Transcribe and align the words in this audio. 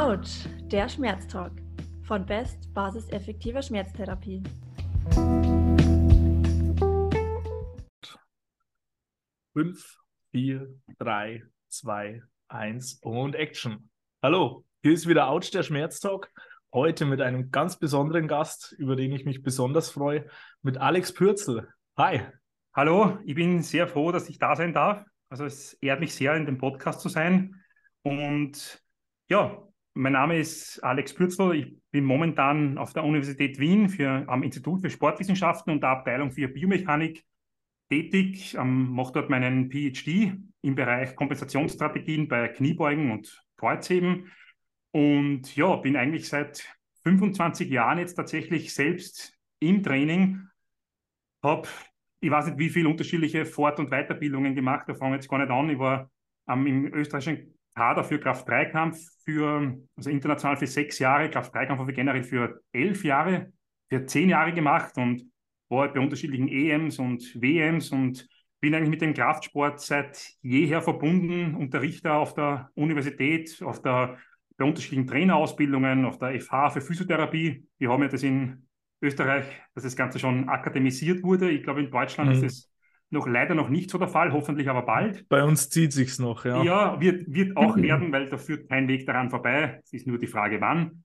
Autsch, 0.00 0.46
der 0.62 0.88
Schmerztalk 0.88 1.52
von 2.04 2.24
Best 2.24 2.72
Basis 2.72 3.10
effektiver 3.10 3.60
Schmerztherapie. 3.60 4.42
Fünf, 9.52 9.98
vier, 10.30 10.74
drei, 10.98 11.42
zwei, 11.68 12.22
eins 12.48 12.94
und 13.02 13.34
Action. 13.34 13.90
Hallo, 14.22 14.64
hier 14.82 14.94
ist 14.94 15.06
wieder 15.06 15.28
Autsch, 15.28 15.50
der 15.50 15.64
Schmerztalk. 15.64 16.32
Heute 16.72 17.04
mit 17.04 17.20
einem 17.20 17.50
ganz 17.50 17.78
besonderen 17.78 18.26
Gast, 18.26 18.74
über 18.78 18.96
den 18.96 19.12
ich 19.12 19.26
mich 19.26 19.42
besonders 19.42 19.90
freue, 19.90 20.26
mit 20.62 20.78
Alex 20.78 21.12
Pürzel. 21.12 21.68
Hi. 21.98 22.22
Hallo, 22.74 23.18
ich 23.26 23.34
bin 23.34 23.62
sehr 23.62 23.86
froh, 23.86 24.12
dass 24.12 24.30
ich 24.30 24.38
da 24.38 24.56
sein 24.56 24.72
darf. 24.72 25.04
Also 25.28 25.44
es 25.44 25.74
ehrt 25.74 26.00
mich 26.00 26.14
sehr, 26.14 26.36
in 26.36 26.46
dem 26.46 26.56
Podcast 26.56 27.02
zu 27.02 27.10
sein. 27.10 27.62
Und 28.02 28.82
ja, 29.28 29.66
mein 30.00 30.14
Name 30.14 30.38
ist 30.38 30.82
Alex 30.82 31.12
Pürzel. 31.12 31.54
Ich 31.54 31.76
bin 31.90 32.04
momentan 32.04 32.78
auf 32.78 32.94
der 32.94 33.04
Universität 33.04 33.58
Wien 33.58 33.90
für, 33.90 34.24
am 34.28 34.42
Institut 34.42 34.80
für 34.80 34.88
Sportwissenschaften 34.88 35.74
und 35.74 35.82
der 35.82 35.90
Abteilung 35.90 36.32
für 36.32 36.48
Biomechanik 36.48 37.22
tätig, 37.90 38.54
ähm, 38.54 38.88
mache 38.92 39.12
dort 39.12 39.28
meinen 39.28 39.70
PhD 39.70 40.32
im 40.62 40.74
Bereich 40.74 41.14
Kompensationsstrategien 41.16 42.28
bei 42.28 42.48
Kniebeugen 42.48 43.10
und 43.10 43.44
Kreuzheben. 43.58 44.32
Und 44.92 45.54
ja, 45.54 45.76
bin 45.76 45.96
eigentlich 45.96 46.28
seit 46.28 46.66
25 47.02 47.68
Jahren 47.68 47.98
jetzt 47.98 48.14
tatsächlich 48.14 48.72
selbst 48.72 49.34
im 49.58 49.82
Training. 49.82 50.48
Habe, 51.42 51.68
ich 52.20 52.30
weiß 52.30 52.46
nicht, 52.46 52.58
wie 52.58 52.70
viele 52.70 52.88
unterschiedliche 52.88 53.44
Fort- 53.44 53.78
und 53.78 53.90
Weiterbildungen 53.90 54.54
gemacht. 54.54 54.88
Da 54.88 54.94
fange 54.94 55.16
ich 55.16 55.22
jetzt 55.22 55.28
gar 55.28 55.40
nicht 55.40 55.50
an. 55.50 55.68
Ich 55.68 55.78
war 55.78 56.10
ähm, 56.48 56.66
im 56.66 56.94
österreichischen 56.94 57.59
Kader 57.80 58.04
für 58.04 58.20
Kraft-3-Kampf 58.20 58.98
für, 59.24 59.74
also 59.96 60.10
international 60.10 60.58
für 60.58 60.66
sechs 60.66 60.98
Jahre, 60.98 61.30
Kraft-3-Kampf 61.30 61.80
habe 61.80 61.90
ich 61.90 61.96
generell 61.96 62.22
für 62.22 62.60
elf 62.72 63.04
Jahre, 63.04 63.54
für 63.88 64.04
zehn 64.04 64.28
Jahre 64.28 64.52
gemacht 64.52 64.98
und 64.98 65.22
war 65.70 65.84
halt 65.84 65.94
bei 65.94 66.00
unterschiedlichen 66.00 66.48
EMs 66.48 66.98
und 66.98 67.22
WMs 67.40 67.88
und 67.88 68.28
bin 68.60 68.74
eigentlich 68.74 68.90
mit 68.90 69.00
dem 69.00 69.14
Kraftsport 69.14 69.80
seit 69.80 70.30
jeher 70.42 70.82
verbunden, 70.82 71.54
unterrichte 71.54 72.12
auf 72.12 72.34
der 72.34 72.70
Universität, 72.74 73.62
auf 73.62 73.80
der, 73.80 74.18
bei 74.58 74.66
unterschiedlichen 74.66 75.06
Trainerausbildungen, 75.06 76.04
auf 76.04 76.18
der 76.18 76.38
FH 76.38 76.68
für 76.68 76.82
Physiotherapie. 76.82 77.66
Wir 77.78 77.88
haben 77.88 78.02
ja 78.02 78.08
das 78.08 78.22
in 78.22 78.68
Österreich, 79.00 79.46
dass 79.74 79.84
das 79.84 79.96
Ganze 79.96 80.18
schon 80.18 80.50
akademisiert 80.50 81.22
wurde. 81.22 81.50
Ich 81.50 81.62
glaube, 81.62 81.80
in 81.80 81.90
Deutschland 81.90 82.28
mhm. 82.28 82.36
ist 82.36 82.42
es 82.42 82.69
noch 83.10 83.26
leider 83.26 83.54
noch 83.54 83.68
nicht 83.68 83.90
so 83.90 83.98
der 83.98 84.08
Fall, 84.08 84.32
hoffentlich 84.32 84.68
aber 84.68 84.82
bald. 84.82 85.28
Bei 85.28 85.42
uns 85.42 85.68
zieht 85.68 85.92
sich's 85.92 86.18
noch, 86.18 86.44
ja. 86.44 86.62
Ja, 86.62 87.00
wird, 87.00 87.32
wird 87.32 87.56
auch 87.56 87.76
werden, 87.76 88.12
weil 88.12 88.28
da 88.28 88.38
führt 88.38 88.68
kein 88.68 88.88
Weg 88.88 89.06
daran 89.06 89.30
vorbei. 89.30 89.80
Es 89.84 89.92
ist 89.92 90.06
nur 90.06 90.18
die 90.18 90.28
Frage, 90.28 90.60
wann. 90.60 91.04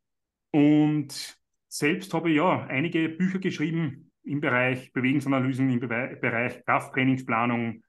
Und 0.51 1.37
selbst 1.67 2.13
habe 2.13 2.29
ich 2.29 2.37
ja 2.37 2.65
einige 2.67 3.09
Bücher 3.09 3.39
geschrieben 3.39 4.11
im 4.23 4.39
Bereich 4.39 4.93
Bewegungsanalysen, 4.93 5.69
im 5.69 5.79
Be 5.79 6.17
Bereich 6.21 6.63
Krafttrainingsplanung 6.65 7.83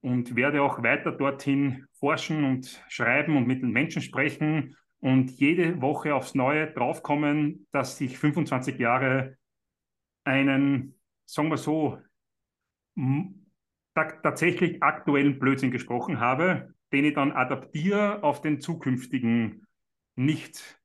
und 0.00 0.36
werde 0.36 0.62
auch 0.62 0.82
weiter 0.82 1.12
dorthin 1.12 1.86
forschen 1.92 2.44
und 2.44 2.82
schreiben 2.88 3.36
und 3.36 3.46
mit 3.46 3.62
den 3.62 3.70
Menschen 3.70 4.02
sprechen 4.02 4.76
und 5.00 5.30
jede 5.32 5.80
Woche 5.80 6.14
aufs 6.14 6.34
Neue 6.34 6.72
draufkommen, 6.72 7.66
dass 7.72 8.00
ich 8.00 8.18
25 8.18 8.78
Jahre 8.78 9.36
einen, 10.24 10.94
sagen 11.24 11.50
wir 11.50 11.56
so, 11.56 11.98
tatsächlich 13.94 14.82
aktuellen 14.82 15.38
Blödsinn 15.38 15.70
gesprochen 15.70 16.20
habe, 16.20 16.74
den 16.92 17.04
ich 17.04 17.14
dann 17.14 17.32
adaptiere 17.32 18.22
auf 18.22 18.40
den 18.40 18.60
zukünftigen 18.60 19.66
nicht 20.16 20.80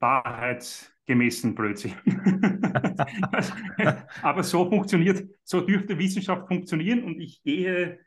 wahrheitsgemäßen 0.00 1.54
Blödsinn. 1.54 1.94
Aber 4.22 4.42
so 4.42 4.68
funktioniert, 4.68 5.24
so 5.44 5.60
dürfte 5.60 5.98
Wissenschaft 5.98 6.48
funktionieren 6.48 7.04
und 7.04 7.20
ich 7.20 7.42
gehe, 7.42 8.00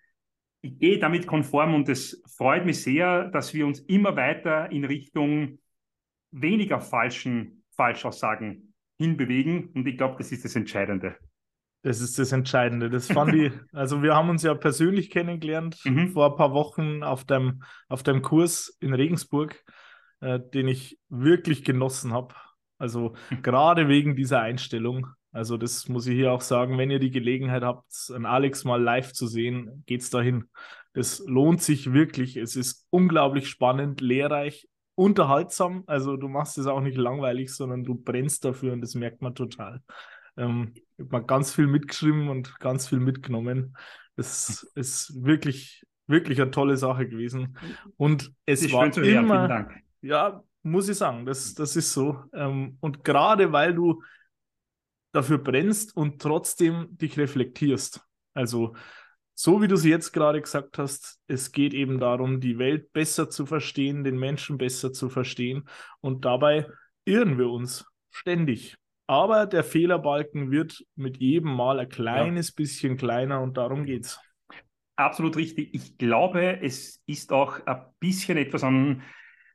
ich 0.62 0.78
gehe 0.78 1.00
damit 1.00 1.26
konform 1.26 1.74
und 1.74 1.90
es 1.90 2.22
freut 2.38 2.66
mich 2.66 2.84
sehr, 2.84 3.30
dass 3.30 3.54
wir 3.54 3.66
uns 3.66 3.80
immer 3.82 4.16
weiter 4.16 4.72
in 4.72 4.86
Richtung 4.86 5.59
weniger 6.32 6.80
falschen 6.80 7.64
Falschaussagen 7.72 8.74
hinbewegen 8.98 9.70
und 9.74 9.88
ich 9.88 9.98
glaube, 9.98 10.16
das 10.18 10.32
ist 10.32 10.46
das 10.46 10.56
Entscheidende. 10.56 11.18
Das 11.81 12.01
ist 12.01 12.19
das 12.19 12.31
Entscheidende. 12.31 12.90
Das 12.90 13.07
fand 13.12 13.34
ich, 13.34 13.53
also 13.73 14.03
wir 14.03 14.16
haben 14.16 14.29
uns 14.29 14.44
ja 14.44 14.53
persönlich 14.53 15.09
kennengelernt 15.09 15.78
mhm. 15.85 16.09
vor 16.09 16.31
ein 16.31 16.38
paar 16.38 16.53
Wochen 16.53 17.03
auf 17.03 17.25
dem, 17.25 17.63
auf 17.88 18.03
dem 18.03 18.22
Kurs 18.22 18.78
in 18.79 18.94
Regensburg, 18.94 19.63
äh, 20.22 20.40
den 20.40 20.67
ich 20.67 21.00
wirklich 21.09 21.63
genossen 21.63 22.13
habe. 22.13 22.35
Also 22.78 23.16
mhm. 23.29 23.41
gerade 23.41 23.88
wegen 23.88 24.16
dieser 24.16 24.41
Einstellung. 24.41 25.07
Also 25.31 25.57
das 25.57 25.88
muss 25.88 26.07
ich 26.07 26.16
hier 26.16 26.31
auch 26.31 26.41
sagen, 26.41 26.78
wenn 26.78 26.90
ihr 26.90 27.00
die 27.00 27.12
Gelegenheit 27.12 27.63
habt, 27.63 27.85
einen 28.13 28.25
Alex 28.25 28.63
mal 28.63 28.81
live 28.81 29.13
zu 29.13 29.28
sehen, 29.28 29.84
geht's 29.85 30.09
dahin. 30.09 30.50
Das 30.94 31.19
lohnt 31.28 31.61
sich 31.61 31.94
wirklich. 31.94 32.35
Es 32.35 32.56
ist 32.56 32.88
unglaublich 32.90 33.47
spannend, 33.47 34.01
lehrreich, 34.01 34.67
unterhaltsam. 34.96 35.84
Also 35.85 36.17
du 36.17 36.28
machst 36.28 36.57
es 36.57 36.66
auch 36.66 36.81
nicht 36.81 36.97
langweilig, 36.97 37.53
sondern 37.53 37.84
du 37.84 37.96
brennst 37.96 38.44
dafür 38.44 38.73
und 38.73 38.81
das 38.81 38.96
merkt 38.96 39.22
man 39.22 39.35
total. 39.35 39.81
Ähm, 40.35 40.73
ich 41.00 41.12
habe 41.12 41.26
ganz 41.26 41.54
viel 41.54 41.68
mitgeschrieben 41.68 42.30
und 42.30 42.60
ganz 42.60 42.88
viel 42.88 43.00
mitgenommen. 43.00 43.76
Es 44.16 44.64
ist 44.76 45.24
wirklich, 45.24 45.86
wirklich 46.08 46.42
eine 46.42 46.52
tolle 46.52 46.78
Sache 46.78 47.08
gewesen. 47.08 47.58
Und 47.98 48.34
es 48.46 48.64
ich 48.64 48.74
war 48.74 48.96
immer, 48.98 49.70
ja, 50.02 50.44
muss 50.64 50.90
ich 50.90 50.98
sagen, 50.98 51.26
das, 51.26 51.54
das 51.54 51.76
ist 51.76 51.94
so. 51.94 52.24
Ähm, 52.34 52.78
und 52.82 53.04
gerade 53.04 53.52
weil 53.52 53.74
du 53.74 54.04
dafür 55.12 55.38
brennst 55.38 55.96
und 55.96 56.22
trotzdem 56.22 56.98
dich 56.98 57.18
reflektierst. 57.18 58.02
Also 58.34 58.76
so 59.34 59.62
wie 59.62 59.70
du 59.70 59.76
es 59.76 59.86
jetzt 59.86 60.12
gerade 60.12 60.42
gesagt 60.42 60.78
hast, 60.78 61.22
es 61.28 61.54
geht 61.54 61.74
eben 61.74 62.00
darum, 62.00 62.42
die 62.42 62.59
Welt 62.59 62.92
besser 62.92 63.30
zu 63.30 63.46
verstehen, 63.46 64.04
den 64.04 64.20
Menschen 64.20 64.58
besser 64.58 64.92
zu 64.92 65.09
verstehen. 65.09 65.68
Und 66.02 66.26
dabei 66.26 66.68
irren 67.06 67.38
wir 67.38 67.50
uns 67.50 67.86
ständig. 68.12 68.78
Aber 69.09 69.47
der 69.47 69.64
Fehlerbalken 69.64 70.52
wird 70.52 70.86
mit 70.96 71.18
jedem 71.18 71.52
Mal 71.52 71.80
ein 71.80 71.90
kleines 71.90 72.50
ja. 72.50 72.53
bisschen 72.58 72.96
kleiner 72.96 73.42
und 73.42 73.58
darum 73.58 73.84
geht's. 73.84 74.22
Absolut 74.97 75.36
richtig. 75.36 75.74
Ich 75.74 75.97
glaube, 75.97 76.62
es 76.62 77.02
ist 77.08 77.34
auch 77.34 77.66
ein 77.66 77.86
bisschen 78.00 78.38
etwas 78.38 78.64
an, 78.64 79.02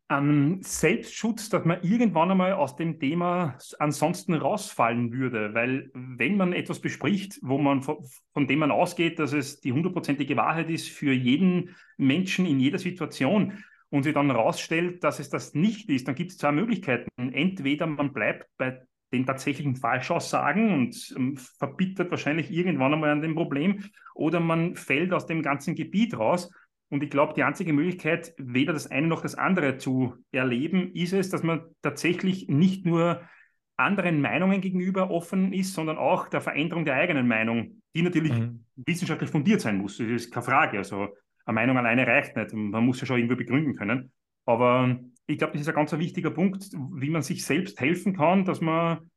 an 0.08 0.60
Selbstschutz, 0.60 1.50
dass 1.50 1.64
man 1.64 1.80
irgendwann 1.84 2.32
einmal 2.32 2.54
aus 2.54 2.74
dem 2.74 2.98
Thema 2.98 3.56
ansonsten 3.78 4.34
rausfallen 4.34 5.12
würde. 5.12 5.54
Weil 5.54 5.88
wenn 5.94 6.36
man 6.36 6.52
etwas 6.52 6.80
bespricht, 6.80 7.38
wo 7.40 7.56
man 7.56 7.82
von, 7.82 7.98
von 8.32 8.48
dem 8.48 8.58
man 8.58 8.72
ausgeht, 8.72 9.20
dass 9.20 9.32
es 9.32 9.60
die 9.60 9.72
hundertprozentige 9.72 10.36
Wahrheit 10.36 10.68
ist 10.68 10.88
für 10.88 11.12
jeden 11.12 11.76
Menschen 11.96 12.44
in 12.44 12.58
jeder 12.58 12.80
Situation, 12.80 13.62
und 13.90 14.02
sich 14.02 14.14
dann 14.14 14.26
herausstellt, 14.26 15.04
dass 15.04 15.20
es 15.20 15.30
das 15.30 15.54
nicht 15.54 15.88
ist, 15.88 16.08
dann 16.08 16.16
gibt 16.16 16.32
es 16.32 16.38
zwei 16.38 16.50
Möglichkeiten. 16.50 17.08
Entweder 17.16 17.86
man 17.86 18.12
bleibt 18.12 18.48
bei 18.58 18.82
den 19.14 19.26
tatsächlichen 19.26 19.76
Falschaussagen 19.76 20.72
und 20.72 21.14
ähm, 21.16 21.36
verbittert 21.36 22.10
wahrscheinlich 22.10 22.50
irgendwann 22.50 22.92
einmal 22.92 23.10
an 23.10 23.22
dem 23.22 23.34
Problem 23.34 23.84
oder 24.14 24.40
man 24.40 24.76
fällt 24.76 25.12
aus 25.12 25.26
dem 25.26 25.42
ganzen 25.42 25.74
Gebiet 25.74 26.18
raus. 26.18 26.50
Und 26.90 27.02
ich 27.02 27.10
glaube, 27.10 27.34
die 27.34 27.42
einzige 27.42 27.72
Möglichkeit, 27.72 28.34
weder 28.36 28.72
das 28.72 28.90
eine 28.90 29.06
noch 29.06 29.22
das 29.22 29.34
andere 29.34 29.78
zu 29.78 30.14
erleben, 30.32 30.92
ist 30.92 31.12
es, 31.12 31.30
dass 31.30 31.42
man 31.42 31.62
tatsächlich 31.82 32.48
nicht 32.48 32.86
nur 32.86 33.22
anderen 33.76 34.20
Meinungen 34.20 34.60
gegenüber 34.60 35.10
offen 35.10 35.52
ist, 35.52 35.74
sondern 35.74 35.96
auch 35.98 36.28
der 36.28 36.40
Veränderung 36.40 36.84
der 36.84 36.94
eigenen 36.94 37.26
Meinung, 37.26 37.82
die 37.94 38.02
natürlich 38.02 38.32
mhm. 38.32 38.64
wissenschaftlich 38.76 39.30
fundiert 39.30 39.60
sein 39.60 39.78
muss. 39.78 39.98
Das 39.98 40.06
ist 40.06 40.32
keine 40.32 40.44
Frage. 40.44 40.78
Also 40.78 41.08
eine 41.44 41.54
Meinung 41.54 41.78
alleine 41.78 42.06
reicht 42.06 42.36
nicht. 42.36 42.52
Man 42.52 42.84
muss 42.84 43.00
ja 43.00 43.06
schon 43.06 43.16
irgendwo 43.16 43.36
begründen 43.36 43.74
können. 43.74 44.12
Aber 44.46 45.00
ich 45.26 45.38
glaube, 45.38 45.54
das 45.54 45.62
ist 45.62 45.68
ein 45.68 45.74
ganz 45.74 45.92
wichtiger 45.92 46.30
Punkt, 46.30 46.70
wie 46.72 47.10
man 47.10 47.22
sich 47.22 47.44
selbst 47.44 47.80
helfen 47.80 48.16
kann, 48.16 48.44
dass 48.44 48.60
man 48.60 49.10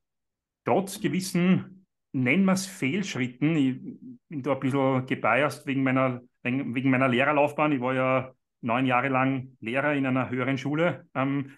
trotz 0.65 0.99
gewissen, 0.99 1.85
nennen 2.13 2.45
wir 2.45 2.53
es 2.53 2.65
Fehlschritten, 2.65 3.55
ich 3.55 3.81
bin 4.29 4.43
da 4.43 4.53
ein 4.53 4.59
bisschen 4.59 5.05
gebiased 5.05 5.65
wegen 5.65 5.83
meiner, 5.83 6.21
wegen 6.43 6.89
meiner 6.89 7.07
Lehrerlaufbahn. 7.07 7.71
Ich 7.71 7.81
war 7.81 7.93
ja 7.93 8.33
neun 8.61 8.85
Jahre 8.85 9.09
lang 9.09 9.57
Lehrer 9.59 9.93
in 9.93 10.05
einer 10.05 10.29
höheren 10.29 10.57
Schule. 10.57 11.07
Ähm, 11.13 11.51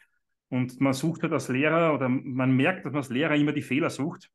und 0.50 0.82
man 0.82 0.94
sucht 0.94 1.22
halt 1.24 1.34
als 1.34 1.48
Lehrer 1.48 1.94
oder 1.94 2.10
man 2.10 2.56
merkt, 2.56 2.86
dass 2.86 2.92
man 2.92 3.02
als 3.02 3.10
Lehrer 3.10 3.36
immer 3.36 3.52
die 3.52 3.62
Fehler 3.62 3.90
sucht. 3.90 4.30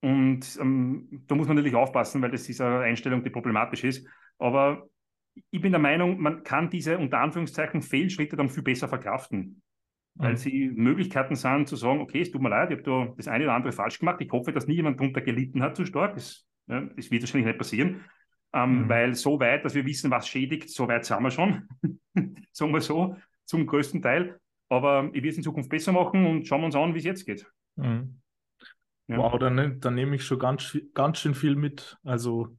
Und 0.00 0.58
ähm, 0.60 1.24
da 1.26 1.34
muss 1.34 1.46
man 1.46 1.56
natürlich 1.56 1.76
aufpassen, 1.76 2.20
weil 2.20 2.30
das 2.30 2.48
ist 2.48 2.60
eine 2.60 2.80
Einstellung, 2.80 3.22
die 3.22 3.30
problematisch 3.30 3.84
ist. 3.84 4.06
Aber 4.38 4.88
ich 5.50 5.60
bin 5.60 5.72
der 5.72 5.80
Meinung, 5.80 6.20
man 6.20 6.42
kann 6.42 6.70
diese 6.70 6.98
unter 6.98 7.20
Anführungszeichen 7.20 7.82
Fehlschritte 7.82 8.36
dann 8.36 8.48
viel 8.48 8.62
besser 8.62 8.88
verkraften. 8.88 9.62
Weil 10.14 10.32
mhm. 10.32 10.36
sie 10.36 10.70
Möglichkeiten 10.74 11.34
sind 11.34 11.68
zu 11.68 11.76
sagen, 11.76 12.00
okay, 12.00 12.22
es 12.22 12.30
tut 12.30 12.40
mir 12.40 12.48
leid, 12.48 12.70
ich 12.70 12.78
habe 12.78 13.06
da 13.06 13.14
das 13.16 13.28
eine 13.28 13.44
oder 13.44 13.54
andere 13.54 13.72
falsch 13.72 13.98
gemacht. 13.98 14.20
Ich 14.20 14.32
hoffe, 14.32 14.52
dass 14.52 14.66
nie 14.66 14.76
jemand 14.76 14.98
darunter 14.98 15.20
gelitten 15.20 15.62
hat 15.62 15.76
zu 15.76 15.84
stark. 15.84 16.14
Das, 16.14 16.46
ja, 16.68 16.80
das 16.80 17.10
wird 17.10 17.22
wahrscheinlich 17.22 17.46
nicht 17.46 17.58
passieren. 17.58 18.04
Ähm, 18.54 18.84
mhm. 18.84 18.88
Weil 18.88 19.14
so 19.14 19.38
weit, 19.38 19.64
dass 19.64 19.74
wir 19.74 19.84
wissen, 19.84 20.10
was 20.10 20.26
schädigt, 20.26 20.70
so 20.70 20.88
weit 20.88 21.04
sind 21.04 21.22
wir 21.22 21.30
schon. 21.30 21.68
sagen 22.52 22.72
wir 22.72 22.80
so, 22.80 23.16
zum 23.44 23.66
größten 23.66 24.00
Teil. 24.00 24.40
aber 24.70 25.10
ich 25.12 25.22
will 25.22 25.30
es 25.30 25.36
in 25.36 25.42
Zukunft 25.42 25.68
besser 25.68 25.92
machen 25.92 26.24
und 26.24 26.48
schauen 26.48 26.62
wir 26.62 26.66
uns 26.66 26.76
an, 26.76 26.94
wie 26.94 26.98
es 26.98 27.04
jetzt 27.04 27.26
geht. 27.26 27.46
Mhm. 27.76 28.20
Ja. 29.08 29.18
Wow, 29.18 29.38
dann, 29.38 29.80
dann 29.80 29.94
nehme 29.94 30.16
ich 30.16 30.24
schon 30.24 30.38
ganz, 30.38 30.76
ganz 30.94 31.18
schön 31.20 31.34
viel 31.34 31.56
mit. 31.56 31.98
Also 32.02 32.56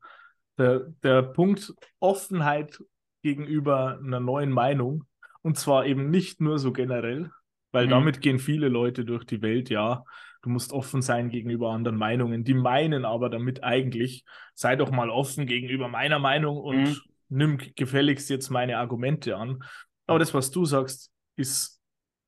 der, 0.57 0.80
der 1.04 1.21
Punkt 1.24 1.74
Offenheit 2.00 2.81
gegenüber 3.21 4.00
einer 4.04 4.19
neuen 4.19 4.51
Meinung 4.51 5.06
und 5.42 5.57
zwar 5.57 5.86
eben 5.86 6.09
nicht 6.09 6.42
nur 6.42 6.59
so 6.59 6.74
generell, 6.74 7.31
weil 7.71 7.86
mhm. 7.86 7.92
damit 7.92 8.21
gehen 8.21 8.39
viele 8.39 8.68
Leute 8.68 9.06
durch 9.06 9.24
die 9.24 9.42
Welt, 9.42 9.69
ja. 9.69 10.04
Du 10.42 10.50
musst 10.50 10.71
offen 10.71 11.01
sein 11.01 11.30
gegenüber 11.30 11.71
anderen 11.71 11.98
Meinungen. 11.98 12.44
Die 12.44 12.54
meinen 12.54 13.06
aber 13.06 13.30
damit 13.30 13.63
eigentlich, 13.63 14.24
sei 14.54 14.75
doch 14.75 14.92
mal 14.92 15.09
offen 15.09 15.45
gegenüber 15.45 15.88
meiner 15.88 16.19
Meinung 16.19 16.57
und 16.57 16.83
mhm. 16.83 16.98
nimm 17.30 17.57
gefälligst 17.75 18.30
jetzt 18.30 18.50
meine 18.50 18.77
Argumente 18.77 19.36
an. 19.36 19.63
Aber 20.06 20.19
das, 20.19 20.33
was 20.33 20.51
du 20.51 20.65
sagst, 20.65 21.12
ist 21.36 21.81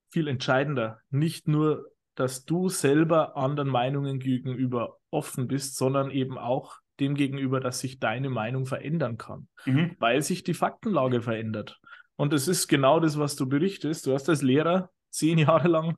viel 0.09 0.27
entscheidender. 0.27 0.99
Nicht 1.09 1.47
nur, 1.47 1.91
dass 2.15 2.45
du 2.45 2.69
selber 2.69 3.37
anderen 3.37 3.69
Meinungen 3.69 4.19
gegenüber 4.19 4.97
offen 5.11 5.47
bist, 5.47 5.77
sondern 5.77 6.09
eben 6.11 6.37
auch 6.37 6.77
dem 6.99 7.15
gegenüber, 7.15 7.59
dass 7.59 7.79
sich 7.79 7.99
deine 7.99 8.29
Meinung 8.29 8.65
verändern 8.65 9.17
kann, 9.17 9.47
mhm. 9.65 9.95
weil 9.99 10.21
sich 10.21 10.43
die 10.43 10.53
Faktenlage 10.53 11.21
verändert. 11.21 11.79
Und 12.15 12.33
es 12.33 12.47
ist 12.47 12.67
genau 12.67 12.99
das, 12.99 13.17
was 13.17 13.35
du 13.35 13.47
berichtest. 13.47 14.05
Du 14.05 14.13
hast 14.13 14.27
als 14.29 14.41
Lehrer 14.41 14.89
zehn 15.09 15.37
Jahre 15.37 15.67
lang 15.67 15.97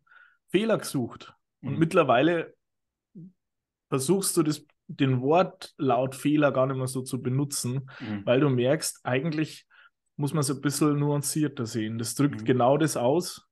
Fehler 0.50 0.78
gesucht. 0.78 1.34
Und 1.62 1.74
mhm. 1.74 1.80
mittlerweile 1.80 2.54
versuchst 3.90 4.38
du 4.38 4.44
das, 4.44 4.66
den 4.88 5.22
Wortlaut 5.22 6.16
Fehler 6.16 6.52
gar 6.52 6.68
nicht 6.68 6.78
mehr 6.78 6.88
so 6.88 7.02
zu 7.02 7.22
benutzen, 7.22 7.90
mhm. 8.00 8.26
weil 8.26 8.40
du 8.40 8.50
merkst, 8.50 9.02
eigentlich 9.04 9.66
muss 10.16 10.34
man 10.34 10.42
es 10.42 10.52
ein 10.52 10.62
bisschen 10.62 11.00
nuancierter 11.00 11.66
sehen. 11.66 11.98
Das 11.98 12.16
drückt 12.16 12.42
mhm. 12.42 12.46
genau 12.46 12.78
das 12.78 12.98
aus. 12.98 13.48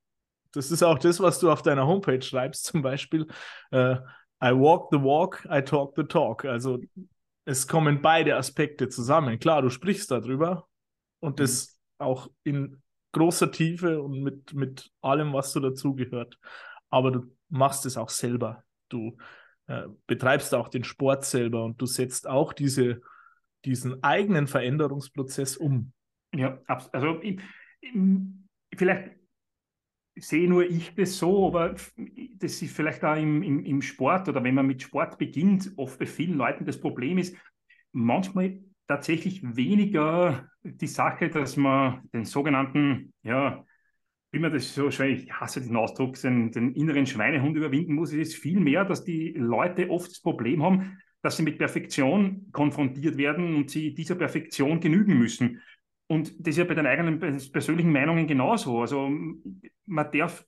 Das 0.51 0.71
ist 0.71 0.83
auch 0.83 0.97
das, 0.97 1.19
was 1.19 1.39
du 1.39 1.51
auf 1.51 1.61
deiner 1.61 1.87
Homepage 1.87 2.21
schreibst, 2.21 2.65
zum 2.65 2.81
Beispiel. 2.81 3.27
Äh, 3.71 3.95
I 4.41 4.51
walk 4.51 4.89
the 4.91 5.01
walk, 5.01 5.45
I 5.51 5.61
talk 5.61 5.93
the 5.95 6.03
talk. 6.03 6.45
Also 6.45 6.79
es 7.49 7.67
kommen 7.67 8.01
beide 8.01 8.35
Aspekte 8.35 8.89
zusammen. 8.89 9.39
Klar, 9.39 9.63
du 9.63 9.71
sprichst 9.71 10.11
darüber 10.11 10.67
und 11.19 11.39
das 11.39 11.79
mhm. 11.99 12.05
auch 12.05 12.29
in 12.43 12.81
großer 13.11 13.51
Tiefe 13.51 14.03
und 14.03 14.21
mit, 14.21 14.53
mit 14.53 14.91
allem, 15.01 15.33
was 15.33 15.51
so 15.51 15.59
dazugehört. 15.59 16.37
Aber 16.91 17.11
du 17.11 17.23
machst 17.49 17.87
es 17.87 17.97
auch 17.97 18.09
selber. 18.09 18.63
Du 18.87 19.17
äh, 19.65 19.87
betreibst 20.05 20.53
auch 20.53 20.69
den 20.69 20.83
Sport 20.83 21.25
selber 21.25 21.63
und 21.63 21.81
du 21.81 21.87
setzt 21.87 22.27
auch 22.27 22.53
diese, 22.53 23.01
diesen 23.65 24.03
eigenen 24.03 24.45
Veränderungsprozess 24.45 25.57
um. 25.57 25.91
Ja, 26.35 26.59
also 26.67 27.19
ich, 27.23 27.39
ich, 27.81 27.93
vielleicht 28.77 29.18
sehe 30.21 30.49
nur 30.49 30.63
ich 30.63 30.93
das 30.95 31.17
so, 31.17 31.47
aber 31.47 31.75
das 32.37 32.61
ist 32.61 32.75
vielleicht 32.75 33.03
auch 33.03 33.15
im, 33.15 33.43
im, 33.43 33.65
im 33.65 33.81
Sport 33.81 34.29
oder 34.29 34.43
wenn 34.43 34.55
man 34.55 34.67
mit 34.67 34.81
Sport 34.81 35.17
beginnt, 35.17 35.71
oft 35.77 35.99
bei 35.99 36.05
vielen 36.05 36.37
Leuten 36.37 36.65
das 36.65 36.79
Problem 36.79 37.17
ist, 37.17 37.35
manchmal 37.91 38.59
tatsächlich 38.87 39.41
weniger 39.43 40.49
die 40.63 40.87
Sache, 40.87 41.29
dass 41.29 41.57
man 41.57 42.01
den 42.13 42.25
sogenannten, 42.25 43.13
ja, 43.23 43.63
wie 44.31 44.39
man 44.39 44.51
das 44.51 44.73
so 44.73 44.91
schön, 44.91 45.13
ich 45.13 45.31
hasse 45.31 45.61
den 45.61 45.75
Ausdruck, 45.75 46.19
den, 46.21 46.51
den 46.51 46.73
inneren 46.73 47.05
Schweinehund 47.05 47.55
überwinden 47.55 47.95
muss, 47.95 48.11
es 48.11 48.29
ist 48.29 48.35
vielmehr, 48.35 48.85
dass 48.85 49.03
die 49.03 49.33
Leute 49.35 49.89
oft 49.89 50.09
das 50.09 50.21
Problem 50.21 50.63
haben, 50.63 50.99
dass 51.21 51.37
sie 51.37 51.43
mit 51.43 51.57
Perfektion 51.57 52.47
konfrontiert 52.51 53.17
werden 53.17 53.55
und 53.55 53.69
sie 53.69 53.93
dieser 53.93 54.15
Perfektion 54.15 54.79
genügen 54.79 55.17
müssen. 55.17 55.61
Und 56.11 56.33
das 56.39 56.49
ist 56.53 56.57
ja 56.57 56.63
bei 56.63 56.73
den 56.73 56.87
eigenen 56.87 57.19
persönlichen 57.19 57.91
Meinungen 57.91 58.25
genauso. 58.25 58.81
Also 58.81 59.09
man 59.85 60.11
darf, 60.11 60.43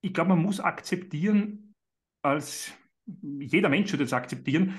ich 0.00 0.14
glaube, 0.14 0.30
man 0.30 0.42
muss 0.42 0.60
akzeptieren, 0.60 1.74
als 2.22 2.72
jeder 3.40 3.68
Mensch 3.68 3.90
würde 3.92 4.04
es 4.04 4.12
akzeptieren, 4.12 4.74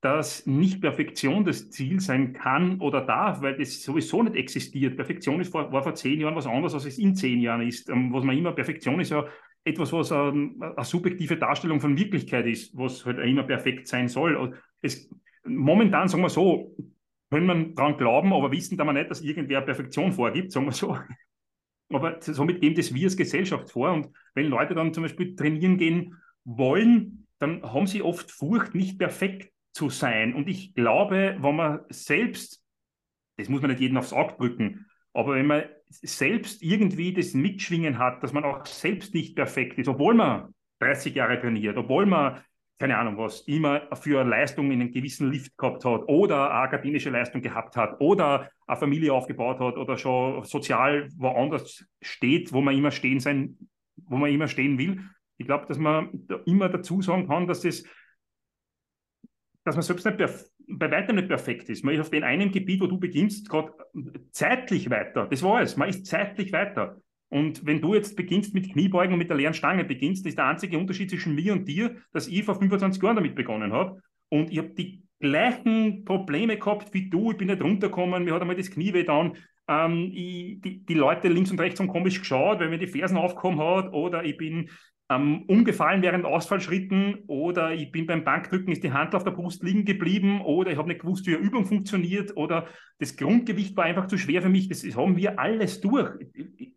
dass 0.00 0.46
nicht 0.46 0.80
Perfektion 0.80 1.44
das 1.44 1.70
Ziel 1.70 2.00
sein 2.00 2.32
kann 2.32 2.80
oder 2.80 3.02
darf, 3.02 3.40
weil 3.40 3.56
das 3.56 3.82
sowieso 3.82 4.22
nicht 4.22 4.36
existiert. 4.36 4.96
Perfektion 4.96 5.40
ist 5.40 5.52
vor, 5.52 5.72
war 5.72 5.82
vor 5.82 5.94
zehn 5.94 6.20
Jahren 6.20 6.34
was 6.34 6.46
anderes, 6.46 6.74
als 6.74 6.84
es 6.84 6.98
in 6.98 7.14
zehn 7.14 7.40
Jahren 7.40 7.66
ist. 7.66 7.88
Ähm, 7.88 8.12
was 8.12 8.24
man 8.24 8.36
immer, 8.36 8.52
Perfektion 8.52 9.00
ist 9.00 9.10
ja 9.10 9.24
etwas, 9.62 9.92
was 9.92 10.10
ähm, 10.10 10.56
eine 10.60 10.84
subjektive 10.84 11.36
Darstellung 11.36 11.80
von 11.80 11.96
Wirklichkeit 11.96 12.46
ist, 12.46 12.76
was 12.76 13.06
halt 13.06 13.18
immer 13.18 13.44
perfekt 13.44 13.86
sein 13.86 14.08
soll. 14.08 14.58
Es, 14.82 15.08
momentan, 15.44 16.08
sagen 16.08 16.22
wir 16.22 16.28
so, 16.28 16.76
können 17.34 17.46
man 17.46 17.74
daran 17.74 17.96
glauben, 17.96 18.32
aber 18.32 18.52
wissen 18.52 18.78
da 18.78 18.84
man 18.84 18.94
nicht, 18.94 19.10
dass 19.10 19.20
irgendwer 19.20 19.60
Perfektion 19.60 20.12
vorgibt, 20.12 20.52
sagen 20.52 20.66
wir 20.66 20.72
so. 20.72 20.96
Aber 21.92 22.18
somit 22.20 22.60
geben 22.60 22.76
das 22.76 22.94
wir 22.94 23.06
als 23.06 23.16
Gesellschaft 23.16 23.70
vor. 23.70 23.92
Und 23.92 24.08
wenn 24.34 24.46
Leute 24.46 24.74
dann 24.74 24.94
zum 24.94 25.02
Beispiel 25.02 25.34
trainieren 25.34 25.76
gehen 25.76 26.16
wollen, 26.44 27.26
dann 27.40 27.62
haben 27.62 27.88
sie 27.88 28.02
oft 28.02 28.30
Furcht, 28.30 28.76
nicht 28.76 28.98
perfekt 29.00 29.52
zu 29.72 29.90
sein. 29.90 30.32
Und 30.34 30.48
ich 30.48 30.74
glaube, 30.74 31.36
wenn 31.40 31.56
man 31.56 31.80
selbst, 31.88 32.62
das 33.36 33.48
muss 33.48 33.60
man 33.60 33.72
nicht 33.72 33.80
jedem 33.80 33.96
aufs 33.96 34.12
Auge 34.12 34.36
drücken, 34.36 34.86
aber 35.12 35.34
wenn 35.34 35.46
man 35.46 35.64
selbst 35.88 36.62
irgendwie 36.62 37.12
das 37.12 37.34
Mitschwingen 37.34 37.98
hat, 37.98 38.22
dass 38.22 38.32
man 38.32 38.44
auch 38.44 38.64
selbst 38.64 39.12
nicht 39.12 39.34
perfekt 39.34 39.76
ist, 39.78 39.88
obwohl 39.88 40.14
man 40.14 40.54
30 40.78 41.14
Jahre 41.16 41.40
trainiert, 41.40 41.76
obwohl 41.76 42.06
man 42.06 42.44
keine 42.78 42.98
Ahnung 42.98 43.16
was, 43.18 43.42
immer 43.42 43.88
für 43.94 44.24
Leistung 44.24 44.70
in 44.70 44.80
einem 44.80 44.90
gewissen 44.90 45.30
Lift 45.30 45.56
gehabt 45.56 45.84
hat 45.84 46.02
oder 46.08 46.50
eine 46.50 46.60
akademische 46.60 47.10
Leistung 47.10 47.40
gehabt 47.40 47.76
hat 47.76 48.00
oder 48.00 48.50
eine 48.66 48.76
Familie 48.76 49.12
aufgebaut 49.12 49.60
hat 49.60 49.76
oder 49.76 49.96
schon 49.96 50.42
sozial 50.44 51.08
woanders 51.16 51.84
steht, 52.02 52.52
wo 52.52 52.60
man 52.60 52.76
immer 52.76 52.90
stehen 52.90 53.20
sein, 53.20 53.56
wo 53.96 54.16
man 54.16 54.30
immer 54.30 54.48
stehen 54.48 54.78
will. 54.78 55.00
Ich 55.36 55.46
glaube, 55.46 55.66
dass 55.66 55.78
man 55.78 56.10
da 56.12 56.40
immer 56.46 56.68
dazu 56.68 57.00
sagen 57.00 57.28
kann, 57.28 57.46
dass 57.46 57.60
das, 57.60 57.84
dass 59.64 59.76
man 59.76 59.82
selbst 59.82 60.04
nicht 60.04 60.18
bei 60.66 60.90
weitem 60.90 61.16
nicht 61.16 61.28
perfekt 61.28 61.68
ist. 61.68 61.84
Man 61.84 61.94
ist 61.94 62.00
auf 62.00 62.10
dem 62.10 62.24
einen 62.24 62.50
Gebiet, 62.50 62.80
wo 62.80 62.86
du 62.86 62.98
beginnst, 62.98 63.48
gerade 63.48 63.72
zeitlich 64.32 64.90
weiter. 64.90 65.26
Das 65.26 65.42
war 65.42 65.60
es. 65.60 65.76
Man 65.76 65.88
ist 65.88 66.06
zeitlich 66.06 66.52
weiter. 66.52 67.00
Und 67.34 67.66
wenn 67.66 67.80
du 67.80 67.94
jetzt 67.94 68.14
beginnst 68.14 68.54
mit 68.54 68.70
Kniebeugen 68.70 69.12
und 69.12 69.18
mit 69.18 69.28
der 69.28 69.36
leeren 69.36 69.54
Stange 69.54 69.82
beginnst, 69.82 70.24
ist 70.24 70.38
der 70.38 70.46
einzige 70.46 70.78
Unterschied 70.78 71.10
zwischen 71.10 71.34
mir 71.34 71.52
und 71.52 71.66
dir, 71.66 71.96
dass 72.12 72.28
ich 72.28 72.44
vor 72.44 72.54
25 72.54 73.02
Jahren 73.02 73.16
damit 73.16 73.34
begonnen 73.34 73.72
habe. 73.72 74.00
Und 74.28 74.52
ich 74.52 74.58
habe 74.58 74.68
die 74.68 75.02
gleichen 75.18 76.04
Probleme 76.04 76.56
gehabt 76.56 76.94
wie 76.94 77.10
du. 77.10 77.32
Ich 77.32 77.36
bin 77.36 77.48
nicht 77.48 77.60
runtergekommen, 77.60 78.22
mir 78.22 78.34
hat 78.34 78.42
einmal 78.42 78.54
das 78.54 78.70
Knie 78.70 78.94
weh 78.94 79.02
dann. 79.02 79.36
Ähm, 79.66 80.12
die, 80.12 80.84
die 80.88 80.94
Leute 80.94 81.26
links 81.26 81.50
und 81.50 81.58
rechts 81.58 81.80
haben 81.80 81.88
komisch 81.88 82.20
geschaut, 82.20 82.60
weil 82.60 82.68
mir 82.68 82.78
die 82.78 82.86
Fersen 82.86 83.16
aufgekommen 83.16 83.58
hat. 83.58 83.92
Oder 83.92 84.24
ich 84.24 84.36
bin 84.36 84.70
ähm, 85.10 85.44
umgefallen 85.48 86.02
während 86.02 86.24
Ausfallschritten 86.24 87.24
oder 87.26 87.72
ich 87.72 87.92
bin 87.92 88.06
beim 88.06 88.24
Bankdrücken, 88.24 88.72
ist 88.72 88.82
die 88.82 88.92
Hand 88.92 89.14
auf 89.14 89.24
der 89.24 89.32
Brust 89.32 89.62
liegen 89.62 89.84
geblieben 89.84 90.40
oder 90.40 90.70
ich 90.70 90.78
habe 90.78 90.88
nicht 90.88 91.02
gewusst, 91.02 91.26
wie 91.26 91.36
eine 91.36 91.44
Übung 91.44 91.66
funktioniert 91.66 92.36
oder 92.36 92.68
das 92.98 93.16
Grundgewicht 93.16 93.76
war 93.76 93.84
einfach 93.84 94.06
zu 94.06 94.16
schwer 94.16 94.40
für 94.40 94.48
mich. 94.48 94.68
Das, 94.68 94.82
das 94.82 94.96
haben 94.96 95.16
wir 95.16 95.38
alles 95.38 95.80
durch. 95.80 96.10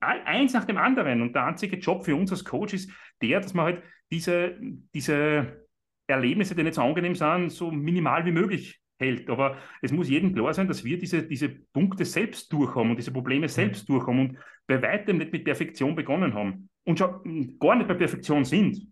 Eins 0.01 0.53
nach 0.53 0.65
dem 0.65 0.77
anderen. 0.77 1.21
Und 1.21 1.35
der 1.35 1.45
einzige 1.45 1.77
Job 1.77 2.03
für 2.03 2.15
uns 2.15 2.31
als 2.31 2.43
Coach 2.43 2.73
ist 2.73 2.91
der, 3.21 3.39
dass 3.39 3.53
man 3.53 3.65
halt 3.65 3.83
diese, 4.11 4.57
diese 4.93 5.65
Erlebnisse, 6.07 6.53
die 6.53 6.63
nicht 6.63 6.75
so 6.75 6.81
angenehm 6.81 7.15
sind, 7.15 7.49
so 7.51 7.71
minimal 7.71 8.25
wie 8.25 8.31
möglich 8.31 8.81
hält. 8.99 9.29
Aber 9.29 9.57
es 9.81 9.93
muss 9.93 10.09
jedem 10.09 10.33
klar 10.33 10.53
sein, 10.53 10.67
dass 10.67 10.83
wir 10.83 10.97
diese, 10.97 11.23
diese 11.23 11.47
Punkte 11.47 12.03
selbst 12.03 12.51
durchhaben 12.51 12.89
und 12.89 12.97
diese 12.97 13.11
Probleme 13.13 13.47
selbst 13.47 13.87
mhm. 13.87 13.93
durchhaben 13.93 14.19
und 14.19 14.37
bei 14.67 14.81
weitem 14.81 15.17
nicht 15.17 15.31
mit 15.31 15.45
Perfektion 15.45 15.95
begonnen 15.95 16.33
haben 16.33 16.69
und 16.87 16.97
schon 16.97 17.59
gar 17.59 17.75
nicht 17.75 17.87
bei 17.87 17.93
Perfektion 17.93 18.45
sind. 18.45 18.87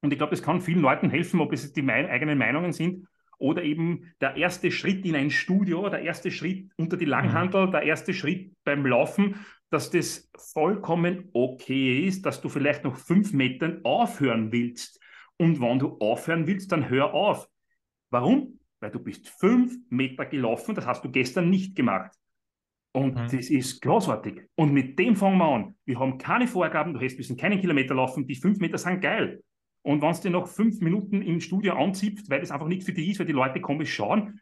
Und 0.00 0.12
ich 0.12 0.18
glaube, 0.18 0.30
das 0.30 0.42
kann 0.42 0.60
vielen 0.60 0.80
Leuten 0.80 1.10
helfen, 1.10 1.40
ob 1.40 1.52
es 1.52 1.72
die 1.72 1.82
mein 1.82 2.06
eigenen 2.06 2.38
Meinungen 2.38 2.72
sind 2.72 3.06
oder 3.36 3.62
eben 3.62 4.14
der 4.20 4.36
erste 4.36 4.70
Schritt 4.70 5.04
in 5.04 5.14
ein 5.14 5.30
Studio, 5.30 5.88
der 5.90 6.02
erste 6.02 6.30
Schritt 6.30 6.70
unter 6.76 6.96
die 6.96 7.04
Langhandel, 7.04 7.66
mhm. 7.66 7.72
der 7.72 7.82
erste 7.82 8.14
Schritt 8.14 8.52
beim 8.64 8.86
Laufen, 8.86 9.36
dass 9.70 9.90
das 9.90 10.30
vollkommen 10.36 11.28
okay 11.34 12.06
ist, 12.06 12.24
dass 12.24 12.40
du 12.40 12.48
vielleicht 12.48 12.84
noch 12.84 12.96
fünf 12.96 13.34
Metern 13.34 13.84
aufhören 13.84 14.50
willst. 14.50 14.98
Und 15.36 15.60
wenn 15.60 15.78
du 15.78 15.98
aufhören 15.98 16.46
willst, 16.46 16.72
dann 16.72 16.88
hör 16.88 17.12
auf. 17.12 17.48
Warum? 18.10 18.60
Weil 18.80 18.90
du 18.90 18.98
bist 18.98 19.28
fünf 19.28 19.76
Meter 19.90 20.24
gelaufen, 20.24 20.74
das 20.74 20.86
hast 20.86 21.04
du 21.04 21.10
gestern 21.10 21.50
nicht 21.50 21.76
gemacht. 21.76 22.12
Und 22.98 23.14
mhm. 23.14 23.28
das 23.30 23.48
ist 23.48 23.80
großartig. 23.80 24.40
Und 24.56 24.72
mit 24.72 24.98
dem 24.98 25.14
fangen 25.14 25.38
wir 25.38 25.44
an. 25.44 25.76
Wir 25.84 26.00
haben 26.00 26.18
keine 26.18 26.48
Vorgaben, 26.48 26.94
du 26.94 27.00
hast 27.00 27.16
müssen 27.16 27.36
keinen 27.36 27.60
Kilometer 27.60 27.94
laufen, 27.94 28.26
die 28.26 28.34
fünf 28.34 28.58
Meter 28.58 28.76
sind 28.76 29.00
geil. 29.00 29.40
Und 29.82 30.02
wenn 30.02 30.10
es 30.10 30.20
dir 30.20 30.30
noch 30.30 30.48
fünf 30.48 30.80
Minuten 30.80 31.22
im 31.22 31.40
Studio 31.40 31.74
anzieht, 31.74 32.28
weil 32.28 32.40
das 32.40 32.50
einfach 32.50 32.66
nicht 32.66 32.82
für 32.82 32.92
dich 32.92 33.10
ist, 33.10 33.20
weil 33.20 33.26
die 33.26 33.32
Leute 33.32 33.60
komisch 33.60 33.94
schauen, 33.94 34.40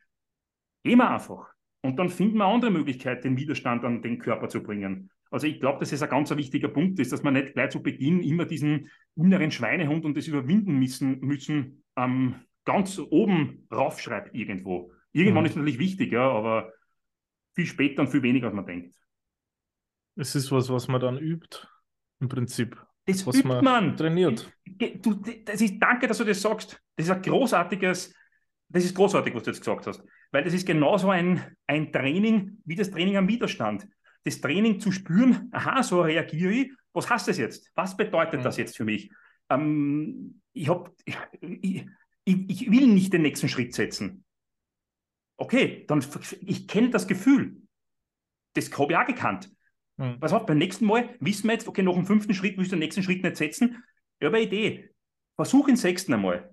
gehen 0.83 0.97
wir 0.97 1.11
einfach. 1.11 1.53
Und 1.83 1.99
dann 1.99 2.09
finden 2.09 2.39
wir 2.39 2.47
andere 2.47 2.71
Möglichkeiten, 2.71 3.23
den 3.23 3.37
Widerstand 3.37 3.85
an 3.85 4.01
den 4.01 4.19
Körper 4.19 4.49
zu 4.49 4.63
bringen. 4.63 5.11
Also 5.31 5.47
ich 5.47 5.61
glaube, 5.61 5.81
dass 5.81 5.93
es 5.93 6.03
ein 6.03 6.09
ganz 6.09 6.35
wichtiger 6.35 6.69
Punkt 6.69 6.99
ist, 6.99 7.13
dass 7.13 7.23
man 7.23 7.35
nicht 7.35 7.53
gleich 7.53 7.71
zu 7.71 7.83
Beginn 7.83 8.23
immer 8.23 8.47
diesen 8.47 8.89
inneren 9.17 9.51
Schweinehund 9.51 10.07
und 10.07 10.17
das 10.17 10.29
überwinden 10.29 10.79
müssen, 10.79 11.21
müssen 11.21 11.85
ähm, 11.97 12.37
ganz 12.65 12.99
oben 12.99 13.67
raufschreibt 13.71 14.35
irgendwo. 14.35 14.93
Irgendwann 15.13 15.43
mhm. 15.43 15.51
ist 15.51 15.57
natürlich 15.57 15.79
wichtig, 15.79 16.13
ja, 16.13 16.31
aber 16.31 16.73
viel 17.57 17.67
später 17.67 18.03
und 18.03 18.09
viel 18.09 18.23
weniger, 18.23 18.47
als 18.47 18.55
man 18.55 18.67
denkt. 18.67 18.95
Es 20.15 20.35
ist 20.35 20.53
was, 20.53 20.69
was 20.69 20.87
man 20.87 21.01
dann 21.01 21.19
übt. 21.19 21.67
im 22.21 22.29
Prinzip. 22.29 22.81
Das 23.07 23.27
was 23.27 23.37
übt 23.37 23.49
man, 23.49 23.65
man 23.65 23.97
trainiert. 23.97 24.51
Du, 24.65 25.15
das 25.45 25.61
ist, 25.61 25.79
danke, 25.79 26.07
dass 26.07 26.19
du 26.19 26.25
das 26.25 26.41
sagst. 26.41 26.81
Das 26.97 27.07
ist 27.07 27.13
ein 27.13 27.23
großartiges, 27.23 28.15
das 28.69 28.85
ist 28.85 28.95
großartig, 28.95 29.35
was 29.35 29.43
du 29.43 29.51
jetzt 29.51 29.61
gesagt 29.61 29.87
hast. 29.87 30.03
Weil 30.33 30.45
das 30.45 30.55
ist 30.55 30.67
genauso 30.67 31.11
ein, 31.11 31.57
ein 31.67 31.93
Training 31.93 32.59
wie 32.65 32.77
das 32.77 32.91
Training 32.91 33.17
am 33.17 33.29
Widerstand. 33.29 33.87
Das 34.25 34.41
Training 34.41 34.81
zu 34.81 34.91
spüren, 34.93 35.49
aha, 35.53 35.83
so 35.83 36.03
reagiere 36.03 36.53
ich. 36.53 36.73
Was 36.93 37.09
heißt 37.09 37.29
das 37.29 37.39
jetzt? 37.39 37.71
Was 37.75 37.97
bedeutet 37.97 38.41
mhm. 38.41 38.45
das 38.45 38.57
jetzt 38.57 38.77
für 38.77 38.85
mich? 38.85 39.11
Ähm, 39.51 40.41
ich, 40.53 40.69
hab, 40.69 40.93
ich, 41.41 41.87
ich, 42.25 42.51
ich 42.51 42.71
will 42.71 42.89
nicht 42.89 43.13
den 43.13 43.23
nächsten 43.23 43.49
Schritt 43.49 43.75
setzen. 43.75 44.25
Okay, 45.37 45.85
dann 45.87 46.05
ich 46.41 46.67
kenne 46.67 46.91
das 46.91 47.07
Gefühl. 47.07 47.63
Das 48.55 48.71
habe 48.79 48.93
ich 48.93 48.99
auch 48.99 49.07
gekannt. 49.07 49.51
Mhm. 49.99 50.17
Was 50.21 50.33
auf, 50.33 50.47
beim 50.47 50.59
nächsten 50.59 50.87
Mal 50.87 51.15
wissen 51.21 51.45
wir 51.49 51.53
jetzt, 51.53 51.69
okay, 51.69 51.83
nach 51.83 51.95
dem 51.95 52.07
fünften 52.07 52.35
Schritt 52.35 52.57
willst 52.57 52.73
du 52.73 52.77
den 52.77 52.81
nächsten 52.81 53.03
Schritt 53.03 53.23
nicht 53.23 53.37
setzen. 53.37 53.83
Ich 54.19 54.27
habe 54.27 54.37
eine 54.37 54.47
Idee. 54.47 54.91
Versuch 55.37 55.67
den 55.67 55.77
sechsten 55.77 56.15
einmal. 56.15 56.53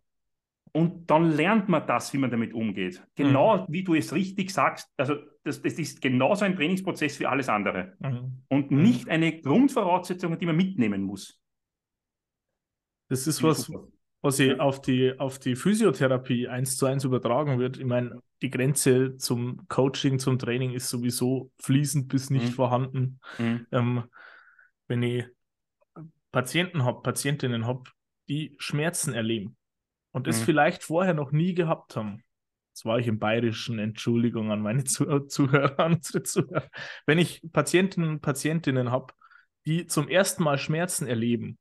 Und 0.74 1.10
dann 1.10 1.32
lernt 1.32 1.70
man 1.70 1.86
das, 1.86 2.14
wie 2.14 2.18
man 2.18 2.32
damit 2.32 2.54
umgeht. 2.54 3.06
Genau 3.16 3.58
mhm. 3.58 3.66
wie 3.70 3.84
du 3.84 3.94
es 3.94 4.12
richtig 4.14 4.52
sagst. 4.52 4.90
Also, 4.98 5.16
das, 5.44 5.62
das 5.62 5.74
ist 5.74 6.02
genauso 6.02 6.46
ein 6.46 6.56
Trainingsprozess 6.56 7.20
wie 7.20 7.28
alles 7.28 7.48
andere. 7.48 7.96
Mhm. 8.00 8.44
Und 8.50 8.72
mhm. 8.72 8.82
nicht 8.82 9.08
eine 9.08 9.40
Grundvoraussetzung, 9.40 10.38
die 10.38 10.46
man 10.46 10.56
mitnehmen 10.56 11.04
muss. 11.04 11.40
Das 13.10 13.28
ist 13.28 13.44
was, 13.44 13.70
was 14.24 14.40
ich 14.40 14.58
auf 14.58 14.82
die, 14.82 15.20
auf 15.20 15.38
die 15.38 15.58
Physiotherapie 15.58 16.48
eins 16.48 16.78
zu 16.78 16.86
eins 16.86 17.04
übertragen 17.04 17.60
wird. 17.60 17.78
Ich 17.78 17.86
meine, 17.86 18.22
die 18.42 18.50
Grenze 18.50 19.18
zum 19.18 19.68
Coaching, 19.68 20.18
zum 20.18 20.40
Training 20.40 20.72
ist 20.72 20.88
sowieso 20.88 21.52
fließend 21.60 22.08
bis 22.08 22.30
nicht 22.30 22.46
mhm. 22.46 22.52
vorhanden. 22.52 23.20
Mhm. 23.38 23.68
Ähm, 23.74 24.04
wenn 24.88 25.04
ich 25.04 25.26
Patienten 26.32 26.86
habe, 26.86 27.02
Patientinnen 27.02 27.68
habe, 27.68 27.84
die 28.30 28.56
Schmerzen 28.60 29.14
erleben 29.14 29.58
und 30.14 30.26
es 30.30 30.40
mhm. 30.40 30.46
vielleicht 30.46 30.84
vorher 30.84 31.14
noch 31.14 31.34
nie 31.34 31.54
gehabt 31.54 31.98
haben. 31.98 32.24
Jetzt 32.70 32.86
war 32.86 33.00
ich 33.00 33.08
im 33.08 33.20
Bayerischen, 33.20 33.78
Entschuldigung 33.78 34.54
an 34.54 34.62
meine 34.62 34.84
Zuhörer, 35.28 35.78
an 35.82 35.96
unsere 35.96 36.24
Zuhörer. 36.24 36.70
Wenn 37.06 37.20
ich 37.20 37.42
Patientinnen 37.52 38.10
und 38.10 38.22
Patientinnen 38.22 38.90
habe, 38.90 39.14
die 39.66 39.86
zum 39.86 40.08
ersten 40.08 40.44
Mal 40.44 40.58
Schmerzen 40.58 41.08
erleben 41.08 41.58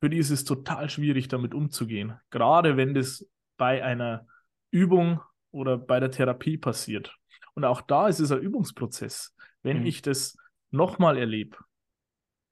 für 0.00 0.10
die 0.10 0.18
ist 0.18 0.30
es 0.30 0.44
total 0.44 0.90
schwierig, 0.90 1.28
damit 1.28 1.54
umzugehen. 1.54 2.14
Gerade 2.30 2.76
wenn 2.76 2.94
das 2.94 3.28
bei 3.56 3.82
einer 3.82 4.26
Übung 4.70 5.20
oder 5.50 5.78
bei 5.78 6.00
der 6.00 6.10
Therapie 6.10 6.58
passiert. 6.58 7.16
Und 7.54 7.64
auch 7.64 7.80
da 7.80 8.08
ist 8.08 8.20
es 8.20 8.30
ein 8.30 8.40
Übungsprozess. 8.40 9.34
Wenn 9.62 9.80
mhm. 9.80 9.86
ich 9.86 10.02
das 10.02 10.36
nochmal 10.70 11.16
erlebe 11.16 11.56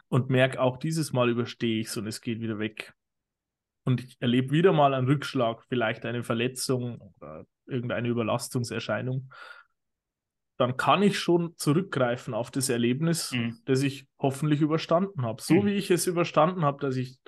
und 0.08 0.30
merke, 0.30 0.60
auch 0.60 0.78
dieses 0.78 1.12
Mal 1.12 1.28
überstehe 1.28 1.80
ich 1.80 1.88
es 1.88 1.96
und 1.96 2.06
es 2.06 2.20
geht 2.20 2.40
wieder 2.40 2.58
weg. 2.58 2.94
Und 3.84 4.02
ich 4.02 4.16
erlebe 4.20 4.50
wieder 4.50 4.72
mal 4.72 4.94
einen 4.94 5.06
Rückschlag, 5.06 5.62
vielleicht 5.68 6.06
eine 6.06 6.22
Verletzung 6.22 6.98
oder 7.18 7.44
irgendeine 7.66 8.08
Überlastungserscheinung, 8.08 9.30
dann 10.56 10.76
kann 10.76 11.02
ich 11.02 11.18
schon 11.18 11.56
zurückgreifen 11.56 12.32
auf 12.32 12.50
das 12.50 12.68
Erlebnis, 12.68 13.32
mhm. 13.32 13.58
das 13.64 13.82
ich 13.82 14.06
hoffentlich 14.18 14.60
überstanden 14.60 15.22
habe. 15.22 15.42
So 15.42 15.54
mhm. 15.54 15.66
wie 15.66 15.74
ich 15.74 15.90
es 15.90 16.06
überstanden 16.06 16.64
habe, 16.64 16.80
dass 16.80 16.96
ich 16.96 17.18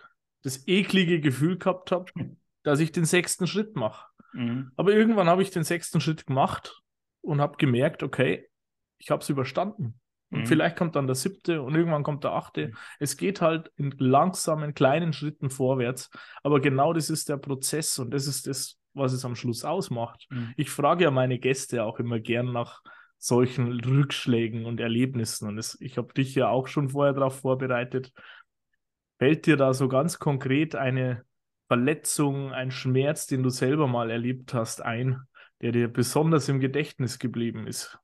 das 0.46 0.68
eklige 0.68 1.20
Gefühl 1.20 1.58
gehabt 1.58 1.90
habe, 1.90 2.12
dass 2.62 2.78
ich 2.78 2.92
den 2.92 3.04
sechsten 3.04 3.48
Schritt 3.48 3.74
mache. 3.74 4.06
Mhm. 4.32 4.70
Aber 4.76 4.92
irgendwann 4.92 5.28
habe 5.28 5.42
ich 5.42 5.50
den 5.50 5.64
sechsten 5.64 6.00
Schritt 6.00 6.24
gemacht 6.24 6.82
und 7.20 7.40
habe 7.40 7.56
gemerkt, 7.56 8.04
okay, 8.04 8.48
ich 8.98 9.10
habe 9.10 9.22
es 9.22 9.28
überstanden. 9.28 9.98
Und 10.30 10.40
mhm. 10.40 10.46
vielleicht 10.46 10.76
kommt 10.76 10.94
dann 10.94 11.08
der 11.08 11.16
siebte 11.16 11.62
und 11.62 11.74
irgendwann 11.74 12.04
kommt 12.04 12.22
der 12.22 12.32
achte. 12.32 12.68
Mhm. 12.68 12.76
Es 13.00 13.16
geht 13.16 13.40
halt 13.40 13.72
in 13.76 13.92
langsamen, 13.98 14.72
kleinen 14.72 15.12
Schritten 15.12 15.50
vorwärts. 15.50 16.10
Aber 16.44 16.60
genau 16.60 16.92
das 16.92 17.10
ist 17.10 17.28
der 17.28 17.38
Prozess 17.38 17.98
und 17.98 18.12
das 18.12 18.28
ist 18.28 18.46
das, 18.46 18.78
was 18.94 19.12
es 19.12 19.24
am 19.24 19.34
Schluss 19.34 19.64
ausmacht. 19.64 20.26
Mhm. 20.30 20.54
Ich 20.56 20.70
frage 20.70 21.04
ja 21.04 21.10
meine 21.10 21.40
Gäste 21.40 21.82
auch 21.82 21.98
immer 21.98 22.20
gern 22.20 22.52
nach 22.52 22.82
solchen 23.18 23.80
Rückschlägen 23.80 24.64
und 24.64 24.78
Erlebnissen. 24.78 25.48
Und 25.48 25.58
es, 25.58 25.76
ich 25.80 25.98
habe 25.98 26.14
dich 26.14 26.36
ja 26.36 26.50
auch 26.50 26.68
schon 26.68 26.90
vorher 26.90 27.14
darauf 27.14 27.40
vorbereitet. 27.40 28.12
Fällt 29.18 29.46
dir 29.46 29.56
da 29.56 29.72
so 29.72 29.88
ganz 29.88 30.18
konkret 30.18 30.74
eine 30.74 31.24
Verletzung, 31.68 32.52
ein 32.52 32.70
Schmerz, 32.70 33.26
den 33.26 33.42
du 33.42 33.50
selber 33.50 33.86
mal 33.86 34.10
erlebt 34.10 34.54
hast, 34.54 34.82
ein, 34.82 35.22
der 35.60 35.72
dir 35.72 35.88
besonders 35.88 36.48
im 36.48 36.60
Gedächtnis 36.60 37.18
geblieben 37.18 37.66
ist? 37.66 37.98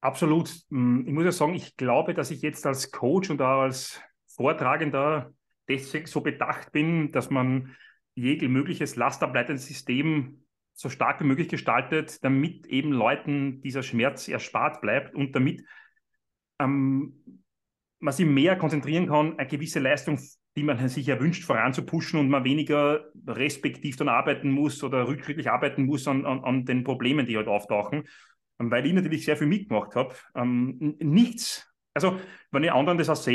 Absolut. 0.00 0.50
Hm, 0.70 1.04
ich 1.06 1.12
muss 1.12 1.24
ja 1.24 1.32
sagen, 1.32 1.54
ich 1.54 1.76
glaube, 1.76 2.14
dass 2.14 2.30
ich 2.30 2.42
jetzt 2.42 2.66
als 2.66 2.90
Coach 2.90 3.30
und 3.30 3.42
auch 3.42 3.62
als 3.62 4.00
Vortragender 4.26 5.32
deswegen 5.68 6.06
so 6.06 6.20
bedacht 6.20 6.72
bin, 6.72 7.12
dass 7.12 7.30
man 7.30 7.76
jegliches 8.14 8.96
lastableitendes 8.96 9.66
System 9.66 10.46
so 10.72 10.88
stark 10.88 11.20
wie 11.20 11.24
möglich 11.24 11.48
gestaltet, 11.48 12.22
damit 12.24 12.66
eben 12.66 12.92
Leuten 12.92 13.60
dieser 13.62 13.82
Schmerz 13.82 14.28
erspart 14.28 14.80
bleibt 14.80 15.14
und 15.14 15.34
damit 15.34 15.64
ähm, 16.58 17.42
man 17.98 18.12
sich 18.12 18.26
mehr 18.26 18.56
konzentrieren 18.56 19.08
kann, 19.08 19.38
eine 19.38 19.48
gewisse 19.48 19.80
Leistung, 19.80 20.18
die 20.56 20.62
man 20.62 20.88
sich 20.88 21.08
erwünscht, 21.08 21.44
voranzupushen 21.44 22.18
und 22.18 22.30
man 22.30 22.44
weniger 22.44 23.10
respektiv 23.26 23.96
dann 23.96 24.08
arbeiten 24.08 24.50
muss 24.50 24.82
oder 24.82 25.06
rückschrittlich 25.06 25.50
arbeiten 25.50 25.84
muss 25.84 26.08
an, 26.08 26.24
an, 26.24 26.42
an 26.44 26.64
den 26.64 26.82
Problemen, 26.82 27.26
die 27.26 27.36
halt 27.36 27.48
auftauchen. 27.48 28.04
Ähm, 28.58 28.70
weil 28.70 28.86
ich 28.86 28.92
natürlich 28.92 29.24
sehr 29.24 29.36
viel 29.36 29.46
mitgemacht 29.46 29.94
habe. 29.94 30.14
Ähm, 30.34 30.96
nichts, 30.98 31.70
also 31.94 32.18
wenn 32.50 32.64
ich 32.64 32.72
anderen 32.72 32.98
das 32.98 33.26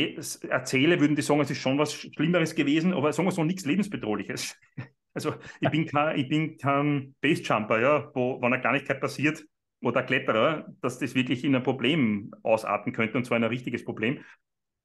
erzähle, 0.44 1.00
würden 1.00 1.16
die 1.16 1.22
sagen, 1.22 1.42
es 1.42 1.51
ist 1.51 1.60
schon 1.60 1.78
was 1.78 1.94
Schlimmeres 1.94 2.56
gewesen, 2.56 2.94
aber 2.94 3.13
sagen 3.13 3.28
wir 3.28 3.32
so, 3.32 3.44
nichts 3.44 3.66
Lebensbedrohliches. 3.66 4.60
Also 5.13 5.34
ich 5.60 5.70
bin 5.70 5.86
kein, 5.86 6.18
ich 6.18 6.30
bin 6.30 6.58
kein 6.58 7.16
Basejumper, 7.20 7.82
ja, 7.82 8.10
wo, 8.13 8.42
wenn 8.42 8.54
eine 8.54 8.62
Kleinigkeit 8.62 9.01
passiert 9.01 9.44
oder 9.82 10.04
Kletterer, 10.04 10.74
dass 10.80 11.00
das 11.00 11.16
wirklich 11.16 11.44
in 11.44 11.54
ein 11.54 11.63
Problem 11.63 12.32
ausarten 12.44 12.94
könnte 12.94 13.18
und 13.18 13.25
zwar 13.25 13.36
in 13.36 13.44
ein 13.44 13.50
richtiges 13.50 13.84
Problem. 13.84 14.24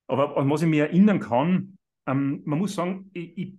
Aber 0.09 0.37
an 0.37 0.51
was 0.51 0.63
ich 0.63 0.69
mich 0.69 0.81
erinnern 0.81 1.21
kann, 1.21 1.79
ähm, 2.07 2.43
man 2.45 2.59
muss 2.59 2.75
sagen, 2.75 3.11
ich, 3.13 3.37
ich, 3.37 3.55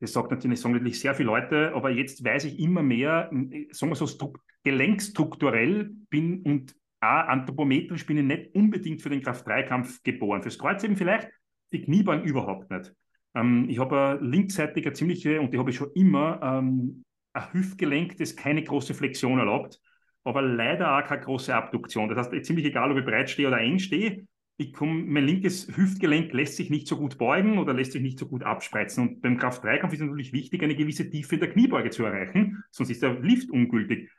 das 0.00 0.12
sagt 0.12 0.30
natürlich, 0.30 0.60
sagen 0.60 0.74
natürlich 0.74 1.00
sehr 1.00 1.14
viele 1.14 1.26
Leute, 1.26 1.72
aber 1.74 1.90
jetzt 1.90 2.24
weiß 2.24 2.44
ich 2.44 2.58
immer 2.58 2.82
mehr, 2.82 3.30
sagen 3.70 3.92
wir 3.92 3.96
so, 3.96 4.32
gelenkstrukturell 4.64 5.90
bin 6.08 6.42
und 6.42 6.74
auch 7.00 7.28
anthropometrisch 7.28 8.06
bin 8.06 8.18
ich 8.18 8.24
nicht 8.24 8.54
unbedingt 8.54 9.02
für 9.02 9.10
den 9.10 9.22
Kraft-3-Kampf 9.22 10.02
geboren. 10.02 10.42
Fürs 10.42 10.58
Kreuzheben 10.58 10.96
vielleicht, 10.96 11.28
die 11.72 11.82
Kniebeugen 11.82 12.24
überhaupt 12.24 12.70
nicht. 12.70 12.94
Ähm, 13.34 13.66
ich 13.68 13.78
habe 13.78 14.18
linksseitig 14.22 14.86
eine 14.86 14.94
ziemliche, 14.94 15.40
und 15.40 15.52
die 15.52 15.58
habe 15.58 15.70
ich 15.70 15.76
schon 15.76 15.90
immer, 15.94 16.40
ähm, 16.42 17.04
ein 17.34 17.52
Hüftgelenk, 17.52 18.18
das 18.18 18.36
keine 18.36 18.62
große 18.62 18.94
Flexion 18.94 19.38
erlaubt, 19.38 19.80
aber 20.22 20.42
leider 20.42 20.96
auch 20.96 21.04
keine 21.04 21.22
große 21.22 21.54
Abduktion. 21.54 22.08
Das 22.08 22.18
heißt, 22.30 22.44
ziemlich 22.44 22.66
egal, 22.66 22.92
ob 22.92 22.98
ich 22.98 23.04
breit 23.04 23.30
stehe 23.30 23.48
oder 23.48 23.58
eng 23.58 23.78
stehe, 23.78 24.26
ich 24.56 24.72
komm, 24.72 25.08
mein 25.08 25.24
linkes 25.24 25.76
Hüftgelenk 25.76 26.32
lässt 26.32 26.56
sich 26.56 26.70
nicht 26.70 26.86
so 26.86 26.96
gut 26.96 27.18
beugen 27.18 27.58
oder 27.58 27.72
lässt 27.72 27.92
sich 27.92 28.02
nicht 28.02 28.18
so 28.18 28.26
gut 28.26 28.42
abspreizen. 28.42 29.08
Und 29.08 29.22
beim 29.22 29.38
Kraft-3-Kampf 29.38 29.92
ist 29.92 30.00
es 30.00 30.06
natürlich 30.06 30.32
wichtig, 30.32 30.62
eine 30.62 30.76
gewisse 30.76 31.08
Tiefe 31.08 31.34
in 31.34 31.40
der 31.40 31.50
Kniebeuge 31.50 31.90
zu 31.90 32.04
erreichen, 32.04 32.62
sonst 32.70 32.90
ist 32.90 33.02
der 33.02 33.18
Lift 33.20 33.50
ungültig. 33.50 34.10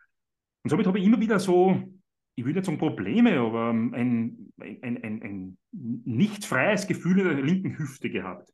Und 0.64 0.70
somit 0.70 0.88
habe 0.88 1.00
ich 1.00 1.06
immer 1.06 1.20
wieder 1.20 1.40
so, 1.40 1.82
ich 2.36 2.46
will 2.46 2.54
nicht 2.54 2.66
sagen 2.66 2.78
Probleme, 2.78 3.40
aber 3.40 3.70
ein, 3.70 3.94
ein, 4.60 4.82
ein, 4.82 5.22
ein 5.22 5.58
nicht 6.06 6.46
freies 6.46 6.88
Gefühl 6.88 7.20
in 7.20 7.26
der 7.26 7.42
linken 7.42 7.78
Hüfte 7.78 8.10
gehabt. 8.10 8.50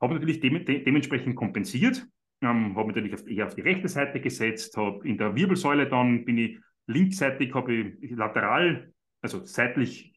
Habe 0.00 0.14
natürlich 0.14 0.40
de 0.40 0.64
de 0.64 0.84
dementsprechend 0.84 1.36
kompensiert, 1.36 2.06
ähm, 2.42 2.76
habe 2.76 2.88
natürlich 2.88 3.14
auf, 3.14 3.26
eher 3.26 3.46
auf 3.46 3.54
die 3.54 3.60
rechte 3.62 3.88
Seite 3.88 4.20
gesetzt, 4.20 4.76
habe 4.76 5.06
in 5.08 5.16
der 5.16 5.34
Wirbelsäule 5.34 5.88
dann 5.88 6.24
bin 6.24 6.38
ich 6.38 6.58
linksseitig, 6.88 7.54
habe 7.54 7.94
ich 8.00 8.10
lateral, 8.10 8.92
also 9.22 9.44
seitlich 9.44 10.12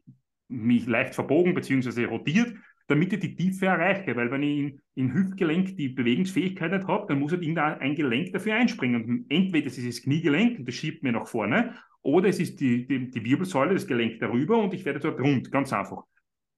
mich 0.47 0.85
leicht 0.85 1.15
verbogen 1.15 1.53
bzw. 1.53 2.05
rotiert, 2.05 2.53
damit 2.87 3.13
ich 3.13 3.19
die 3.19 3.35
Tiefe 3.35 3.67
erreiche. 3.67 4.15
Weil 4.15 4.31
wenn 4.31 4.43
ich 4.43 4.75
im 4.95 5.13
Hüftgelenk 5.13 5.77
die 5.77 5.89
Bewegungsfähigkeit 5.89 6.71
nicht 6.71 6.87
habe, 6.87 7.07
dann 7.07 7.19
muss 7.19 7.31
halt 7.31 7.41
irgendein 7.41 7.95
Gelenk 7.95 8.33
dafür 8.33 8.55
einspringen. 8.55 9.03
Und 9.03 9.25
entweder 9.29 9.67
es 9.67 9.77
ist 9.77 9.87
das 9.87 10.03
Kniegelenk 10.03 10.59
und 10.59 10.67
das 10.67 10.75
schiebt 10.75 11.03
mir 11.03 11.11
nach 11.11 11.27
vorne, 11.27 11.75
oder 12.01 12.29
es 12.29 12.39
ist 12.39 12.59
die, 12.59 12.85
die, 12.85 13.09
die 13.09 13.25
Wirbelsäule, 13.25 13.73
das 13.73 13.87
Gelenk 13.87 14.19
darüber 14.19 14.59
und 14.59 14.75
ich 14.75 14.85
werde 14.85 14.99
dort 14.99 15.19
rund, 15.19 15.51
ganz 15.51 15.73
einfach. 15.73 16.03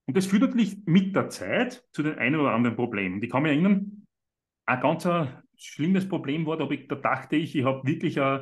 Und 0.06 0.18
das 0.18 0.26
führt 0.26 0.42
natürlich 0.42 0.78
mit 0.86 1.16
der 1.16 1.30
Zeit 1.30 1.86
zu 1.94 2.04
den 2.04 2.18
einen 2.18 2.36
oder 2.36 2.52
anderen 2.52 2.76
Problemen. 2.76 3.24
Ich 3.24 3.30
kann 3.30 3.44
mich 3.44 3.54
erinnern, 3.54 4.06
ein 4.66 4.82
ganz 4.82 5.08
schlimmes 5.56 6.08
Problem 6.08 6.46
war, 6.46 6.58
da, 6.58 6.68
dachte 6.96 7.38
ich, 7.38 7.56
ich 7.56 7.64
habe 7.64 7.88
wirklich 7.88 8.20
ein, 8.20 8.42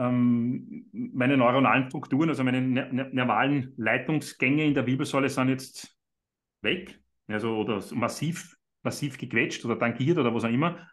ähm, 0.00 0.86
meine 0.92 1.36
neuronalen 1.36 1.88
Strukturen, 1.88 2.30
also 2.30 2.42
meine 2.42 2.62
nervalen 2.62 3.74
Leitungsgänge 3.76 4.64
in 4.64 4.74
der 4.74 4.86
Wirbelsäule 4.86 5.28
sind 5.28 5.48
jetzt 5.48 5.96
weg, 6.62 7.00
also 7.28 7.56
oder 7.56 7.82
massiv, 7.94 8.56
massiv 8.82 9.18
gequetscht 9.18 9.64
oder 9.64 9.78
tangiert 9.78 10.18
oder 10.18 10.34
was 10.34 10.44
auch 10.44 10.48
immer. 10.48 10.88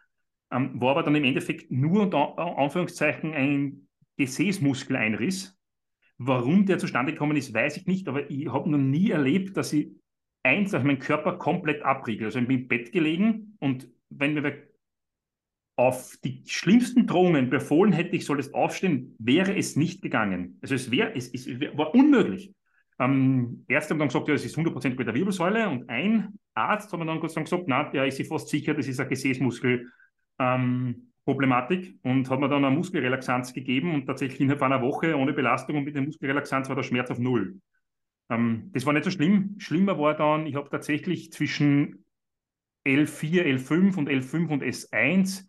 Ähm, 0.50 0.80
war 0.80 0.92
aber 0.92 1.02
dann 1.02 1.14
im 1.14 1.24
Endeffekt 1.24 1.70
nur 1.70 2.02
unter 2.02 2.38
Anführungszeichen 2.38 3.34
ein 3.34 3.88
Gesäßmuskeleinriss 4.16 5.58
Warum 6.18 6.66
der 6.66 6.78
zustande 6.78 7.12
gekommen 7.12 7.36
ist, 7.36 7.54
weiß 7.54 7.76
ich 7.76 7.86
nicht, 7.86 8.08
aber 8.08 8.28
ich 8.28 8.48
habe 8.48 8.68
noch 8.68 8.78
nie 8.78 9.10
erlebt, 9.10 9.56
dass 9.56 9.72
ich 9.72 9.92
eins, 10.42 10.72
dass 10.72 10.82
mein 10.82 10.98
Körper 10.98 11.38
komplett 11.38 11.82
abriegelt. 11.82 12.26
Also 12.26 12.40
ich 12.40 12.48
bin 12.48 12.62
im 12.62 12.68
Bett 12.68 12.90
gelegen 12.90 13.56
und 13.60 13.88
wenn 14.10 14.34
wir 14.34 14.67
auf 15.78 16.18
die 16.24 16.42
schlimmsten 16.46 17.06
Drohungen 17.06 17.50
befohlen 17.50 17.92
hätte, 17.92 18.16
ich 18.16 18.24
soll 18.26 18.40
jetzt 18.40 18.52
aufstehen, 18.52 19.14
wäre 19.20 19.56
es 19.56 19.76
nicht 19.76 20.02
gegangen. 20.02 20.58
Also 20.60 20.74
es, 20.74 20.90
wär, 20.90 21.16
es, 21.16 21.32
es 21.32 21.48
war 21.76 21.94
unmöglich. 21.94 22.52
Ähm, 22.98 23.64
Ärzte 23.68 23.94
haben 23.94 24.00
dann 24.00 24.08
gesagt, 24.08 24.26
ja, 24.26 24.34
es 24.34 24.44
ist 24.44 24.58
100% 24.58 24.96
bei 24.96 25.04
der 25.04 25.14
Wirbelsäule 25.14 25.68
und 25.68 25.88
ein 25.88 26.36
Arzt 26.52 26.92
hat 26.92 26.98
mir 26.98 27.06
dann 27.06 27.20
gesagt, 27.20 27.48
na, 27.68 27.84
der 27.84 28.06
ist 28.06 28.16
sich 28.16 28.26
fast 28.26 28.48
sicher, 28.48 28.74
das 28.74 28.88
ist 28.88 28.98
eine 28.98 29.08
Gesäßmuskelproblematik 29.08 31.86
ähm, 31.86 32.00
und 32.02 32.28
hat 32.28 32.40
mir 32.40 32.48
dann 32.48 32.64
eine 32.64 32.74
Muskelrelaxanz 32.74 33.52
gegeben 33.52 33.94
und 33.94 34.06
tatsächlich 34.06 34.40
innerhalb 34.40 34.62
einer 34.62 34.82
Woche 34.82 35.16
ohne 35.16 35.32
Belastung 35.32 35.76
und 35.76 35.84
mit 35.84 35.94
der 35.94 36.02
Muskelrelaxanz 36.02 36.68
war 36.68 36.74
der 36.74 36.82
Schmerz 36.82 37.08
auf 37.12 37.20
Null. 37.20 37.60
Ähm, 38.30 38.70
das 38.72 38.84
war 38.84 38.94
nicht 38.94 39.04
so 39.04 39.12
schlimm. 39.12 39.54
Schlimmer 39.58 39.96
war 39.96 40.16
dann, 40.16 40.44
ich 40.46 40.56
habe 40.56 40.70
tatsächlich 40.70 41.32
zwischen 41.32 42.04
L4, 42.84 43.44
L5 43.44 43.96
und 43.96 44.08
L5 44.08 44.48
und 44.48 44.64
S1 44.64 45.47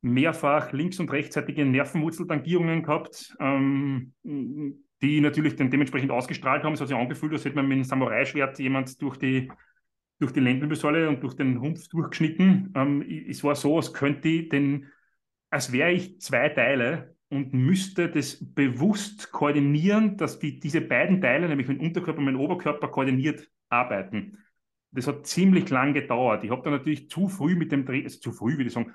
mehrfach 0.00 0.72
links- 0.72 1.00
und 1.00 1.10
rechtsseitige 1.10 1.64
Nervenwurzeltangierungen 1.64 2.82
gehabt, 2.82 3.36
ähm, 3.40 4.12
die 4.22 5.20
natürlich 5.20 5.56
dann 5.56 5.70
dementsprechend 5.70 6.10
ausgestrahlt 6.10 6.64
haben. 6.64 6.74
Es 6.74 6.80
hat 6.80 6.88
sich 6.88 6.96
angefühlt, 6.96 7.32
als 7.32 7.44
hätte 7.44 7.56
man 7.56 7.66
mit 7.66 7.76
einem 7.76 7.84
Samurai-Schwert 7.84 8.58
jemand 8.58 9.00
durch 9.02 9.16
die, 9.16 9.50
durch 10.18 10.32
die 10.32 10.40
Lendenwirbelsäule 10.40 11.08
und 11.08 11.22
durch 11.22 11.34
den 11.34 11.56
Rumpf 11.56 11.88
durchgeschnitten. 11.88 12.72
Ähm, 12.74 13.04
es 13.28 13.42
war 13.44 13.54
so, 13.54 13.76
als 13.76 13.92
könnte 13.92 14.28
ich 14.28 14.48
den, 14.48 14.86
als 15.50 15.72
wäre 15.72 15.92
ich 15.92 16.20
zwei 16.20 16.48
Teile 16.48 17.16
und 17.30 17.52
müsste 17.52 18.08
das 18.08 18.38
bewusst 18.54 19.32
koordinieren, 19.32 20.16
dass 20.16 20.38
die, 20.38 20.58
diese 20.60 20.80
beiden 20.80 21.20
Teile, 21.20 21.48
nämlich 21.48 21.68
mein 21.68 21.80
Unterkörper 21.80 22.18
und 22.18 22.24
mein 22.24 22.36
Oberkörper, 22.36 22.88
koordiniert 22.88 23.48
arbeiten. 23.68 24.38
Das 24.90 25.06
hat 25.06 25.26
ziemlich 25.26 25.68
lang 25.68 25.92
gedauert. 25.92 26.44
Ich 26.44 26.50
habe 26.50 26.62
dann 26.62 26.72
natürlich 26.72 27.10
zu 27.10 27.28
früh 27.28 27.54
mit 27.54 27.70
dem 27.70 27.84
Dreh, 27.84 28.02
also 28.04 28.18
zu 28.20 28.32
früh, 28.32 28.52
würde 28.52 28.68
ich 28.68 28.72
sagen, 28.72 28.94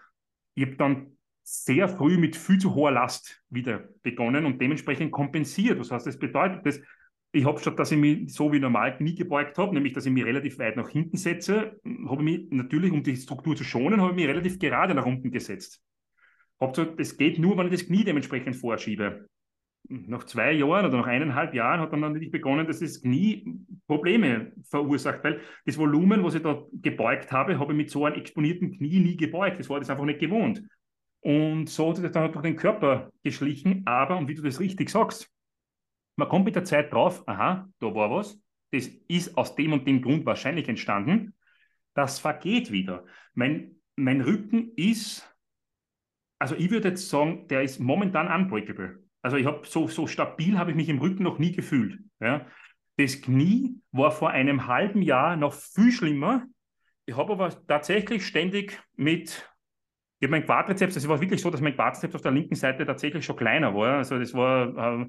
ich 0.56 0.66
habe 0.66 0.76
dann 0.76 1.18
sehr 1.44 1.90
früh 1.90 2.18
mit 2.18 2.36
viel 2.36 2.58
zu 2.58 2.74
hoher 2.74 2.92
Last 2.92 3.44
wieder 3.50 3.90
begonnen 4.02 4.46
und 4.46 4.62
dementsprechend 4.62 5.12
kompensiert. 5.12 5.80
Das 5.80 5.92
heißt, 5.92 6.08
das 6.08 6.18
bedeutet, 6.18 6.66
dass 6.66 6.80
ich 7.36 7.46
habe 7.46 7.60
statt, 7.60 7.80
dass 7.80 7.92
ich 7.92 7.98
mich 7.98 8.32
so 8.34 8.54
wie 8.54 8.60
normal 8.60 8.96
Knie 8.96 9.16
gebeugt 9.16 9.58
habe, 9.58 9.74
nämlich 9.74 9.94
dass 9.94 10.06
ich 10.06 10.12
mich 10.12 10.24
relativ 10.24 10.60
weit 10.60 10.78
nach 10.78 10.90
hinten 10.90 11.18
setze, 11.18 11.80
habe 12.08 12.24
ich 12.24 12.40
mich 12.40 12.52
natürlich, 12.52 12.92
um 12.92 13.02
die 13.02 13.18
Struktur 13.18 13.56
zu 13.56 13.64
schonen, 13.64 14.02
habe 14.02 14.12
ich 14.12 14.16
mich 14.16 14.28
relativ 14.28 14.60
gerade 14.60 14.94
nach 14.94 15.06
unten 15.06 15.32
gesetzt. 15.32 15.82
Hauptsache, 16.62 16.94
das 16.96 17.18
geht 17.18 17.40
nur, 17.40 17.58
wenn 17.58 17.66
ich 17.66 17.74
das 17.74 17.88
Knie 17.88 18.04
dementsprechend 18.04 18.56
vorschiebe. 18.56 19.28
Nach 19.90 20.24
zwei 20.24 20.54
Jahren 20.54 20.86
oder 20.86 20.98
nach 20.98 21.08
eineinhalb 21.08 21.54
Jahren 21.54 21.82
hat 21.82 21.92
dann 21.92 22.00
natürlich 22.00 22.32
begonnen, 22.32 22.66
dass 22.66 22.80
das 22.80 23.02
Knie 23.02 23.60
Probleme 23.86 24.54
verursacht, 24.64 25.24
weil 25.24 25.42
das 25.66 25.78
Volumen, 25.78 26.24
was 26.24 26.36
ich 26.36 26.42
da 26.42 26.64
gebeugt 26.72 27.32
habe, 27.32 27.60
habe 27.60 27.74
ich 27.74 27.78
mit 27.78 27.90
so 27.90 28.06
einem 28.06 28.16
exponierten 28.16 28.78
Knie 28.78 29.00
nie 29.00 29.18
gebeugt. 29.18 29.60
Das 29.60 29.70
war 29.70 29.80
das 29.80 29.90
einfach 29.90 30.06
nicht 30.06 30.20
gewohnt. 30.20 30.64
Und 31.20 31.70
so 31.70 31.90
hat 31.90 31.98
sich 31.98 32.04
das 32.04 32.14
dann 32.14 32.32
durch 32.32 32.44
den 32.44 32.56
Körper 32.56 33.12
geschlichen. 33.24 33.84
Aber, 33.86 34.18
und 34.18 34.28
wie 34.28 34.36
du 34.36 34.42
das 34.42 34.60
richtig 34.60 34.90
sagst, 34.90 35.30
man 36.16 36.30
kommt 36.30 36.46
mit 36.46 36.56
der 36.56 36.64
Zeit 36.64 36.94
drauf, 36.94 37.28
aha, 37.28 37.70
da 37.80 37.96
war 37.96 38.10
was, 38.10 38.40
das 38.72 38.88
ist 39.08 39.38
aus 39.38 39.56
dem 39.56 39.74
und 39.74 39.86
dem 39.88 40.02
Grund 40.02 40.26
wahrscheinlich 40.26 40.70
entstanden. 40.70 41.36
Das 41.94 42.20
vergeht 42.20 42.72
wieder. 42.72 43.06
Mein, 43.34 43.76
mein 43.96 44.22
Rücken 44.22 44.72
ist 44.76 45.30
also 46.44 46.56
ich 46.56 46.70
würde 46.72 46.90
jetzt 46.90 47.08
sagen, 47.08 47.48
der 47.48 47.64
ist 47.64 47.80
momentan 47.80 48.28
unbreakable. 48.28 49.02
Also 49.24 49.38
ich 49.38 49.46
habe 49.46 49.66
so, 49.66 49.88
so 49.88 50.06
stabil 50.06 50.60
habe 50.60 50.72
ich 50.72 50.76
mich 50.76 50.90
im 50.90 51.00
Rücken 51.00 51.24
noch 51.24 51.40
nie 51.40 51.54
gefühlt. 51.54 51.98
Ja. 52.20 52.46
Das 52.98 53.22
Knie 53.22 53.80
war 53.92 54.12
vor 54.12 54.30
einem 54.30 54.68
halben 54.68 55.02
Jahr 55.02 55.38
noch 55.38 55.54
viel 55.54 55.92
schlimmer. 55.92 56.44
Ich 57.06 57.18
habe 57.18 57.34
aber 57.34 57.50
tatsächlich 57.68 58.28
ständig 58.28 58.80
mit, 58.96 59.50
ich 60.20 60.26
habe 60.28 60.32
mein 60.32 60.46
Quadrizeps, 60.46 60.94
das 60.94 61.08
war 61.08 61.22
wirklich 61.22 61.42
so, 61.42 61.50
dass 61.50 61.62
mein 61.62 61.74
Quadrizeps 61.74 62.16
auf 62.16 62.22
der 62.22 62.32
linken 62.32 62.56
Seite 62.56 62.86
tatsächlich 62.86 63.26
schon 63.26 63.38
kleiner 63.38 63.74
war. 63.74 63.98
Also 63.98 64.20
das 64.20 64.34
war 64.34 65.02
äh, 65.02 65.08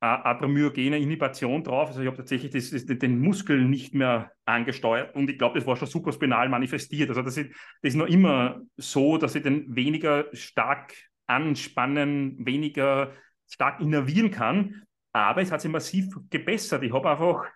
adromyogene 0.00 0.98
Inhibation 0.98 1.62
drauf. 1.62 1.88
Also 1.88 2.00
ich 2.00 2.06
habe 2.08 2.16
tatsächlich 2.16 2.52
das, 2.52 2.70
das, 2.70 2.98
den 2.98 3.20
Muskel 3.20 3.64
nicht 3.64 3.94
mehr 3.94 4.32
angesteuert 4.44 5.14
und 5.14 5.30
ich 5.30 5.38
glaube, 5.38 5.58
das 5.58 5.66
war 5.66 5.76
schon 5.76 5.88
supraspinal 5.88 6.48
manifestiert. 6.48 7.08
Also 7.08 7.22
das 7.22 7.36
ist, 7.36 7.50
das 7.80 7.94
ist 7.94 7.96
noch 7.96 8.06
immer 8.06 8.60
so, 8.76 9.18
dass 9.18 9.36
ich 9.36 9.42
den 9.44 9.74
weniger 9.74 10.26
stark 10.32 10.94
anspannen, 11.26 12.44
weniger 12.44 13.12
stark 13.48 13.80
innervieren 13.80 14.30
kann. 14.30 14.82
Aber 15.12 15.42
es 15.42 15.52
hat 15.52 15.60
sich 15.60 15.70
massiv 15.70 16.08
gebessert. 16.30 16.82
Ich 16.82 16.92
habe 16.92 17.10
einfach 17.10 17.46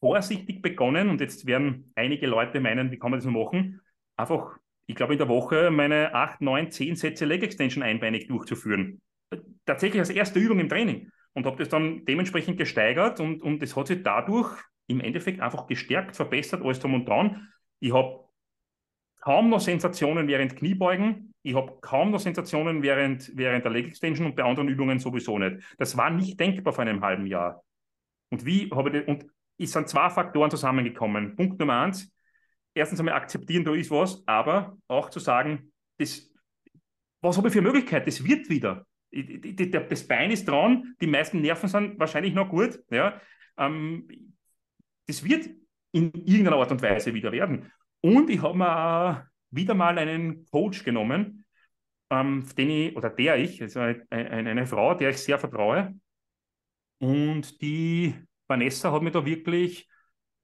vorsichtig 0.00 0.62
begonnen 0.62 1.08
und 1.08 1.20
jetzt 1.20 1.46
werden 1.46 1.92
einige 1.94 2.26
Leute 2.26 2.60
meinen, 2.60 2.90
wie 2.90 2.98
kann 2.98 3.12
man 3.12 3.20
das 3.20 3.24
nur 3.24 3.44
machen? 3.44 3.80
Einfach, 4.16 4.58
ich 4.86 4.96
glaube, 4.96 5.14
in 5.14 5.18
der 5.18 5.28
Woche 5.28 5.70
meine 5.70 6.12
8, 6.14 6.40
9, 6.40 6.70
10 6.70 6.96
Sätze 6.96 7.24
Leg 7.24 7.42
Extension 7.42 7.82
einbeinig 7.82 8.26
durchzuführen. 8.26 9.00
Tatsächlich 9.64 10.00
als 10.00 10.10
erste 10.10 10.40
Übung 10.40 10.58
im 10.58 10.68
Training 10.68 11.10
und 11.34 11.46
habe 11.46 11.56
das 11.56 11.68
dann 11.68 12.04
dementsprechend 12.04 12.58
gesteigert 12.58 13.20
und, 13.20 13.42
und 13.42 13.62
hat 13.62 13.86
sich 13.86 14.02
dadurch 14.02 14.54
im 14.88 15.00
Endeffekt 15.00 15.40
einfach 15.40 15.66
gestärkt, 15.66 16.16
verbessert, 16.16 16.62
alles 16.62 16.80
drum 16.80 16.94
und 16.94 17.08
dran. 17.08 17.48
Ich 17.80 17.92
habe 17.92 18.24
kaum 19.20 19.50
noch 19.50 19.60
Sensationen 19.60 20.26
während 20.26 20.56
Kniebeugen, 20.56 21.31
ich 21.42 21.54
habe 21.54 21.78
kaum 21.80 22.10
noch 22.10 22.20
Sensationen 22.20 22.82
während, 22.82 23.36
während 23.36 23.64
der 23.64 23.72
Leg 23.72 23.88
Extension 23.88 24.26
und 24.26 24.36
bei 24.36 24.44
anderen 24.44 24.68
Übungen 24.68 24.98
sowieso 24.98 25.38
nicht. 25.38 25.62
Das 25.78 25.96
war 25.96 26.10
nicht 26.10 26.38
denkbar 26.38 26.72
vor 26.72 26.82
einem 26.82 27.02
halben 27.02 27.26
Jahr. 27.26 27.64
Und 28.30 28.44
wie 28.44 28.70
habe 28.70 28.96
ich 28.96 29.08
und 29.08 29.26
es 29.58 29.72
sind 29.72 29.88
zwei 29.88 30.08
Faktoren 30.10 30.50
zusammengekommen. 30.50 31.36
Punkt 31.36 31.58
Nummer 31.60 31.82
eins, 31.82 32.12
erstens 32.74 33.00
einmal 33.00 33.14
akzeptieren, 33.14 33.64
da 33.64 33.74
ist 33.74 33.90
was, 33.90 34.22
aber 34.26 34.76
auch 34.88 35.10
zu 35.10 35.20
sagen, 35.20 35.72
das, 35.98 36.30
was 37.20 37.36
habe 37.36 37.48
ich 37.48 37.54
für 37.54 37.62
Möglichkeit, 37.62 38.06
das 38.06 38.24
wird 38.24 38.48
wieder 38.48 38.86
das 39.12 40.06
Bein 40.06 40.30
ist 40.30 40.48
dran, 40.48 40.94
die 41.00 41.06
meisten 41.06 41.40
Nerven 41.40 41.68
sind 41.68 41.98
wahrscheinlich 41.98 42.34
noch 42.34 42.48
gut. 42.48 42.80
Ja. 42.90 43.20
Ähm, 43.58 44.08
das 45.06 45.22
wird 45.24 45.50
in 45.92 46.10
irgendeiner 46.14 46.56
Art 46.56 46.72
und 46.72 46.82
Weise 46.82 47.12
wieder 47.12 47.32
werden. 47.32 47.70
Und 48.00 48.30
ich 48.30 48.40
habe 48.42 48.56
mir 48.56 49.30
wieder 49.52 49.74
mal 49.74 49.98
einen 49.98 50.46
Coach 50.50 50.82
genommen, 50.82 51.44
ähm, 52.10 52.44
den 52.56 52.70
ich, 52.70 52.96
oder 52.96 53.10
der 53.10 53.36
ich, 53.36 53.62
also 53.62 53.80
eine, 53.80 54.06
eine, 54.10 54.66
Frau, 54.66 54.94
der 54.94 55.10
ich 55.10 55.18
sehr 55.18 55.38
vertraue. 55.38 55.94
Und 56.98 57.60
die 57.60 58.14
Vanessa 58.48 58.92
hat 58.92 59.02
mir 59.02 59.10
da 59.10 59.24
wirklich 59.24 59.88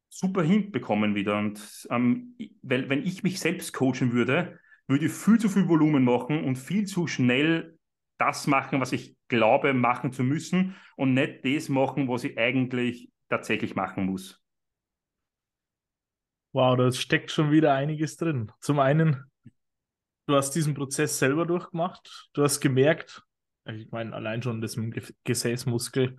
super 0.09 0.43
hinbekommen 0.43 1.15
wieder. 1.15 1.39
Und 1.39 1.87
ähm, 1.91 2.37
weil, 2.63 2.89
wenn 2.89 3.05
ich 3.05 3.23
mich 3.23 3.41
selbst 3.41 3.73
coachen 3.73 4.13
würde, 4.13 4.59
würde 4.87 5.07
ich 5.07 5.13
viel 5.13 5.39
zu 5.39 5.49
viel 5.49 5.69
Volumen 5.69 6.05
machen 6.05 6.45
und 6.45 6.57
viel 6.57 6.87
zu 6.87 7.07
schnell 7.07 7.79
das 8.19 8.47
machen, 8.47 8.81
was 8.81 8.93
ich 8.93 9.17
glaube, 9.29 9.75
machen 9.75 10.13
zu 10.13 10.25
müssen 10.25 10.75
und 10.97 11.15
nicht 11.15 11.45
das 11.45 11.69
machen, 11.69 12.09
was 12.09 12.25
ich 12.25 12.37
eigentlich 12.37 13.11
tatsächlich 13.29 13.77
machen 13.77 14.07
muss. 14.07 14.43
Wow, 16.53 16.77
da 16.77 16.91
steckt 16.93 17.31
schon 17.31 17.51
wieder 17.51 17.75
einiges 17.75 18.17
drin. 18.17 18.51
Zum 18.61 18.79
einen, 18.79 19.31
du 20.27 20.35
hast 20.35 20.53
diesen 20.53 20.75
Prozess 20.75 21.19
selber 21.19 21.47
durchgemacht. 21.47 22.31
Du 22.33 22.43
hast 22.43 22.61
gemerkt, 22.61 23.23
ich 23.67 23.91
meine, 23.91 24.15
allein 24.15 24.43
schon 24.43 24.61
das 24.61 24.77
mit 24.77 24.97
dem 24.97 25.15
Gesäßmuskel, 25.25 26.17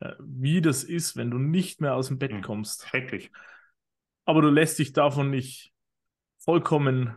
äh, 0.00 0.12
wie 0.20 0.60
das 0.60 0.84
ist, 0.84 1.16
wenn 1.16 1.30
du 1.30 1.38
nicht 1.38 1.80
mehr 1.80 1.94
aus 1.94 2.08
dem 2.08 2.18
Bett 2.18 2.32
hm, 2.32 2.42
kommst. 2.42 2.86
Schrecklich. 2.86 3.32
Aber 4.24 4.40
du 4.40 4.50
lässt 4.50 4.78
dich 4.78 4.92
davon 4.92 5.30
nicht 5.30 5.72
vollkommen 6.38 7.16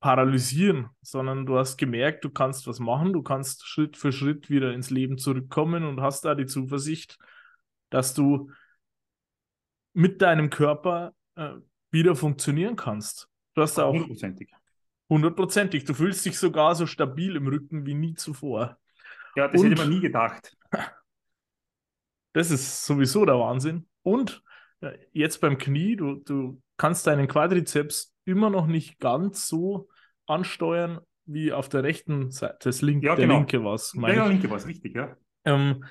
paralysieren, 0.00 0.90
sondern 1.00 1.46
du 1.46 1.58
hast 1.58 1.78
gemerkt, 1.78 2.24
du 2.24 2.30
kannst 2.30 2.66
was 2.66 2.78
machen, 2.78 3.12
du 3.12 3.22
kannst 3.22 3.66
Schritt 3.66 3.96
für 3.96 4.12
Schritt 4.12 4.50
wieder 4.50 4.72
ins 4.72 4.90
Leben 4.90 5.16
zurückkommen 5.18 5.84
und 5.84 6.00
hast 6.00 6.24
da 6.24 6.34
die 6.34 6.46
Zuversicht, 6.46 7.18
dass 7.90 8.14
du 8.14 8.50
mit 9.94 10.20
deinem 10.20 10.50
Körper 10.50 11.14
äh, 11.36 11.54
wieder 11.94 12.14
funktionieren 12.14 12.76
kannst. 12.76 13.30
Du 13.54 13.62
hast 13.62 13.78
auch 13.78 13.92
hundertprozentig. 13.92 14.50
Hundertprozentig. 15.08 15.84
Du 15.84 15.94
fühlst 15.94 16.26
dich 16.26 16.38
sogar 16.38 16.74
so 16.74 16.86
stabil 16.86 17.36
im 17.36 17.46
Rücken 17.46 17.86
wie 17.86 17.94
nie 17.94 18.14
zuvor. 18.14 18.76
Ja, 19.36 19.48
das 19.48 19.62
und, 19.62 19.70
hätte 19.70 19.80
man 19.80 19.90
nie 19.90 20.00
gedacht. 20.00 20.54
Das 22.34 22.50
ist 22.50 22.84
sowieso 22.84 23.24
der 23.24 23.38
Wahnsinn. 23.38 23.86
Und 24.02 24.42
äh, 24.80 24.98
jetzt 25.12 25.40
beim 25.40 25.56
Knie, 25.56 25.96
du, 25.96 26.16
du 26.16 26.60
kannst 26.76 27.06
deinen 27.06 27.28
Quadrizeps 27.28 28.12
immer 28.24 28.50
noch 28.50 28.66
nicht 28.66 28.98
ganz 28.98 29.46
so 29.46 29.88
ansteuern 30.26 31.00
wie 31.26 31.52
auf 31.52 31.68
der 31.68 31.84
rechten 31.84 32.30
Seite. 32.30 32.58
Das 32.64 32.82
link, 32.82 33.04
ja, 33.04 33.14
der 33.14 33.26
genau. 33.26 33.38
linke 33.38 33.64
was. 33.64 33.92
Der 33.92 34.14
ja, 34.14 34.26
linke 34.26 34.50
was, 34.50 34.66
richtig, 34.66 34.94
ja. 34.96 35.16
Ähm, 35.44 35.84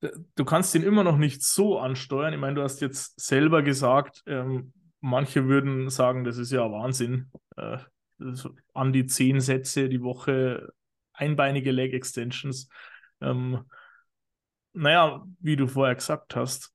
du 0.00 0.44
kannst 0.44 0.74
ihn 0.74 0.82
immer 0.82 1.04
noch 1.04 1.18
nicht 1.18 1.42
so 1.42 1.78
ansteuern. 1.78 2.32
Ich 2.32 2.40
meine, 2.40 2.54
du 2.54 2.62
hast 2.62 2.80
jetzt 2.80 3.20
selber 3.20 3.62
gesagt, 3.62 4.22
ähm, 4.26 4.72
manche 5.00 5.46
würden 5.46 5.90
sagen, 5.90 6.24
das 6.24 6.38
ist 6.38 6.52
ja 6.52 6.70
Wahnsinn. 6.70 7.30
Äh, 7.56 7.78
an 8.74 8.92
die 8.92 9.06
zehn 9.06 9.40
Sätze 9.40 9.88
die 9.88 10.02
Woche, 10.02 10.72
einbeinige 11.12 11.72
Leg 11.72 11.94
Extensions. 11.94 12.68
Ähm, 13.20 13.64
naja, 14.72 15.26
wie 15.40 15.56
du 15.56 15.66
vorher 15.66 15.94
gesagt 15.94 16.36
hast, 16.36 16.72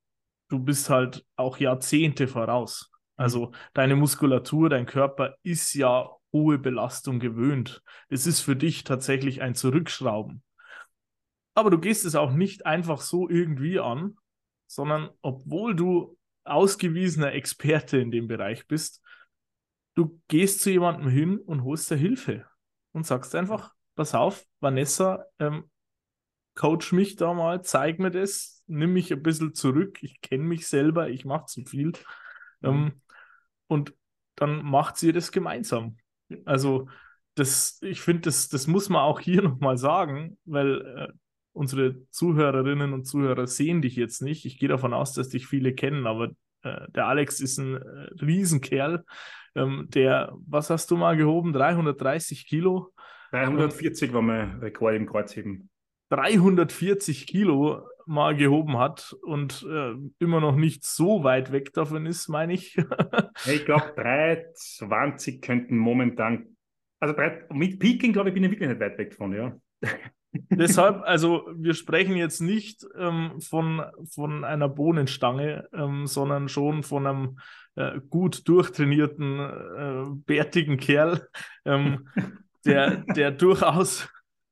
du 0.49 0.59
bist 0.59 0.89
halt 0.89 1.25
auch 1.35 1.57
Jahrzehnte 1.57 2.27
voraus. 2.27 2.91
Also 3.15 3.51
deine 3.73 3.95
Muskulatur, 3.95 4.69
dein 4.69 4.85
Körper 4.85 5.35
ist 5.43 5.73
ja 5.73 6.09
hohe 6.33 6.57
Belastung 6.57 7.19
gewöhnt. 7.19 7.81
Es 8.09 8.27
ist 8.27 8.41
für 8.41 8.55
dich 8.55 8.83
tatsächlich 8.83 9.41
ein 9.41 9.55
Zurückschrauben. 9.55 10.43
Aber 11.53 11.69
du 11.69 11.79
gehst 11.79 12.03
es 12.03 12.15
auch 12.15 12.31
nicht 12.31 12.65
einfach 12.65 12.99
so 12.99 13.29
irgendwie 13.29 13.79
an, 13.79 14.17
sondern 14.67 15.09
obwohl 15.21 15.75
du 15.75 16.17
ausgewiesener 16.45 17.33
Experte 17.33 17.97
in 17.97 18.11
dem 18.11 18.27
Bereich 18.27 18.67
bist, 18.67 19.01
du 19.95 20.21
gehst 20.27 20.61
zu 20.61 20.71
jemandem 20.71 21.09
hin 21.09 21.39
und 21.39 21.63
holst 21.63 21.89
dir 21.89 21.95
Hilfe 21.95 22.45
und 22.91 23.05
sagst 23.05 23.35
einfach, 23.35 23.73
pass 23.95 24.13
auf, 24.13 24.45
Vanessa, 24.59 25.25
ähm, 25.39 25.69
coach 26.55 26.91
mich 26.91 27.15
da 27.15 27.33
mal, 27.33 27.63
zeig 27.63 27.99
mir 27.99 28.11
das, 28.11 28.63
nimm 28.67 28.93
mich 28.93 29.11
ein 29.11 29.23
bisschen 29.23 29.53
zurück, 29.53 30.01
ich 30.01 30.21
kenne 30.21 30.43
mich 30.43 30.67
selber, 30.67 31.09
ich 31.09 31.25
mache 31.25 31.45
zu 31.45 31.65
viel. 31.65 31.93
Mhm. 32.61 32.69
Ähm, 32.69 33.01
und 33.67 33.93
dann 34.35 34.63
macht 34.63 34.97
sie 34.97 35.11
das 35.11 35.31
gemeinsam. 35.31 35.97
Also 36.45 36.89
das, 37.35 37.79
ich 37.81 38.01
finde, 38.01 38.21
das, 38.21 38.49
das 38.49 38.67
muss 38.67 38.89
man 38.89 39.01
auch 39.01 39.19
hier 39.19 39.41
nochmal 39.43 39.77
sagen, 39.77 40.37
weil 40.45 40.81
äh, 40.81 41.13
unsere 41.55 42.07
Zuhörerinnen 42.09 42.93
und 42.93 43.05
Zuhörer 43.05 43.47
sehen 43.47 43.81
dich 43.81 43.95
jetzt 43.95 44.21
nicht. 44.21 44.45
Ich 44.45 44.59
gehe 44.59 44.69
davon 44.69 44.93
aus, 44.93 45.13
dass 45.13 45.29
dich 45.29 45.47
viele 45.47 45.73
kennen, 45.73 46.05
aber 46.05 46.31
äh, 46.63 46.91
der 46.91 47.07
Alex 47.07 47.39
ist 47.39 47.57
ein 47.57 47.75
äh, 47.75 48.07
Riesenkerl, 48.21 49.05
ähm, 49.55 49.87
der, 49.89 50.33
was 50.45 50.69
hast 50.69 50.91
du 50.91 50.97
mal 50.97 51.15
gehoben? 51.15 51.53
330 51.53 52.47
Kilo? 52.47 52.91
340 53.31 54.13
war 54.13 54.21
mein 54.21 54.59
Rekord 54.59 54.95
im 54.95 55.07
Kreuzheben. 55.07 55.69
340 56.09 57.25
Kilo 57.25 57.87
mal 58.05 58.35
gehoben 58.35 58.77
hat 58.77 59.15
und 59.23 59.65
äh, 59.67 59.93
immer 60.19 60.39
noch 60.39 60.55
nicht 60.55 60.85
so 60.85 61.23
weit 61.23 61.51
weg 61.51 61.73
davon 61.73 62.05
ist, 62.05 62.27
meine 62.27 62.53
ich. 62.53 62.77
ich 63.45 63.65
glaube, 63.65 63.93
320 63.95 65.41
könnten 65.41 65.77
momentan, 65.77 66.55
also 66.99 67.15
mit 67.51 67.79
Peaking, 67.79 68.13
glaube 68.13 68.29
ich, 68.29 68.35
bin 68.35 68.43
ich 68.43 68.51
wirklich 68.51 68.69
nicht 68.69 68.79
weit 68.79 68.97
weg 68.97 69.15
von, 69.15 69.33
ja. 69.33 69.57
Deshalb, 70.49 71.03
also 71.03 71.47
wir 71.55 71.73
sprechen 71.73 72.15
jetzt 72.15 72.41
nicht 72.41 72.85
ähm, 72.97 73.39
von, 73.39 73.83
von 74.09 74.43
einer 74.43 74.69
Bohnenstange, 74.69 75.67
ähm, 75.73 76.07
sondern 76.07 76.49
schon 76.49 76.83
von 76.83 77.07
einem 77.07 77.39
äh, 77.75 77.99
gut 78.09 78.47
durchtrainierten, 78.47 79.39
äh, 79.39 80.03
bärtigen 80.25 80.77
Kerl, 80.77 81.27
ähm, 81.65 82.09
der, 82.65 83.03
der 83.15 83.31
durchaus 83.31 84.09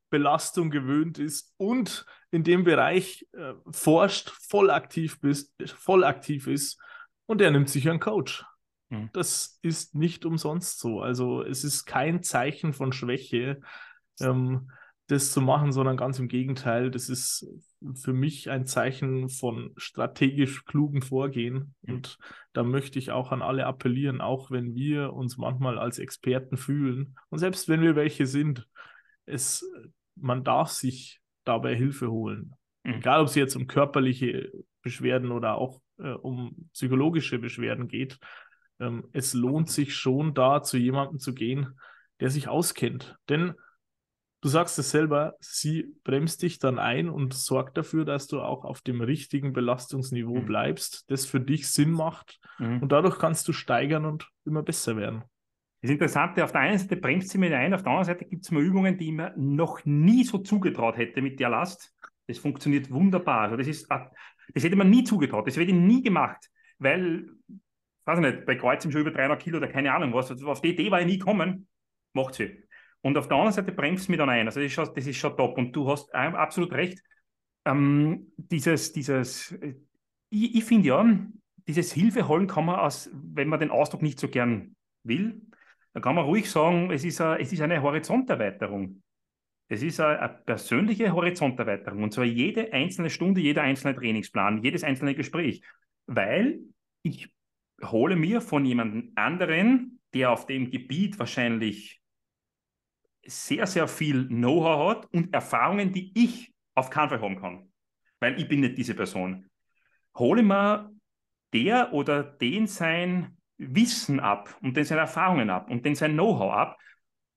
Belastung 0.09 0.69
gewöhnt 0.69 1.17
ist 1.17 1.53
und 1.57 2.05
in 2.31 2.43
dem 2.43 2.63
Bereich 2.63 3.27
äh, 3.33 3.53
forscht, 3.71 4.29
voll 4.29 4.69
aktiv, 4.69 5.19
bist, 5.19 5.53
voll 5.65 6.03
aktiv 6.03 6.47
ist 6.47 6.79
und 7.25 7.41
der 7.41 7.51
nimmt 7.51 7.69
sich 7.69 7.89
einen 7.89 7.99
Coach. 7.99 8.45
Mhm. 8.89 9.09
Das 9.13 9.59
ist 9.61 9.95
nicht 9.95 10.25
umsonst 10.25 10.79
so. 10.79 11.01
Also 11.01 11.41
es 11.43 11.63
ist 11.63 11.85
kein 11.85 12.23
Zeichen 12.23 12.73
von 12.73 12.93
Schwäche, 12.93 13.61
ähm, 14.19 14.69
das 15.07 15.31
zu 15.31 15.41
machen, 15.41 15.71
sondern 15.71 15.97
ganz 15.97 16.19
im 16.19 16.27
Gegenteil. 16.27 16.89
Das 16.89 17.09
ist 17.09 17.45
für 17.95 18.13
mich 18.13 18.49
ein 18.49 18.65
Zeichen 18.65 19.29
von 19.29 19.73
strategisch 19.75 20.65
klugen 20.65 21.01
Vorgehen. 21.01 21.75
Mhm. 21.81 21.95
Und 21.95 22.17
da 22.53 22.63
möchte 22.63 22.99
ich 22.99 23.11
auch 23.11 23.31
an 23.31 23.41
alle 23.41 23.65
appellieren, 23.65 24.21
auch 24.21 24.49
wenn 24.49 24.75
wir 24.75 25.13
uns 25.13 25.37
manchmal 25.37 25.77
als 25.77 25.99
Experten 25.99 26.57
fühlen 26.57 27.17
und 27.29 27.39
selbst 27.39 27.67
wenn 27.67 27.81
wir 27.81 27.95
welche 27.95 28.25
sind, 28.25 28.67
es 29.25 29.69
man 30.15 30.43
darf 30.43 30.69
sich 30.69 31.21
dabei 31.43 31.75
Hilfe 31.75 32.11
holen. 32.11 32.55
Mhm. 32.83 32.95
Egal, 32.95 33.21
ob 33.21 33.27
es 33.27 33.35
jetzt 33.35 33.55
um 33.55 33.67
körperliche 33.67 34.51
Beschwerden 34.81 35.31
oder 35.31 35.55
auch 35.55 35.81
äh, 35.97 36.11
um 36.11 36.69
psychologische 36.73 37.39
Beschwerden 37.39 37.87
geht. 37.87 38.19
Ähm, 38.79 39.07
es 39.11 39.33
lohnt 39.33 39.69
sich 39.69 39.95
schon, 39.95 40.33
da 40.33 40.61
zu 40.61 40.77
jemandem 40.77 41.19
zu 41.19 41.33
gehen, 41.33 41.79
der 42.19 42.29
sich 42.29 42.47
auskennt. 42.47 43.17
Denn 43.29 43.53
du 44.43 44.49
sagst 44.49 44.77
es 44.77 44.91
selber, 44.91 45.35
sie 45.39 45.95
bremst 46.03 46.41
dich 46.43 46.59
dann 46.59 46.77
ein 46.77 47.09
und 47.09 47.33
sorgt 47.33 47.77
dafür, 47.77 48.03
dass 48.03 48.27
du 48.27 48.41
auch 48.41 48.65
auf 48.65 48.81
dem 48.81 48.99
richtigen 48.99 49.53
Belastungsniveau 49.53 50.41
mhm. 50.41 50.45
bleibst, 50.45 51.09
das 51.09 51.25
für 51.25 51.39
dich 51.39 51.69
Sinn 51.69 51.91
macht. 51.91 52.41
Mhm. 52.59 52.81
Und 52.81 52.91
dadurch 52.91 53.17
kannst 53.19 53.47
du 53.47 53.53
steigern 53.53 54.03
und 54.03 54.29
immer 54.45 54.61
besser 54.61 54.97
werden. 54.97 55.23
Das 55.81 55.91
Interessante, 55.91 56.43
auf 56.43 56.51
der 56.51 56.59
einen 56.59 56.77
Seite 56.77 56.97
bremst 56.97 57.29
sie 57.29 57.37
mich 57.37 57.53
ein, 57.53 57.73
auf 57.73 57.83
der 57.83 57.91
anderen 57.91 58.05
Seite 58.05 58.25
gibt 58.25 58.43
es 58.43 58.51
mal 58.51 58.61
Übungen, 58.61 58.97
die 58.97 59.07
ich 59.07 59.13
mir 59.13 59.33
noch 59.37 59.85
nie 59.85 60.25
so 60.25 60.39
zugetraut 60.39 60.97
hätte 60.97 61.21
mit 61.21 61.39
der 61.39 61.47
Last. 61.47 61.95
Das 62.27 62.37
funktioniert 62.37 62.91
wunderbar. 62.91 63.43
Also 63.43 63.55
das, 63.55 63.67
ist, 63.67 63.89
das 63.89 64.63
hätte 64.63 64.75
man 64.75 64.89
nie 64.89 65.05
zugetraut, 65.05 65.47
das 65.47 65.55
hätte 65.55 65.71
ich 65.71 65.73
nie 65.73 66.03
gemacht, 66.03 66.49
weil, 66.79 67.29
weiß 68.05 68.19
ich 68.19 68.25
nicht, 68.25 68.45
bei 68.45 68.55
Kreuz 68.55 68.83
schon 68.83 68.91
über 68.91 69.11
300 69.11 69.41
Kilo 69.41 69.57
oder 69.57 69.69
keine 69.69 69.93
Ahnung 69.93 70.13
was, 70.13 70.29
also 70.29 70.49
auf 70.49 70.59
die 70.59 70.71
Idee 70.71 70.91
war 70.91 70.99
ich 70.99 71.07
nie 71.07 71.19
kommen, 71.19 71.67
macht 72.11 72.35
sie. 72.35 72.63
Und 73.03 73.17
auf 73.17 73.27
der 73.27 73.35
anderen 73.37 73.53
Seite 73.53 73.73
bremst 73.73 74.09
mich 74.09 74.17
dann 74.17 74.29
ein. 74.29 74.47
Also 74.47 74.61
das 74.61 74.67
ist 74.67 74.73
schon, 74.73 74.89
das 74.95 75.05
ist 75.05 75.17
schon 75.17 75.35
top. 75.35 75.57
Und 75.57 75.73
du 75.73 75.89
hast 75.89 76.13
absolut 76.15 76.71
recht. 76.71 77.03
Ähm, 77.65 78.31
dieses, 78.37 78.93
dieses, 78.93 79.53
ich, 80.29 80.55
ich 80.55 80.63
finde 80.63 80.87
ja, 80.87 81.19
dieses 81.67 81.91
Hilfe 81.91 82.27
holen 82.27 82.47
kann 82.47 82.65
man 82.65 82.79
aus, 82.79 83.09
wenn 83.13 83.49
man 83.49 83.59
den 83.59 83.71
Ausdruck 83.71 84.01
nicht 84.01 84.19
so 84.19 84.27
gern 84.27 84.75
will, 85.03 85.41
da 85.93 85.99
kann 85.99 86.15
man 86.15 86.25
ruhig 86.25 86.49
sagen, 86.49 86.91
es 86.91 87.03
ist, 87.03 87.21
eine, 87.21 87.39
es 87.39 87.51
ist 87.53 87.61
eine 87.61 87.81
Horizonterweiterung. 87.81 89.03
Es 89.67 89.83
ist 89.83 89.99
eine 89.99 90.29
persönliche 90.45 91.13
Horizonterweiterung 91.13 92.03
und 92.03 92.13
zwar 92.13 92.25
jede 92.25 92.73
einzelne 92.73 93.09
Stunde, 93.09 93.41
jeder 93.41 93.63
einzelne 93.63 93.95
Trainingsplan, 93.95 94.63
jedes 94.63 94.83
einzelne 94.83 95.15
Gespräch, 95.15 95.63
weil 96.07 96.59
ich 97.01 97.33
hole 97.83 98.15
mir 98.15 98.41
von 98.41 98.65
jemandem 98.65 99.11
anderen, 99.15 99.99
der 100.13 100.31
auf 100.31 100.45
dem 100.45 100.69
Gebiet 100.69 101.17
wahrscheinlich 101.17 102.02
sehr, 103.25 103.67
sehr 103.67 103.87
viel 103.87 104.27
Know-how 104.27 104.89
hat 104.89 105.13
und 105.13 105.33
Erfahrungen, 105.33 105.91
die 105.91 106.11
ich 106.15 106.53
auf 106.75 106.89
keinen 106.89 107.09
Fall 107.09 107.21
haben 107.21 107.39
kann, 107.39 107.71
weil 108.19 108.39
ich 108.39 108.47
bin 108.47 108.61
nicht 108.61 108.77
diese 108.77 108.95
Person. 108.95 109.49
Hole 110.15 110.43
mir 110.43 110.91
der 111.53 111.93
oder 111.93 112.23
den 112.23 112.67
sein 112.67 113.37
Wissen 113.57 114.19
ab 114.19 114.57
und 114.61 114.75
den 114.75 114.85
seine 114.85 115.01
Erfahrungen 115.01 115.49
ab 115.49 115.69
und 115.69 115.85
den 115.85 115.95
sein 115.95 116.13
Know-how 116.13 116.51
ab 116.51 116.77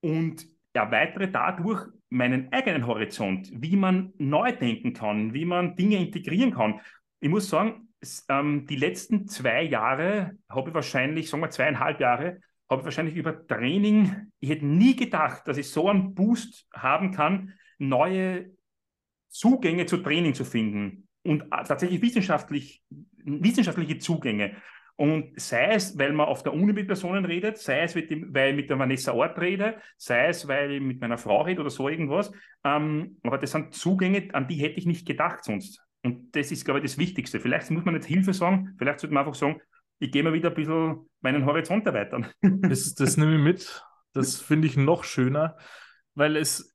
und 0.01 0.47
erweitere 0.73 1.29
dadurch 1.29 1.87
meinen 2.09 2.53
eigenen 2.53 2.87
Horizont, 2.87 3.51
wie 3.53 3.77
man 3.77 4.13
neu 4.19 4.53
denken 4.53 4.93
kann, 4.93 5.35
wie 5.35 5.45
man 5.45 5.77
Dinge 5.77 5.97
integrieren 5.97 6.53
kann. 6.53 6.81
Ich 7.21 7.29
muss 7.29 7.49
sagen, 7.49 7.89
ähm, 8.29 8.67
die 8.67 8.77
letzten 8.77 9.27
zwei 9.27 9.63
Jahre 9.63 10.33
habe 10.49 10.71
ich 10.71 10.75
wahrscheinlich, 10.75 11.29
sagen 11.29 11.43
wir 11.43 11.51
zweieinhalb 11.51 12.01
Jahre, 12.01 12.41
habe 12.69 12.81
ich 12.81 12.85
wahrscheinlich 12.85 13.17
über 13.17 13.47
Training, 13.47 14.33
ich 14.41 14.51
hätte 14.51 14.67
nie 14.67 14.97
gedacht, 14.97 15.47
dass 15.47 15.57
ich 15.57 15.69
so 15.69 15.89
einen 15.89 16.15
Boost 16.15 16.67
haben 16.73 17.13
kann, 17.13 17.55
neue 17.79 18.51
Zugänge 19.29 19.87
zu 19.87 19.99
Training 19.99 20.35
zu 20.35 20.45
finden 20.45 21.09
und 21.23 21.43
äh, 21.43 21.65
tatsächlich 21.65 22.03
wissenschaftlich, 22.03 22.83
wissenschaftliche 23.25 23.99
Zugänge. 23.99 24.57
Und 24.97 25.39
sei 25.39 25.75
es, 25.75 25.99
weil 25.99 26.15
man 26.15 26.27
auf 26.27 26.43
der 26.43 26.55
Uni 26.55 26.73
mit 26.73 26.87
Personen 26.87 27.27
redet, 27.27 27.59
sei 27.59 27.83
es, 27.83 27.95
weil 27.95 28.05
ich 28.11 28.57
mit 28.57 28.71
der 28.71 28.79
Vanessa 28.79 29.13
Ort 29.13 29.39
rede, 29.39 29.77
sei 29.99 30.29
es, 30.29 30.49
weil 30.49 30.73
ich 30.73 30.81
mit 30.81 31.01
meiner 31.03 31.19
Frau 31.19 31.43
rede 31.43 31.61
oder 31.61 31.69
so 31.69 31.89
irgendwas. 31.89 32.33
Ähm, 32.65 33.19
aber 33.23 33.37
das 33.37 33.51
sind 33.51 33.75
Zugänge, 33.75 34.29
an 34.33 34.49
die 34.49 34.57
hätte 34.57 34.79
ich 34.79 34.87
nicht 34.87 35.07
gedacht 35.07 35.45
sonst. 35.45 35.83
Und 36.03 36.35
das 36.35 36.51
ist, 36.51 36.65
glaube 36.65 36.81
ich, 36.81 36.85
das 36.85 36.99
Wichtigste. 36.99 37.41
Vielleicht 37.41 37.71
muss 37.71 37.85
man 37.85 37.95
nicht 37.95 38.07
Hilfe 38.07 38.33
sagen, 38.33 38.75
vielleicht 38.79 39.01
sollte 39.01 39.13
man 39.13 39.27
einfach 39.27 39.39
sagen, 39.39 39.61
ich 39.99 40.11
gehe 40.11 40.23
mal 40.23 40.33
wieder 40.33 40.51
ein 40.51 40.55
bisschen 40.55 41.09
meinen 41.21 41.45
Horizont 41.45 41.87
erweitern. 41.87 42.27
Das, 42.43 42.95
das 42.95 43.17
nehme 43.17 43.37
ich 43.37 43.43
mit. 43.43 43.85
Das 44.13 44.41
finde 44.41 44.67
ich 44.67 44.77
noch 44.77 45.05
schöner, 45.05 45.57
weil 46.15 46.37
es, 46.37 46.75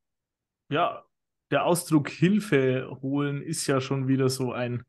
ja, 0.70 1.04
der 1.50 1.66
Ausdruck 1.66 2.10
Hilfe 2.10 2.88
holen 3.02 3.42
ist 3.42 3.66
ja 3.68 3.82
schon 3.82 4.08
wieder 4.08 4.30
so 4.30 4.54
ein 4.54 4.84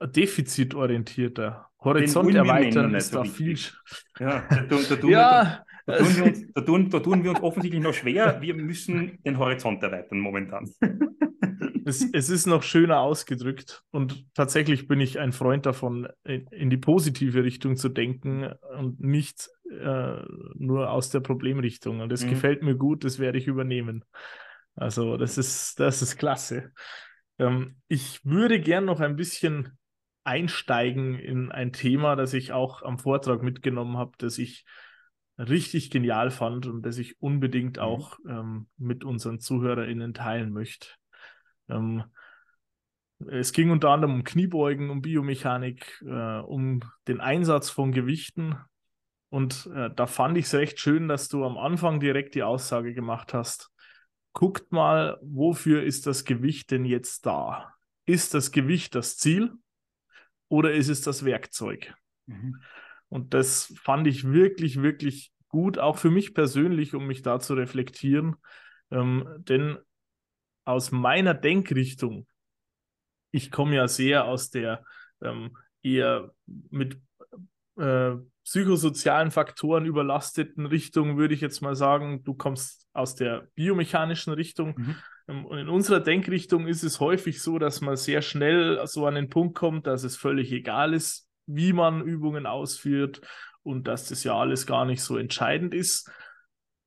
defizitorientierter. 0.00 1.68
Horizont 1.80 2.34
erweitern 2.34 2.94
ist 2.94 3.14
da 3.14 3.24
viel. 3.24 3.58
Ja, 4.18 4.46
da, 4.48 4.56
tun, 4.62 4.84
da, 4.88 4.96
tun 4.96 5.10
ja. 5.10 5.64
Wir, 5.84 5.94
da, 5.94 5.98
tun 5.98 6.16
wir 6.16 6.24
uns, 6.24 6.52
da, 6.52 6.60
tun, 6.60 6.90
da 6.90 7.00
tun 7.00 7.24
wir 7.24 7.30
uns 7.30 7.42
offensichtlich 7.42 7.82
noch 7.82 7.94
schwer. 7.94 8.40
Wir 8.40 8.54
müssen 8.54 9.20
den 9.24 9.38
Horizont 9.38 9.82
erweitern 9.82 10.20
momentan. 10.20 10.70
Es, 11.84 12.06
es, 12.12 12.28
ist 12.28 12.46
noch 12.46 12.62
schöner 12.62 13.00
ausgedrückt 13.00 13.82
und 13.90 14.24
tatsächlich 14.34 14.86
bin 14.86 15.00
ich 15.00 15.18
ein 15.18 15.32
Freund 15.32 15.66
davon, 15.66 16.08
in, 16.22 16.46
in 16.48 16.70
die 16.70 16.76
positive 16.76 17.42
Richtung 17.42 17.76
zu 17.76 17.88
denken 17.88 18.52
und 18.78 19.00
nicht 19.00 19.48
äh, 19.68 20.22
nur 20.54 20.90
aus 20.90 21.10
der 21.10 21.20
Problemrichtung. 21.20 22.00
Und 22.00 22.10
das 22.10 22.24
mhm. 22.24 22.30
gefällt 22.30 22.62
mir 22.62 22.76
gut, 22.76 23.04
das 23.04 23.18
werde 23.18 23.38
ich 23.38 23.48
übernehmen. 23.48 24.04
Also 24.74 25.16
das 25.16 25.38
ist, 25.38 25.80
das 25.80 26.02
ist 26.02 26.16
klasse. 26.16 26.72
Ähm, 27.38 27.76
ich 27.88 28.24
würde 28.24 28.60
gern 28.60 28.84
noch 28.84 29.00
ein 29.00 29.16
bisschen 29.16 29.76
einsteigen 30.24 31.18
in 31.18 31.50
ein 31.50 31.72
Thema, 31.72 32.16
das 32.16 32.32
ich 32.32 32.52
auch 32.52 32.82
am 32.82 32.98
Vortrag 32.98 33.42
mitgenommen 33.42 33.96
habe, 33.96 34.12
das 34.18 34.38
ich 34.38 34.64
richtig 35.38 35.90
genial 35.90 36.30
fand 36.30 36.66
und 36.66 36.82
das 36.82 36.98
ich 36.98 37.20
unbedingt 37.20 37.76
mhm. 37.76 37.82
auch 37.82 38.18
ähm, 38.28 38.68
mit 38.76 39.04
unseren 39.04 39.40
ZuhörerInnen 39.40 40.14
teilen 40.14 40.52
möchte. 40.52 40.88
Ähm, 41.72 42.04
es 43.28 43.52
ging 43.52 43.70
unter 43.70 43.90
anderem 43.90 44.14
um 44.14 44.24
Kniebeugen, 44.24 44.90
um 44.90 45.02
Biomechanik, 45.02 46.02
äh, 46.06 46.38
um 46.40 46.80
den 47.08 47.20
Einsatz 47.20 47.70
von 47.70 47.92
Gewichten. 47.92 48.56
Und 49.28 49.70
äh, 49.74 49.90
da 49.94 50.06
fand 50.06 50.36
ich 50.36 50.46
es 50.46 50.54
recht 50.54 50.80
schön, 50.80 51.08
dass 51.08 51.28
du 51.28 51.44
am 51.44 51.56
Anfang 51.56 52.00
direkt 52.00 52.34
die 52.34 52.42
Aussage 52.42 52.94
gemacht 52.94 53.32
hast. 53.32 53.70
Guckt 54.32 54.72
mal, 54.72 55.18
wofür 55.22 55.82
ist 55.82 56.06
das 56.06 56.24
Gewicht 56.24 56.70
denn 56.70 56.84
jetzt 56.84 57.26
da? 57.26 57.74
Ist 58.06 58.34
das 58.34 58.50
Gewicht 58.50 58.94
das 58.94 59.16
Ziel 59.16 59.52
oder 60.48 60.72
ist 60.72 60.88
es 60.88 61.02
das 61.02 61.24
Werkzeug? 61.24 61.94
Mhm. 62.26 62.60
Und 63.08 63.34
das 63.34 63.72
fand 63.76 64.06
ich 64.06 64.24
wirklich, 64.24 64.82
wirklich 64.82 65.32
gut, 65.48 65.78
auch 65.78 65.98
für 65.98 66.10
mich 66.10 66.34
persönlich, 66.34 66.94
um 66.94 67.06
mich 67.06 67.22
da 67.22 67.38
zu 67.40 67.54
reflektieren. 67.54 68.36
Ähm, 68.90 69.26
denn 69.38 69.78
aus 70.64 70.92
meiner 70.92 71.34
Denkrichtung 71.34 72.26
ich 73.32 73.50
komme 73.50 73.76
ja 73.76 73.88
sehr 73.88 74.26
aus 74.26 74.50
der 74.50 74.84
ähm, 75.20 75.56
eher 75.82 76.30
mit 76.70 77.00
äh, 77.76 78.12
psychosozialen 78.44 79.30
Faktoren 79.30 79.86
überlasteten 79.86 80.66
Richtung, 80.66 81.16
würde 81.16 81.34
ich 81.34 81.40
jetzt 81.40 81.62
mal 81.62 81.74
sagen. 81.74 82.22
Du 82.24 82.34
kommst 82.34 82.86
aus 82.92 83.14
der 83.14 83.48
biomechanischen 83.54 84.32
Richtung. 84.32 84.74
Mhm. 84.76 84.96
Ähm, 85.28 85.46
und 85.46 85.58
in 85.58 85.68
unserer 85.68 86.00
Denkrichtung 86.00 86.66
ist 86.66 86.82
es 86.82 87.00
häufig 87.00 87.40
so, 87.40 87.58
dass 87.58 87.80
man 87.80 87.96
sehr 87.96 88.22
schnell 88.22 88.80
so 88.86 89.06
an 89.06 89.14
den 89.14 89.30
Punkt 89.30 89.56
kommt, 89.56 89.86
dass 89.86 90.04
es 90.04 90.16
völlig 90.16 90.52
egal 90.52 90.92
ist, 90.92 91.28
wie 91.46 91.72
man 91.72 92.02
Übungen 92.02 92.46
ausführt 92.46 93.20
und 93.62 93.88
dass 93.88 94.08
das 94.08 94.24
ja 94.24 94.36
alles 94.36 94.66
gar 94.66 94.84
nicht 94.84 95.02
so 95.02 95.16
entscheidend 95.16 95.74
ist. 95.74 96.10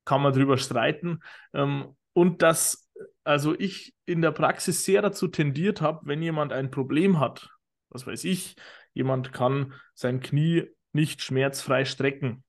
Kann 0.03 0.21
man 0.21 0.33
drüber 0.33 0.57
streiten. 0.57 1.21
Ähm, 1.53 1.95
und 2.13 2.41
dass 2.41 2.84
also 3.23 3.57
ich 3.57 3.93
in 4.05 4.21
der 4.21 4.31
Praxis 4.31 4.85
sehr 4.85 5.01
dazu 5.01 5.27
tendiert 5.27 5.81
habe, 5.81 6.05
wenn 6.05 6.21
jemand 6.21 6.53
ein 6.53 6.71
Problem 6.71 7.19
hat, 7.19 7.49
was 7.89 8.07
weiß 8.07 8.23
ich, 8.25 8.55
jemand 8.93 9.33
kann 9.33 9.73
sein 9.93 10.19
Knie 10.19 10.67
nicht 10.93 11.21
schmerzfrei 11.21 11.85
strecken, 11.85 12.43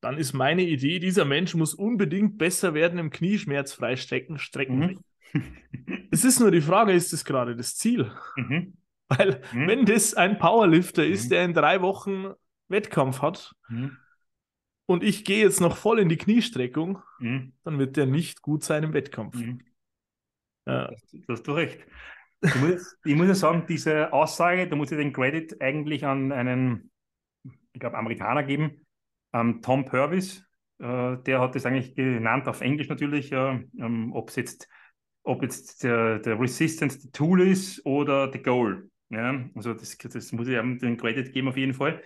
dann 0.00 0.18
ist 0.18 0.34
meine 0.34 0.62
Idee, 0.62 0.98
dieser 0.98 1.24
Mensch 1.24 1.54
muss 1.54 1.74
unbedingt 1.74 2.38
besser 2.38 2.74
werden 2.74 2.98
im 2.98 3.10
Knie 3.10 3.38
schmerzfrei 3.38 3.96
strecken. 3.96 4.38
strecken. 4.38 5.00
Mhm. 5.32 5.56
es 6.10 6.24
ist 6.24 6.40
nur 6.40 6.50
die 6.50 6.60
Frage, 6.60 6.92
ist 6.92 7.12
das 7.12 7.24
gerade 7.24 7.56
das 7.56 7.76
Ziel? 7.76 8.12
Mhm. 8.36 8.74
Weil 9.08 9.40
mhm. 9.52 9.68
wenn 9.68 9.86
das 9.86 10.14
ein 10.14 10.38
Powerlifter 10.38 11.06
ist, 11.06 11.26
mhm. 11.26 11.30
der 11.30 11.44
in 11.44 11.54
drei 11.54 11.80
Wochen 11.80 12.32
Wettkampf 12.68 13.22
hat, 13.22 13.54
mhm. 13.68 13.96
und 14.86 15.02
ich 15.02 15.24
gehe 15.24 15.42
jetzt 15.42 15.60
noch 15.60 15.76
voll 15.76 16.00
in 16.00 16.08
die 16.08 16.16
Kniestreckung, 16.16 17.00
mhm. 17.18 17.52
dann 17.64 17.78
wird 17.78 17.96
der 17.96 18.06
nicht 18.06 18.42
gut 18.42 18.64
sein 18.64 18.82
im 18.82 18.92
Wettkampf. 18.92 19.36
Ja. 20.66 20.88
Da 20.88 21.32
hast 21.32 21.46
du 21.46 21.52
recht. 21.52 21.86
Ich 22.42 22.54
muss, 22.56 22.98
ich 23.04 23.14
muss 23.14 23.28
ja 23.28 23.34
sagen, 23.34 23.64
diese 23.68 24.12
Aussage, 24.12 24.68
da 24.68 24.76
muss 24.76 24.92
ich 24.92 24.98
den 24.98 25.12
Credit 25.12 25.60
eigentlich 25.60 26.04
an 26.04 26.32
einen, 26.32 26.90
ich 27.72 27.80
glaube, 27.80 27.96
Amerikaner 27.96 28.42
geben, 28.42 28.86
ähm, 29.32 29.62
Tom 29.62 29.84
Purvis. 29.84 30.44
Äh, 30.78 31.16
der 31.18 31.40
hat 31.40 31.54
das 31.54 31.64
eigentlich 31.64 31.94
genannt, 31.94 32.48
auf 32.48 32.60
Englisch 32.60 32.88
natürlich, 32.88 33.32
äh, 33.32 33.58
ob 34.12 34.28
es 34.28 34.36
jetzt, 34.36 34.68
ob 35.22 35.42
jetzt 35.42 35.82
der, 35.82 36.18
der 36.18 36.38
Resistance 36.38 37.00
the 37.00 37.10
Tool 37.10 37.40
ist 37.40 37.84
oder 37.86 38.30
the 38.30 38.42
Goal. 38.42 38.90
Ja? 39.08 39.48
Also 39.54 39.72
das, 39.72 39.96
das 39.96 40.32
muss 40.32 40.48
ich 40.48 40.56
ihm 40.56 40.78
den 40.78 40.96
Credit 40.96 41.32
geben 41.32 41.48
auf 41.48 41.56
jeden 41.56 41.74
Fall. 41.74 42.02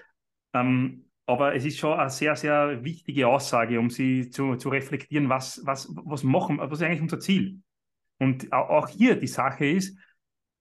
Ähm, 0.55 1.07
aber 1.27 1.55
es 1.55 1.65
ist 1.65 1.79
schon 1.79 1.99
eine 1.99 2.11
sehr, 2.11 2.35
sehr 2.35 2.83
wichtige 2.85 3.29
Aussage, 3.29 3.79
um 3.79 3.89
sie 3.91 4.31
zu, 4.31 4.57
zu 4.57 4.69
reflektieren, 4.69 5.29
was, 5.29 5.61
was, 5.65 5.89
was 6.05 6.25
machen, 6.25 6.59
was 6.59 6.81
ist 6.81 6.83
eigentlich 6.83 7.03
unser 7.03 7.21
Ziel? 7.21 7.61
Und 8.21 8.53
auch 8.53 8.87
hier 8.87 9.17
die 9.17 9.27
Sache 9.27 9.67
ist, 9.67 9.99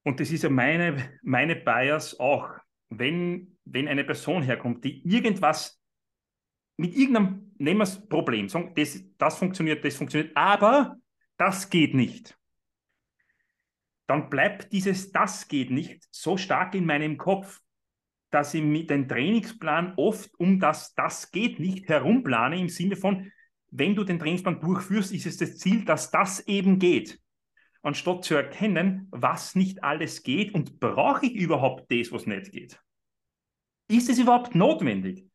und 0.03 0.19
das 0.19 0.31
ist 0.31 0.43
ja 0.43 0.49
meine, 0.49 1.19
meine 1.21 1.57
Bias 1.57 2.17
auch, 2.19 2.49
wenn, 2.89 3.57
wenn 3.65 3.87
eine 3.89 4.05
Person 4.05 4.41
herkommt, 4.41 4.83
die 4.85 5.05
irgendwas 5.05 5.79
mit 6.77 6.95
irgendeinem, 6.95 7.51
nehmen 7.57 7.79
wir 7.79 7.83
es 7.83 8.07
Problem, 8.07 8.47
sagen, 8.47 8.73
das, 8.75 9.03
das 9.17 9.37
funktioniert, 9.37 9.83
das 9.83 9.97
funktioniert, 9.97 10.35
aber 10.37 10.95
das 11.37 11.69
geht 11.69 11.93
nicht. 11.93 12.37
Dann 14.07 14.29
bleibt 14.29 14.71
dieses 14.71 15.11
Das 15.11 15.49
geht 15.49 15.69
nicht 15.69 16.07
so 16.11 16.37
stark 16.37 16.73
in 16.73 16.85
meinem 16.85 17.17
Kopf, 17.17 17.59
dass 18.31 18.53
ich 18.53 18.63
mit 18.63 18.89
dem 18.89 19.07
Trainingsplan 19.09 19.95
oft 19.97 20.33
um 20.39 20.59
das 20.61 20.95
Das 20.95 21.31
geht 21.31 21.59
nicht 21.59 21.89
herumplane, 21.89 22.57
im 22.57 22.69
Sinne 22.69 22.95
von, 22.95 23.29
wenn 23.69 23.95
du 23.95 24.05
den 24.05 24.17
Trainingsplan 24.17 24.61
durchführst, 24.61 25.11
ist 25.11 25.25
es 25.25 25.37
das 25.37 25.57
Ziel, 25.57 25.83
dass 25.83 26.09
das 26.09 26.39
eben 26.47 26.79
geht 26.79 27.19
anstatt 27.81 28.23
zu 28.23 28.35
erkennen, 28.35 29.07
was 29.11 29.55
nicht 29.55 29.83
alles 29.83 30.23
geht 30.23 30.53
und 30.53 30.79
brauche 30.79 31.25
ich 31.25 31.35
überhaupt 31.35 31.91
das, 31.91 32.11
was 32.11 32.25
nicht 32.25 32.51
geht? 32.51 32.81
Ist 33.89 34.09
es 34.09 34.19
überhaupt 34.19 34.55
notwendig? 34.55 35.25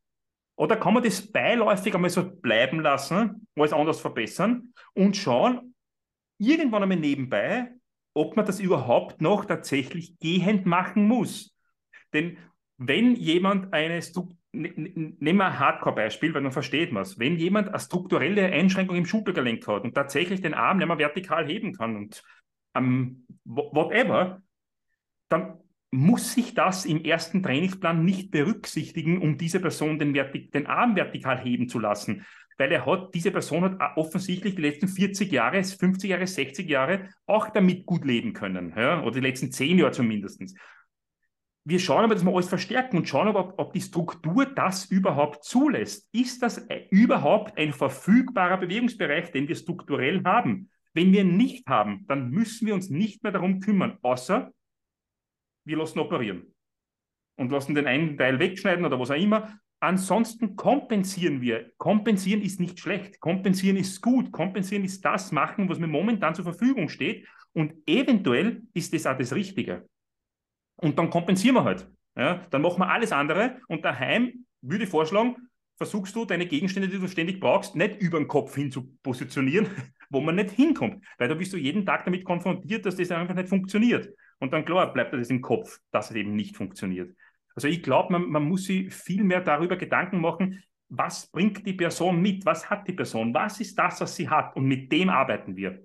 Oder 0.56 0.76
kann 0.76 0.94
man 0.94 1.02
das 1.02 1.32
beiläufig 1.32 1.94
einmal 1.94 2.10
so 2.10 2.30
bleiben 2.30 2.80
lassen, 2.80 3.48
alles 3.56 3.72
anders 3.72 4.00
verbessern 4.00 4.72
und 4.92 5.16
schauen, 5.16 5.74
irgendwann 6.38 6.82
einmal 6.82 6.98
nebenbei, 6.98 7.72
ob 8.14 8.36
man 8.36 8.46
das 8.46 8.60
überhaupt 8.60 9.20
noch 9.20 9.44
tatsächlich 9.44 10.16
gehend 10.18 10.66
machen 10.66 11.08
muss? 11.08 11.56
Denn 12.12 12.38
wenn 12.76 13.16
jemand 13.16 13.72
eine 13.72 14.00
Struktur, 14.00 14.38
nehmen 14.54 15.36
wir 15.38 15.46
ein 15.46 15.58
Hardcore-Beispiel, 15.58 16.34
weil 16.34 16.42
dann 16.42 16.52
versteht 16.52 16.92
man 16.92 17.02
es. 17.02 17.18
Wenn 17.18 17.36
jemand 17.36 17.68
eine 17.68 17.80
strukturelle 17.80 18.46
Einschränkung 18.46 18.96
im 18.96 19.06
Schultergelenk 19.06 19.66
hat 19.66 19.84
und 19.84 19.94
tatsächlich 19.94 20.40
den 20.40 20.54
Arm 20.54 20.78
nicht 20.78 20.86
mehr 20.86 20.98
vertikal 20.98 21.46
heben 21.46 21.74
kann 21.74 21.96
und 21.96 22.22
um, 22.74 23.26
whatever, 23.44 24.42
dann 25.28 25.58
muss 25.90 26.32
sich 26.32 26.54
das 26.54 26.86
im 26.86 27.04
ersten 27.04 27.42
Trainingsplan 27.42 28.04
nicht 28.04 28.30
berücksichtigen, 28.30 29.22
um 29.22 29.38
diese 29.38 29.60
Person 29.60 29.98
den, 29.98 30.12
den 30.12 30.66
Arm 30.66 30.96
vertikal 30.96 31.38
heben 31.38 31.68
zu 31.68 31.78
lassen. 31.78 32.26
Weil 32.56 32.72
er 32.72 32.86
hat, 32.86 33.14
diese 33.14 33.30
Person 33.30 33.64
hat 33.64 33.96
offensichtlich 33.96 34.54
die 34.54 34.62
letzten 34.62 34.88
40 34.88 35.30
Jahre, 35.30 35.62
50 35.62 36.10
Jahre, 36.10 36.26
60 36.26 36.68
Jahre 36.68 37.08
auch 37.26 37.50
damit 37.50 37.86
gut 37.86 38.04
leben 38.04 38.32
können. 38.32 38.72
Ja? 38.76 39.02
Oder 39.02 39.20
die 39.20 39.26
letzten 39.26 39.52
10 39.52 39.78
Jahre 39.78 39.92
zumindest. 39.92 40.40
Wir 41.66 41.78
schauen 41.78 42.04
aber, 42.04 42.14
dass 42.14 42.24
wir 42.24 42.32
alles 42.32 42.48
verstärken 42.48 42.98
und 42.98 43.08
schauen 43.08 43.28
ob, 43.28 43.54
ob 43.58 43.72
die 43.72 43.80
Struktur 43.80 44.44
das 44.44 44.84
überhaupt 44.86 45.44
zulässt. 45.44 46.08
Ist 46.12 46.42
das 46.42 46.58
äh, 46.68 46.86
überhaupt 46.90 47.56
ein 47.56 47.72
verfügbarer 47.72 48.58
Bewegungsbereich, 48.58 49.32
den 49.32 49.48
wir 49.48 49.56
strukturell 49.56 50.22
haben? 50.24 50.70
Wenn 50.92 51.12
wir 51.12 51.24
nicht 51.24 51.66
haben, 51.66 52.04
dann 52.06 52.30
müssen 52.30 52.66
wir 52.66 52.74
uns 52.74 52.90
nicht 52.90 53.22
mehr 53.22 53.32
darum 53.32 53.60
kümmern, 53.60 53.98
außer 54.02 54.52
wir 55.64 55.76
lassen 55.78 55.98
operieren 55.98 56.54
und 57.36 57.50
lassen 57.50 57.74
den 57.74 57.86
einen 57.86 58.18
Teil 58.18 58.38
wegschneiden 58.38 58.84
oder 58.84 59.00
was 59.00 59.10
auch 59.10 59.16
immer. 59.16 59.58
Ansonsten 59.80 60.56
kompensieren 60.56 61.40
wir. 61.40 61.72
Kompensieren 61.78 62.42
ist 62.42 62.60
nicht 62.60 62.78
schlecht. 62.78 63.20
Kompensieren 63.20 63.76
ist 63.76 64.00
gut. 64.02 64.32
Kompensieren 64.32 64.84
ist 64.84 65.04
das 65.04 65.32
machen, 65.32 65.68
was 65.68 65.78
mir 65.78 65.86
momentan 65.86 66.34
zur 66.34 66.44
Verfügung 66.44 66.88
steht. 66.88 67.26
Und 67.52 67.74
eventuell 67.86 68.62
ist 68.72 68.94
das 68.94 69.06
auch 69.06 69.16
das 69.16 69.34
Richtige. 69.34 69.88
Und 70.76 70.98
dann 70.98 71.10
kompensieren 71.10 71.56
wir 71.56 71.64
halt. 71.64 71.88
Ja, 72.16 72.46
dann 72.50 72.62
machen 72.62 72.78
wir 72.78 72.88
alles 72.88 73.10
andere 73.12 73.60
und 73.66 73.84
daheim 73.84 74.46
würde 74.60 74.84
ich 74.84 74.90
vorschlagen, 74.90 75.36
versuchst 75.76 76.14
du 76.14 76.24
deine 76.24 76.46
Gegenstände, 76.46 76.88
die 76.88 76.98
du 76.98 77.08
ständig 77.08 77.40
brauchst, 77.40 77.74
nicht 77.74 78.00
über 78.00 78.18
den 78.18 78.28
Kopf 78.28 78.54
hin 78.54 78.70
zu 78.70 78.86
positionieren, 79.02 79.66
wo 80.10 80.20
man 80.20 80.36
nicht 80.36 80.50
hinkommt. 80.50 81.04
Weil 81.18 81.28
da 81.28 81.34
bist 81.34 81.52
du 81.52 81.56
jeden 81.56 81.84
Tag 81.84 82.04
damit 82.04 82.24
konfrontiert, 82.24 82.86
dass 82.86 82.96
das 82.96 83.10
einfach 83.10 83.34
nicht 83.34 83.48
funktioniert. 83.48 84.08
Und 84.38 84.52
dann 84.52 84.64
klar 84.64 84.92
bleibt 84.92 85.12
das 85.12 85.30
im 85.30 85.40
Kopf, 85.40 85.80
dass 85.90 86.10
es 86.10 86.16
eben 86.16 86.36
nicht 86.36 86.56
funktioniert. 86.56 87.16
Also 87.56 87.68
ich 87.68 87.82
glaube, 87.82 88.12
man, 88.12 88.28
man 88.30 88.44
muss 88.44 88.64
sich 88.64 88.92
viel 88.92 89.24
mehr 89.24 89.40
darüber 89.40 89.76
Gedanken 89.76 90.20
machen, 90.20 90.62
was 90.88 91.28
bringt 91.30 91.66
die 91.66 91.72
Person 91.72 92.20
mit, 92.20 92.44
was 92.44 92.68
hat 92.70 92.86
die 92.86 92.92
Person, 92.92 93.34
was 93.34 93.60
ist 93.60 93.78
das, 93.78 94.00
was 94.00 94.14
sie 94.14 94.28
hat 94.28 94.54
und 94.56 94.66
mit 94.66 94.92
dem 94.92 95.08
arbeiten 95.08 95.56
wir. 95.56 95.82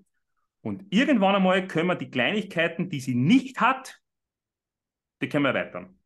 Und 0.62 0.86
irgendwann 0.89 1.36
einmal 1.36 1.67
können 1.67 1.88
wir 1.88 1.95
die 1.95 2.12
Kleinigkeiten, 2.12 2.89
die 2.89 2.99
sie 2.99 3.15
nicht 3.15 3.60
hat, 3.62 3.99
die 5.21 5.29
können 5.29 5.45
wir 5.45 5.53
erweitern. 5.53 5.97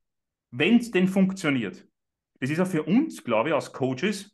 Wenn 0.52 0.78
es 0.78 0.92
denn 0.92 1.08
funktioniert. 1.08 1.88
Das 2.40 2.50
ist 2.50 2.60
auch 2.60 2.68
für 2.68 2.84
uns, 2.84 3.24
glaube 3.24 3.50
ich, 3.50 3.56
als 3.56 3.72
Coaches 3.72 4.34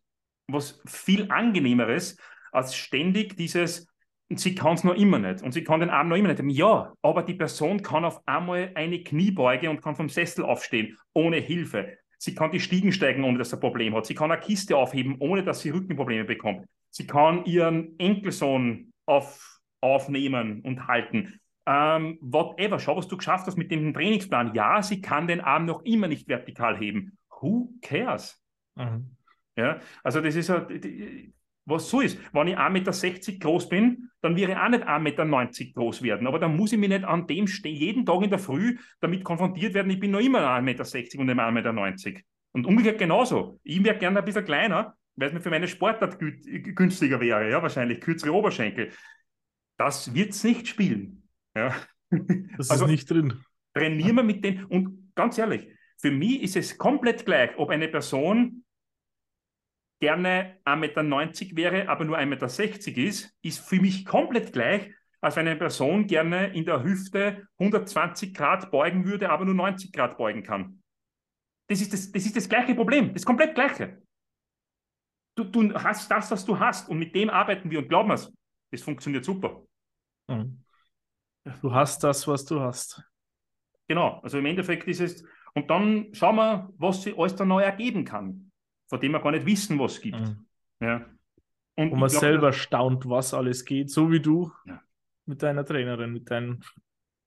was 0.53 0.81
viel 0.85 1.31
angenehmeres, 1.31 2.17
als 2.51 2.75
ständig 2.75 3.37
dieses, 3.37 3.87
sie 4.29 4.55
kann 4.55 4.75
es 4.75 4.83
noch 4.83 4.95
immer 4.95 5.19
nicht 5.19 5.43
und 5.43 5.53
sie 5.53 5.63
kann 5.63 5.79
den 5.79 5.89
Arm 5.89 6.09
noch 6.09 6.17
immer 6.17 6.33
nicht. 6.33 6.57
Ja, 6.57 6.93
aber 7.01 7.23
die 7.23 7.33
Person 7.33 7.81
kann 7.81 8.05
auf 8.05 8.21
einmal 8.27 8.71
eine 8.75 9.03
Kniebeuge 9.03 9.69
und 9.69 9.81
kann 9.81 9.95
vom 9.95 10.09
Sessel 10.09 10.45
aufstehen, 10.45 10.97
ohne 11.13 11.37
Hilfe. 11.37 11.97
Sie 12.17 12.35
kann 12.35 12.51
die 12.51 12.59
Stiegen 12.59 12.91
steigen, 12.91 13.23
ohne 13.23 13.37
dass 13.37 13.49
sie 13.49 13.55
ein 13.55 13.61
Problem 13.61 13.95
hat. 13.95 14.05
Sie 14.05 14.15
kann 14.15 14.31
eine 14.31 14.41
Kiste 14.41 14.75
aufheben, 14.75 15.15
ohne 15.19 15.43
dass 15.43 15.61
sie 15.61 15.69
Rückenprobleme 15.69 16.25
bekommt. 16.25 16.65
Sie 16.89 17.07
kann 17.07 17.45
ihren 17.45 17.97
Enkelsohn 17.97 18.91
auf, 19.05 19.59
aufnehmen 19.79 20.61
und 20.61 20.87
halten. 20.87 21.39
Ähm, 21.71 22.17
whatever, 22.21 22.79
schau, 22.79 22.97
was 22.97 23.07
du 23.07 23.15
geschafft 23.15 23.45
hast 23.45 23.55
mit 23.55 23.69
dem 23.69 23.93
Trainingsplan. 23.93 24.55
Ja, 24.55 24.81
sie 24.81 25.01
kann 25.01 25.27
den 25.27 25.39
Arm 25.39 25.65
noch 25.65 25.83
immer 25.83 26.07
nicht 26.07 26.27
vertikal 26.27 26.75
heben 26.75 27.19
who 27.41 27.73
cares? 27.81 28.41
Mhm. 28.75 29.15
Ja, 29.55 29.79
also 30.03 30.21
das 30.21 30.35
ist 30.35 30.49
ja, 30.49 30.67
was 31.65 31.89
so 31.89 32.01
ist. 32.01 32.17
Wenn 32.33 32.47
ich 32.47 32.57
1,60 32.57 32.71
Meter 32.71 33.31
groß 33.39 33.69
bin, 33.69 34.09
dann 34.21 34.35
wäre 34.35 34.51
ich 34.51 34.57
auch 34.57 34.69
nicht 34.69 34.87
1,90 34.87 34.99
Meter 34.99 35.73
groß 35.75 36.01
werden. 36.01 36.27
Aber 36.27 36.39
dann 36.39 36.55
muss 36.55 36.71
ich 36.71 36.79
mich 36.79 36.89
nicht 36.89 37.03
an 37.03 37.27
dem 37.27 37.47
stehen, 37.47 37.75
jeden 37.75 38.05
Tag 38.05 38.21
in 38.23 38.29
der 38.29 38.39
Früh 38.39 38.77
damit 38.99 39.23
konfrontiert 39.23 39.73
werden, 39.73 39.91
ich 39.91 39.99
bin 39.99 40.11
noch 40.11 40.19
immer 40.19 40.39
1,60 40.39 40.61
Meter 40.61 40.83
und 41.19 41.29
1,90 41.29 41.51
Meter. 41.51 42.21
Und 42.51 42.65
umgekehrt 42.65 42.97
genauso. 42.97 43.59
Ich 43.63 43.83
wäre 43.83 43.97
gerne 43.97 44.19
ein 44.19 44.25
bisschen 44.25 44.45
kleiner, 44.45 44.95
weil 45.15 45.27
es 45.27 45.33
mir 45.33 45.41
für 45.41 45.51
meine 45.51 45.67
Sportart 45.67 46.17
günstiger 46.19 47.19
wäre, 47.19 47.49
ja, 47.49 47.61
wahrscheinlich 47.61 48.01
kürzere 48.01 48.33
Oberschenkel. 48.33 48.91
Das 49.77 50.13
wird 50.15 50.31
es 50.31 50.43
nicht 50.43 50.67
spielen. 50.67 51.18
Ja. 51.55 51.75
Das 52.57 52.71
also, 52.71 52.85
ist 52.85 52.91
nicht 52.91 53.09
drin. 53.09 53.43
Trainieren 53.73 54.15
wir 54.15 54.23
mit 54.23 54.43
den, 54.43 54.65
und 54.65 55.11
ganz 55.15 55.37
ehrlich, 55.37 55.67
für 55.97 56.11
mich 56.11 56.41
ist 56.41 56.55
es 56.55 56.77
komplett 56.77 57.25
gleich, 57.25 57.51
ob 57.57 57.69
eine 57.69 57.87
Person 57.87 58.65
gerne 60.01 60.57
1,90 60.65 61.53
Meter 61.53 61.55
wäre, 61.55 61.89
aber 61.89 62.05
nur 62.05 62.17
1,60 62.17 62.25
Meter 62.25 62.97
ist, 62.97 63.37
ist 63.41 63.59
für 63.59 63.79
mich 63.79 64.05
komplett 64.05 64.53
gleich, 64.53 64.91
als 65.21 65.35
wenn 65.35 65.47
eine 65.47 65.57
Person 65.59 66.07
gerne 66.07 66.53
in 66.53 66.65
der 66.65 66.83
Hüfte 66.83 67.47
120 67.57 68.33
Grad 68.33 68.71
beugen 68.71 69.05
würde, 69.05 69.29
aber 69.29 69.45
nur 69.45 69.53
90 69.53 69.91
Grad 69.91 70.17
beugen 70.17 70.43
kann. 70.43 70.81
Das 71.67 71.81
ist 71.81 71.93
das, 71.93 72.11
das, 72.11 72.25
ist 72.25 72.35
das 72.35 72.49
gleiche 72.49 72.73
Problem, 72.73 73.13
das 73.13 73.25
komplett 73.25 73.53
gleiche. 73.53 74.01
Du, 75.35 75.43
du 75.43 75.73
hast 75.73 76.09
das, 76.09 76.31
was 76.31 76.45
du 76.45 76.57
hast 76.57 76.89
und 76.89 76.97
mit 76.97 77.13
dem 77.13 77.29
arbeiten 77.29 77.69
wir 77.69 77.79
und 77.79 77.89
glauben 77.89 78.09
wir 78.09 78.19
das 78.71 78.81
funktioniert 78.81 79.25
super. 79.25 79.63
Mhm. 80.27 80.63
Du 81.61 81.73
hast 81.73 82.03
das, 82.03 82.27
was 82.27 82.45
du 82.45 82.59
hast. 82.59 83.03
Genau, 83.87 84.19
also 84.21 84.37
im 84.37 84.45
Endeffekt 84.45 84.87
ist 84.87 85.01
es, 85.01 85.23
und 85.53 85.69
dann 85.69 86.13
schauen 86.13 86.35
wir, 86.35 86.69
was 86.77 87.03
sich 87.03 87.17
alles 87.17 87.35
da 87.35 87.45
neu 87.45 87.61
ergeben 87.61 88.05
kann 88.05 88.49
von 88.89 88.99
dem 88.99 89.11
wir 89.11 89.19
gar 89.19 89.31
nicht 89.31 89.45
wissen, 89.45 89.79
was 89.79 89.93
es 89.93 90.01
gibt. 90.01 90.19
Mhm. 90.19 90.45
Ja. 90.81 91.05
Und, 91.75 91.93
Und 91.93 91.99
man 91.99 92.09
glaub, 92.09 92.19
selber 92.19 92.51
staunt, 92.51 93.07
was 93.07 93.33
alles 93.33 93.63
geht, 93.63 93.89
so 93.89 94.11
wie 94.11 94.19
du 94.19 94.51
ja. 94.65 94.81
mit 95.25 95.41
deiner 95.41 95.63
Trainerin, 95.63 96.11
mit 96.11 96.29
deinem 96.29 96.59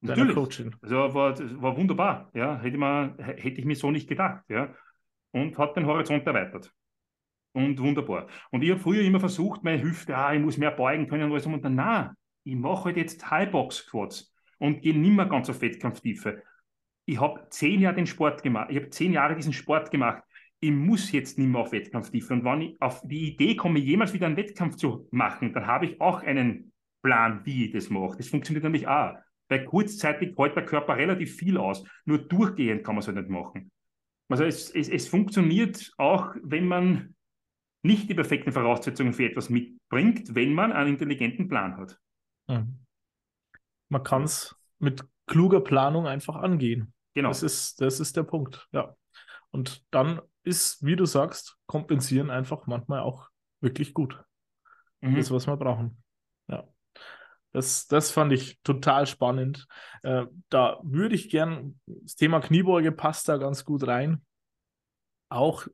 deiner 0.02 0.34
Coaching. 0.34 0.74
Also 0.82 1.14
war, 1.14 1.38
war 1.62 1.76
wunderbar. 1.76 2.28
Ja. 2.34 2.60
Hätte, 2.60 2.76
man, 2.76 3.16
hätte 3.18 3.60
ich 3.60 3.64
mir 3.64 3.76
so 3.76 3.90
nicht 3.92 4.08
gedacht. 4.08 4.42
Ja. 4.48 4.74
Und 5.30 5.56
hat 5.56 5.76
den 5.76 5.86
Horizont 5.86 6.26
erweitert. 6.26 6.72
Und 7.52 7.78
wunderbar. 7.78 8.26
Und 8.50 8.62
ich 8.62 8.70
habe 8.70 8.80
früher 8.80 9.02
immer 9.02 9.20
versucht, 9.20 9.62
meine 9.62 9.80
Hüfte, 9.80 10.16
ah, 10.16 10.34
ich 10.34 10.40
muss 10.40 10.58
mehr 10.58 10.72
beugen 10.72 11.06
können 11.06 11.24
und 11.24 11.32
alles. 11.32 11.46
Und 11.46 11.64
dann, 11.64 11.76
nein, 11.76 12.10
ich 12.44 12.56
mache 12.56 12.86
halt 12.86 12.96
jetzt 12.96 13.30
High-Box-Squats 13.30 14.34
und 14.58 14.82
gehe 14.82 14.96
nicht 14.96 15.14
mehr 15.14 15.26
ganz 15.26 15.48
auf 15.50 15.60
Wettkampftiefe. 15.60 16.42
Ich 17.04 17.20
habe 17.20 17.46
zehn 17.50 17.80
Jahre 17.80 17.96
den 17.96 18.06
Sport 18.06 18.42
gemacht. 18.42 18.70
Ich 18.70 18.76
habe 18.76 18.90
zehn 18.90 19.12
Jahre 19.12 19.34
diesen 19.34 19.52
Sport 19.52 19.90
gemacht 19.90 20.22
ich 20.62 20.70
muss 20.70 21.10
jetzt 21.10 21.38
nicht 21.38 21.48
mehr 21.48 21.60
auf 21.60 21.72
Wettkampftiefe. 21.72 22.32
Und 22.32 22.44
wenn 22.44 22.60
ich 22.62 22.80
auf 22.80 23.02
die 23.02 23.32
Idee 23.32 23.56
komme, 23.56 23.80
jemals 23.80 24.12
wieder 24.12 24.26
einen 24.26 24.36
Wettkampf 24.36 24.76
zu 24.76 25.08
machen, 25.10 25.52
dann 25.52 25.66
habe 25.66 25.86
ich 25.86 26.00
auch 26.00 26.22
einen 26.22 26.72
Plan, 27.02 27.40
wie 27.44 27.66
ich 27.66 27.72
das 27.72 27.90
mache. 27.90 28.16
Das 28.16 28.28
funktioniert 28.28 28.62
nämlich 28.62 28.86
auch. 28.86 29.16
Weil 29.48 29.64
kurzzeitig 29.64 30.34
hält 30.38 30.54
der 30.54 30.64
Körper 30.64 30.96
relativ 30.96 31.34
viel 31.34 31.58
aus. 31.58 31.84
Nur 32.04 32.18
durchgehend 32.18 32.84
kann 32.84 32.94
man 32.94 33.00
es 33.00 33.08
halt 33.08 33.16
nicht 33.16 33.28
machen. 33.28 33.72
Also 34.28 34.44
es, 34.44 34.70
es, 34.70 34.88
es 34.88 35.08
funktioniert 35.08 35.92
auch, 35.98 36.36
wenn 36.44 36.68
man 36.68 37.16
nicht 37.82 38.08
die 38.08 38.14
perfekten 38.14 38.52
Voraussetzungen 38.52 39.12
für 39.12 39.24
etwas 39.24 39.50
mitbringt, 39.50 40.32
wenn 40.36 40.54
man 40.54 40.70
einen 40.70 40.90
intelligenten 40.90 41.48
Plan 41.48 41.76
hat. 41.76 41.98
Mhm. 42.48 42.84
Man 43.88 44.02
kann 44.02 44.24
es 44.24 44.56
mit 44.78 45.04
kluger 45.26 45.60
Planung 45.60 46.06
einfach 46.06 46.36
angehen. 46.36 46.92
Genau. 47.14 47.28
Das 47.28 47.42
ist, 47.42 47.80
das 47.80 48.00
ist 48.00 48.16
der 48.16 48.22
Punkt, 48.22 48.68
ja. 48.72 48.96
Und 49.50 49.84
dann 49.90 50.20
ist, 50.44 50.84
wie 50.84 50.96
du 50.96 51.04
sagst, 51.04 51.58
kompensieren 51.66 52.30
einfach 52.30 52.66
manchmal 52.66 53.00
auch 53.00 53.28
wirklich 53.60 53.94
gut. 53.94 54.18
Mhm. 55.00 55.16
Das, 55.16 55.30
was 55.30 55.46
wir 55.46 55.56
brauchen. 55.56 56.02
Ja. 56.48 56.66
Das, 57.52 57.86
das 57.86 58.10
fand 58.10 58.32
ich 58.32 58.60
total 58.62 59.06
spannend. 59.06 59.66
Äh, 60.02 60.26
da 60.48 60.80
würde 60.82 61.14
ich 61.14 61.28
gern, 61.28 61.78
das 61.86 62.16
Thema 62.16 62.40
Kniebeuge 62.40 62.92
passt 62.92 63.28
da 63.28 63.36
ganz 63.36 63.64
gut 63.64 63.86
rein. 63.86 64.24
Auch 65.28 65.66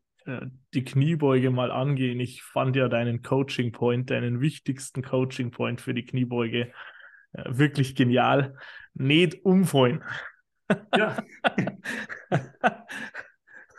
die 0.74 0.84
Kniebeuge 0.84 1.50
mal 1.50 1.70
angehen. 1.70 2.20
Ich 2.20 2.42
fand 2.42 2.76
ja 2.76 2.88
deinen 2.88 3.22
Coaching 3.22 3.72
Point, 3.72 4.10
deinen 4.10 4.40
wichtigsten 4.40 5.02
Coaching 5.02 5.50
Point 5.50 5.80
für 5.80 5.94
die 5.94 6.04
Kniebeuge 6.04 6.72
äh, 7.32 7.44
wirklich 7.46 7.94
genial. 7.94 8.56
Nicht 8.94 9.44
umfallen. 9.44 10.02
Ja. 10.96 11.16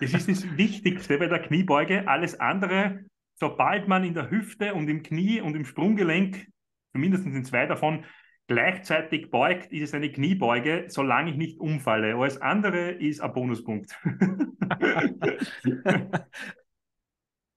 Das 0.01 0.13
ist 0.13 0.29
das 0.29 0.57
Wichtigste 0.57 1.17
bei 1.17 1.27
der 1.27 1.39
Kniebeuge. 1.39 2.07
Alles 2.07 2.39
andere, 2.39 3.03
sobald 3.35 3.87
man 3.87 4.03
in 4.03 4.13
der 4.13 4.31
Hüfte 4.31 4.73
und 4.73 4.87
im 4.89 5.03
Knie 5.03 5.41
und 5.41 5.55
im 5.55 5.65
Sprunggelenk, 5.65 6.47
zumindest 6.93 7.25
in 7.25 7.43
zwei 7.43 7.65
davon, 7.65 8.05
gleichzeitig 8.49 9.29
beugt, 9.29 9.71
ist 9.71 9.83
es 9.83 9.93
eine 9.93 10.11
Kniebeuge, 10.11 10.85
solange 10.87 11.31
ich 11.31 11.37
nicht 11.37 11.59
umfalle. 11.59 12.15
Alles 12.15 12.41
andere 12.41 12.89
ist 12.89 13.21
ein 13.21 13.31
Bonuspunkt. 13.31 13.95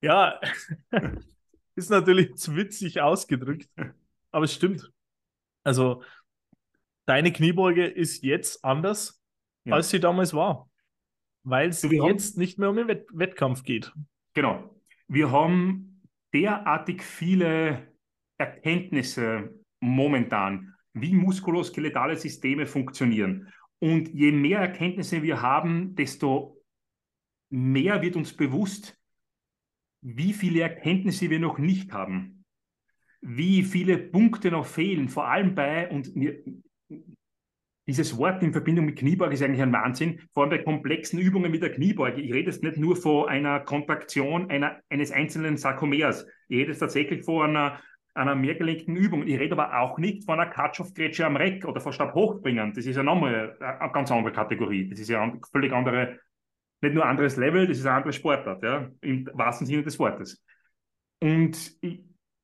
ja, 0.03 0.39
ist 1.75 1.91
natürlich 1.91 2.37
zu 2.37 2.57
witzig 2.57 3.01
ausgedrückt, 3.01 3.71
aber 4.31 4.45
es 4.45 4.53
stimmt. 4.53 4.93
Also, 5.65 6.03
deine 7.07 7.33
Kniebeuge 7.33 7.87
ist 7.87 8.23
jetzt 8.23 8.63
anders, 8.63 9.25
ja. 9.65 9.77
als 9.77 9.89
sie 9.89 9.99
damals 9.99 10.35
war. 10.35 10.69
Weil 11.43 11.71
es 11.71 11.83
jetzt 11.83 12.37
nicht 12.37 12.59
mehr 12.59 12.69
um 12.69 12.77
den 12.77 12.87
Wett 12.87 13.07
Wettkampf 13.13 13.65
geht. 13.65 13.93
Genau. 14.35 14.79
Wir 15.09 15.31
haben 15.31 16.03
derartig 16.35 17.03
viele 17.03 17.89
Erkenntnisse 18.37 19.55
momentan, 19.81 20.73
wie 20.95 21.15
muskuloskeletale 21.15 22.17
Systeme 22.17 22.67
funktionieren. 22.67 23.53
Und 23.79 24.09
je 24.09 24.33
mehr 24.33 24.61
Erkenntnisse 24.61 25.23
wir 25.23 25.43
haben, 25.43 25.95
desto 25.95 26.63
mehr 27.51 28.01
wird 28.03 28.17
uns 28.17 28.37
bewusst, 28.37 28.99
wie 30.03 30.33
viele 30.33 30.61
Erkenntnisse 30.61 31.31
wir 31.31 31.39
noch 31.39 31.59
nicht 31.59 31.93
haben, 31.93 32.45
wie 33.21 33.63
viele 33.63 33.99
Punkte 33.99 34.51
noch 34.51 34.67
fehlen, 34.67 35.09
vor 35.09 35.29
allem 35.29 35.55
bei, 35.55 35.89
und 35.89 36.15
mir, 36.17 36.43
dieses 37.87 38.17
Wort 38.17 38.43
in 38.43 38.53
Verbindung 38.53 38.87
mit 38.87 38.99
Kniebeuge 38.99 39.35
ist 39.35 39.43
eigentlich 39.43 39.63
ein 39.63 39.73
Wahnsinn, 39.73 40.21
vor 40.33 40.45
allem 40.45 40.51
bei 40.51 40.59
komplexen 40.59 41.19
Übungen 41.19 41.51
mit 41.51 41.63
der 41.63 41.73
Kniebeuge. 41.73 42.21
Ich 42.21 42.33
rede 42.33 42.51
jetzt 42.51 42.63
nicht 42.63 42.77
nur 42.77 42.97
von 42.97 43.29
einer 43.29 43.61
Kontraktion 43.61 44.51
einer, 44.51 44.81
eines 44.89 45.11
einzelnen 45.11 45.57
Sarkomers. 45.57 46.25
Ich 46.49 46.59
rede 46.59 46.71
jetzt 46.71 46.79
tatsächlich 46.79 47.25
von 47.25 47.51
einer, 47.51 47.81
einer 48.15 48.35
mehrgelenkten 48.35 48.97
Übung. 48.97 49.27
Ich 49.27 49.39
rede 49.39 49.53
aber 49.53 49.79
auch 49.81 49.99
nicht 49.99 50.25
von 50.25 50.39
einer 50.39 50.51
Katschofgrätsche 50.51 51.25
am 51.25 51.37
Reck 51.37 51.65
oder 51.65 51.81
von 51.81 51.93
Stabhochbringen. 51.93 52.75
Das 52.75 52.87
ist 52.87 52.97
ja 52.97 53.03
nochmal 53.03 53.57
eine 53.61 53.93
ganz 53.93 54.11
andere 54.11 54.33
Kategorie. 54.33 54.89
Das 54.89 55.01
ist 55.01 55.09
ja 55.09 55.23
eine 55.23 55.41
völlig 55.51 55.73
andere, 55.73 56.19
nicht 56.83 56.95
nur 56.95 57.07
anderes 57.07 57.37
Level, 57.37 57.67
das 57.67 57.79
ist 57.79 57.87
eine 57.87 57.97
andere 57.97 58.13
Sportart, 58.13 58.63
ja, 58.63 58.91
im 59.01 59.29
wahrsten 59.33 59.67
Sinne 59.67 59.83
des 59.83 59.99
Wortes. 59.99 60.45
Und 61.21 61.79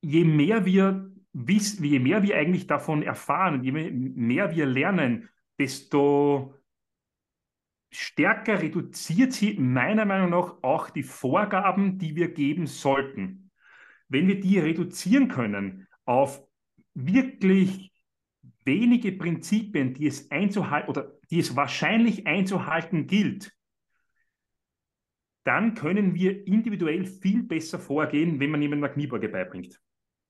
je 0.01 0.25
mehr 0.25 0.65
wir 0.65 1.11
wissen, 1.33 1.85
je 1.85 1.99
mehr 1.99 2.23
wir 2.23 2.37
eigentlich 2.37 2.67
davon 2.67 3.03
erfahren, 3.03 3.63
je 3.63 3.73
mehr 3.73 4.55
wir 4.55 4.67
lernen, 4.67 5.29
desto 5.59 6.55
stärker 7.91 8.61
reduziert 8.61 9.33
sie 9.33 9.55
meiner 9.59 10.05
Meinung 10.05 10.31
nach 10.31 10.63
auch 10.63 10.91
die 10.91 11.03
Vorgaben, 11.03 11.99
die 11.99 12.15
wir 12.17 12.33
geben 12.33 12.67
sollten. 12.67 13.48
Wenn 14.09 14.27
wir 14.27 14.41
die 14.41 14.59
reduzieren 14.59 15.29
können 15.29 15.87
auf 16.05 16.43
wirklich 16.95 17.93
wenige 18.65 19.13
Prinzipien, 19.13 19.95
die 19.95 20.07
es 20.07 20.31
einzuhalten 20.31 20.91
oder 20.91 21.13
die 21.31 21.39
es 21.39 21.57
wahrscheinlich 21.57 22.27
einzuhalten 22.27 23.07
gilt, 23.07 23.53
dann 25.45 25.75
können 25.75 26.15
wir 26.15 26.47
individuell 26.47 27.07
viel 27.07 27.43
besser 27.43 27.79
vorgehen, 27.79 28.39
wenn 28.39 28.51
man 28.51 28.61
jemandem 28.61 28.85
eine 28.85 28.93
Kniebeuge 28.93 29.29
beibringt. 29.29 29.81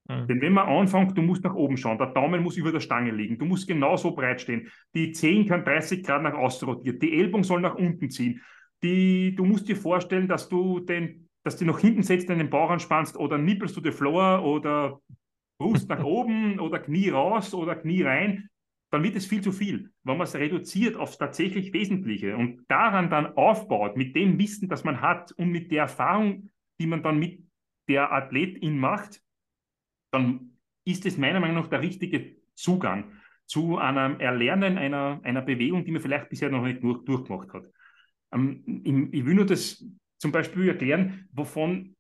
Mhm. 0.09 0.27
Denn 0.27 0.41
wenn 0.41 0.53
man 0.53 0.69
anfängt, 0.69 1.17
du 1.17 1.23
musst 1.23 1.45
nach 1.45 1.55
oben 1.55 1.77
schauen, 1.77 1.99
der 1.99 2.09
Daumen 2.09 2.43
muss 2.43 2.57
über 2.57 2.73
der 2.73 2.81
Stange 2.81 3.11
liegen, 3.11 3.39
du 3.39 3.45
musst 3.45 3.67
genauso 3.67 4.15
breit 4.15 4.41
stehen, 4.41 4.71
die 4.95 5.13
Zehen 5.13 5.47
können 5.47 5.65
30 5.65 6.05
Grad 6.05 6.23
nach 6.23 6.35
außen 6.35 6.69
rotiert, 6.69 7.03
die 7.03 7.19
Ellbogen 7.19 7.45
sollen 7.45 7.63
nach 7.63 7.75
unten 7.75 8.11
ziehen, 8.11 8.41
die, 8.83 9.35
du 9.35 9.45
musst 9.45 9.69
dir 9.69 9.77
vorstellen, 9.77 10.29
dass 10.29 10.49
du 10.49 10.81
den, 10.81 11.28
dass 11.49 11.57
du 11.57 11.65
nach 11.65 11.79
hinten 11.79 12.03
setzt, 12.03 12.29
den 12.29 12.51
Bauch 12.51 12.69
anspannst 12.69 13.17
oder 13.17 13.39
nippelst 13.39 13.75
du 13.75 13.81
the 13.81 13.91
floor 13.91 14.45
oder 14.45 15.01
Brust 15.59 15.89
nach 15.89 16.05
oben 16.05 16.61
oder 16.61 16.79
Knie 16.79 17.09
raus 17.09 17.55
oder 17.55 17.75
Knie 17.75 18.03
rein, 18.03 18.51
dann 18.91 19.03
wird 19.03 19.17
es 19.17 19.25
viel 19.25 19.41
zu 19.41 19.51
viel. 19.51 19.91
Wenn 20.03 20.19
man 20.19 20.27
es 20.27 20.35
reduziert 20.35 20.97
aufs 20.97 21.17
tatsächlich 21.17 21.73
Wesentliche 21.73 22.37
und 22.37 22.67
daran 22.69 23.09
dann 23.09 23.35
aufbaut, 23.35 23.97
mit 23.97 24.15
dem 24.15 24.39
Wissen, 24.39 24.69
das 24.69 24.85
man 24.85 25.01
hat 25.01 25.33
und 25.33 25.49
mit 25.49 25.71
der 25.71 25.85
Erfahrung, 25.85 26.51
die 26.79 26.87
man 26.87 27.03
dann 27.03 27.19
mit 27.19 27.43
der 27.89 28.13
Athletin 28.13 28.79
macht, 28.79 29.23
dann 30.11 30.59
ist 30.85 31.07
es 31.07 31.17
meiner 31.17 31.41
Meinung 31.41 31.63
nach 31.63 31.69
der 31.69 31.81
richtige 31.81 32.37
Zugang 32.57 33.11
zu 33.47 33.79
einem 33.79 34.21
Erlernen 34.21 34.77
einer, 34.77 35.21
einer 35.23 35.41
Bewegung, 35.41 35.87
die 35.87 35.93
man 35.93 36.03
vielleicht 36.03 36.29
bisher 36.29 36.51
noch 36.51 36.63
nicht 36.63 36.83
durch, 36.83 37.07
durchgemacht 37.07 37.55
hat. 37.55 37.65
Ähm, 38.35 38.83
ich, 38.85 39.21
ich 39.21 39.25
will 39.25 39.35
nur 39.35 39.47
das 39.47 39.83
zum 40.19 40.33
Beispiel 40.33 40.69
erklären, 40.69 41.29
wovon 41.33 41.97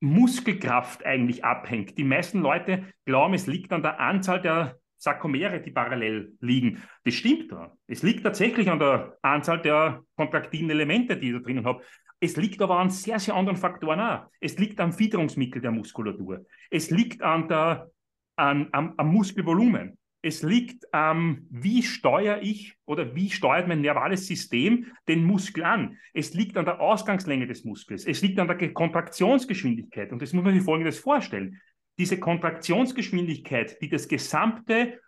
Muskelkraft 0.00 1.04
eigentlich 1.06 1.44
abhängt. 1.44 1.96
Die 1.96 2.04
meisten 2.04 2.40
Leute 2.40 2.84
glauben, 3.06 3.34
es 3.34 3.46
liegt 3.46 3.72
an 3.72 3.82
der 3.82 4.00
Anzahl 4.00 4.40
der 4.40 4.78
Sarkomere, 4.96 5.60
die 5.60 5.70
parallel 5.70 6.34
liegen. 6.40 6.82
Das 7.04 7.14
stimmt 7.14 7.52
da. 7.52 7.76
Es 7.86 8.02
liegt 8.02 8.22
tatsächlich 8.22 8.68
an 8.68 8.78
der 8.78 9.16
Anzahl 9.22 9.60
der 9.60 10.02
kontraktilen 10.16 10.70
Elemente, 10.70 11.16
die 11.16 11.28
ich 11.28 11.34
da 11.34 11.40
drinnen 11.40 11.64
habe. 11.64 11.82
Es 12.20 12.36
liegt 12.36 12.60
aber 12.62 12.78
an 12.78 12.90
sehr, 12.90 13.18
sehr 13.18 13.34
anderen 13.34 13.58
Faktoren 13.58 14.00
auch. 14.00 14.26
Es 14.40 14.58
liegt 14.58 14.80
am 14.80 14.92
Fütterungsmittel 14.92 15.60
der 15.60 15.72
Muskulatur. 15.72 16.46
Es 16.70 16.90
liegt 16.90 17.22
an 17.22 17.48
der, 17.48 17.90
an, 18.36 18.68
am, 18.72 18.94
am 18.96 19.08
Muskelvolumen. 19.08 19.98
Es 20.24 20.42
liegt 20.42 20.92
am, 20.94 21.46
wie 21.50 21.82
steuere 21.82 22.40
ich 22.40 22.74
oder 22.86 23.14
wie 23.14 23.28
steuert 23.28 23.68
mein 23.68 23.82
nervales 23.82 24.26
System 24.26 24.86
den 25.06 25.22
Muskel 25.22 25.64
an. 25.64 25.98
Es 26.14 26.32
liegt 26.32 26.56
an 26.56 26.64
der 26.64 26.80
Ausgangslänge 26.80 27.46
des 27.46 27.64
Muskels. 27.64 28.06
Es 28.06 28.22
liegt 28.22 28.38
an 28.38 28.48
der 28.48 28.72
Kontraktionsgeschwindigkeit. 28.72 30.12
Und 30.12 30.22
das 30.22 30.32
muss 30.32 30.42
man 30.42 30.54
sich 30.54 30.62
Folgendes 30.62 30.98
vorstellen. 30.98 31.60
Diese 31.98 32.18
Kontraktionsgeschwindigkeit, 32.18 33.76
die 33.82 33.90
das 33.90 34.08
gesamte 34.08 34.98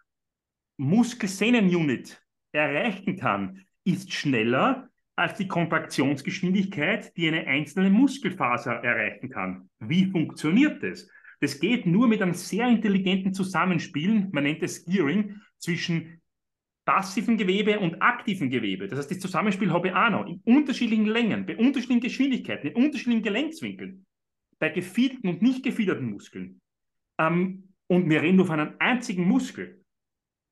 Muskelsehnenunit 0.77 2.23
erreichen 2.53 3.17
kann, 3.17 3.65
ist 3.85 4.13
schneller 4.13 4.91
als 5.17 5.39
die 5.39 5.49
Kontraktionsgeschwindigkeit, 5.49 7.17
die 7.17 7.29
eine 7.29 7.47
einzelne 7.47 7.89
Muskelfaser 7.89 8.85
erreichen 8.85 9.31
kann. 9.31 9.71
Wie 9.79 10.11
funktioniert 10.11 10.83
das? 10.83 11.09
Das 11.41 11.61
geht 11.61 11.87
nur 11.87 12.09
mit 12.09 12.23
einem 12.23 12.35
sehr 12.35 12.69
intelligenten 12.69 13.35
Zusammenspielen, 13.35 14.31
man 14.33 14.45
nennt 14.45 14.63
es 14.63 14.85
Gearing, 14.85 15.41
zwischen 15.59 16.21
passiven 16.87 17.37
Gewebe 17.37 17.81
und 17.81 18.01
aktiven 18.01 18.49
Gewebe. 18.49 18.87
Das 18.87 18.99
heißt, 18.99 19.11
das 19.11 19.19
Zusammenspiel 19.19 19.73
habe 19.73 19.89
ich 19.89 19.95
auch 19.95 20.11
noch 20.11 20.27
in 20.27 20.41
unterschiedlichen 20.45 21.07
Längen, 21.07 21.45
bei 21.45 21.57
unterschiedlichen 21.57 22.01
Geschwindigkeiten, 22.01 22.69
in 22.69 22.77
unterschiedlichen 22.77 23.23
Gelenkswinkeln, 23.23 24.07
bei 24.59 24.71
gefiederten 24.71 25.29
und 25.29 25.43
nicht 25.43 25.65
gefiederten 25.65 26.09
Muskeln. 26.09 26.61
Ähm, 27.19 27.75
und 27.89 28.09
wir 28.09 28.23
reden 28.23 28.37
nur 28.37 28.47
von 28.47 28.61
einem 28.61 28.75
einzigen 28.79 29.25
Muskel. 29.25 29.85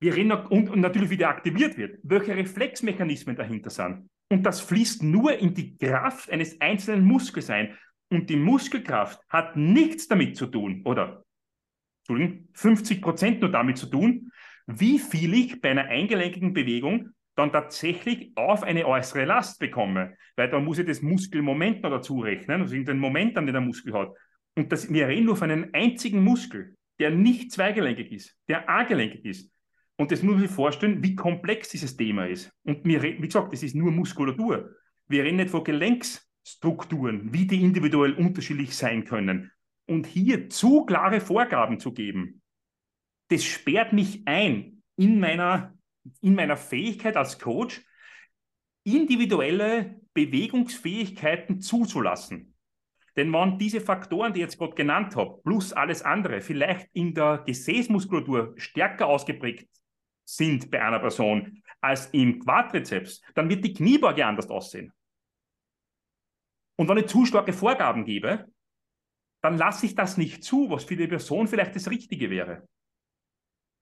Wir 0.01 0.14
reden 0.14 0.28
noch, 0.28 0.51
und, 0.51 0.68
und 0.68 0.80
natürlich, 0.80 1.11
wie 1.11 1.16
der 1.16 1.28
aktiviert 1.28 1.78
wird, 1.78 1.99
welche 2.03 2.37
Reflexmechanismen 2.37 3.37
dahinter 3.37 3.70
sind. 3.70 4.09
Und 4.30 4.45
das 4.45 4.61
fließt 4.61 5.03
nur 5.03 5.39
in 5.39 5.55
die 5.55 5.76
Kraft 5.76 6.30
eines 6.30 6.61
einzelnen 6.61 7.05
Muskels 7.05 7.49
ein. 7.51 7.78
Und 8.11 8.30
die 8.30 8.36
Muskelkraft 8.36 9.20
hat 9.28 9.57
nichts 9.57 10.09
damit 10.09 10.36
zu 10.36 10.46
tun, 10.46 10.82
oder 10.84 11.24
Entschuldigung, 12.07 12.48
50 12.52 13.02
Prozent 13.02 13.40
nur 13.40 13.50
damit 13.50 13.78
zu 13.78 13.86
tun, 13.86 14.30
wie 14.66 14.98
viel 14.98 15.34
ich 15.34 15.61
bei 15.61 15.70
einer 15.70 15.86
eingelenkigen 15.86 16.52
Bewegung 16.52 17.11
dann 17.34 17.52
tatsächlich 17.52 18.32
auf 18.36 18.62
eine 18.62 18.86
äußere 18.86 19.24
Last 19.24 19.59
bekomme. 19.59 20.16
Weil 20.36 20.50
da 20.50 20.61
muss 20.61 20.78
ich 20.78 20.86
das 20.86 21.02
Muskelmoment 21.02 21.82
noch 21.82 21.90
dazu 21.90 22.20
rechnen, 22.20 22.62
also 22.62 22.76
den 22.76 22.98
Moment, 22.98 23.36
an 23.36 23.46
den 23.46 23.55
der 23.55 23.62
Muskel 23.62 23.92
hat. 23.94 24.12
Und 24.55 24.70
das, 24.70 24.92
wir 24.92 25.09
reden 25.09 25.26
nur 25.26 25.36
von 25.36 25.50
einem 25.50 25.70
einzigen 25.72 26.22
Muskel, 26.22 26.76
der 27.00 27.11
nicht 27.11 27.50
zweigelenkig 27.52 28.12
ist, 28.12 28.36
der 28.48 28.68
A-gelenkig 28.68 29.24
ist. 29.24 29.50
Und 29.96 30.12
das 30.12 30.22
muss 30.22 30.34
man 30.34 30.42
sich 30.42 30.50
vorstellen, 30.50 31.02
wie 31.02 31.14
komplex 31.14 31.68
dieses 31.70 31.96
Thema 31.96 32.26
ist. 32.26 32.52
Und 32.64 32.84
wir, 32.84 33.02
wie 33.02 33.16
gesagt, 33.16 33.52
das 33.52 33.62
ist 33.62 33.74
nur 33.74 33.90
Muskulatur. 33.90 34.70
Wir 35.09 35.24
reden 35.24 35.36
nicht 35.36 35.50
von 35.50 35.64
Gelenksstrukturen, 36.45 37.32
wie 37.32 37.47
die 37.47 37.62
individuell 37.62 38.12
unterschiedlich 38.14 38.76
sein 38.76 39.05
können. 39.05 39.51
Und 39.86 40.07
hier 40.07 40.49
zu 40.51 40.84
klare 40.84 41.20
Vorgaben 41.20 41.78
zu 41.78 41.92
geben, 41.92 42.42
das 43.28 43.45
sperrt 43.45 43.92
mich 43.92 44.22
ein 44.26 44.82
in 44.97 45.18
meiner, 45.20 45.74
in 46.20 46.34
meiner 46.34 46.57
Fähigkeit 46.57 47.16
als 47.16 47.38
Coach, 47.38 47.82
individuelle 48.84 50.01
Bewegungsfähigkeiten 50.12 51.61
zuzulassen. 51.61 52.55
Denn 53.16 53.32
wenn 53.32 53.59
diese 53.59 53.80
Faktoren, 53.80 54.32
die 54.32 54.40
ich 54.40 54.45
jetzt 54.45 54.59
gerade 54.59 54.74
genannt 54.74 55.16
habe, 55.16 55.40
plus 55.42 55.72
alles 55.72 56.03
andere, 56.03 56.40
vielleicht 56.40 56.88
in 56.92 57.14
der 57.14 57.42
Gesäßmuskulatur 57.47 58.55
stärker 58.57 59.07
ausgeprägt 59.07 59.68
sind 60.24 60.70
bei 60.70 60.82
einer 60.82 60.99
Person 60.99 61.62
als 61.80 62.07
im 62.07 62.40
Quadrizeps, 62.40 63.22
dann 63.34 63.49
wird 63.49 63.64
die 63.64 63.72
Kniebeuge 63.72 64.26
anders 64.26 64.49
aussehen. 64.49 64.92
Und 66.77 66.89
wenn 66.89 66.99
ich 66.99 67.07
zu 67.07 67.25
starke 67.25 67.53
Vorgaben 67.53 68.05
gebe, 68.05 68.47
dann 69.43 69.59
lasse 69.59 69.87
ich 69.87 69.95
das 69.95 70.16
nicht 70.16 70.43
zu, 70.43 70.70
was 70.70 70.85
für 70.85 70.97
die 70.97 71.07
Person 71.07 71.47
vielleicht 71.47 71.77
das 71.77 71.91
Richtige 71.91 72.31
wäre. 72.31 72.66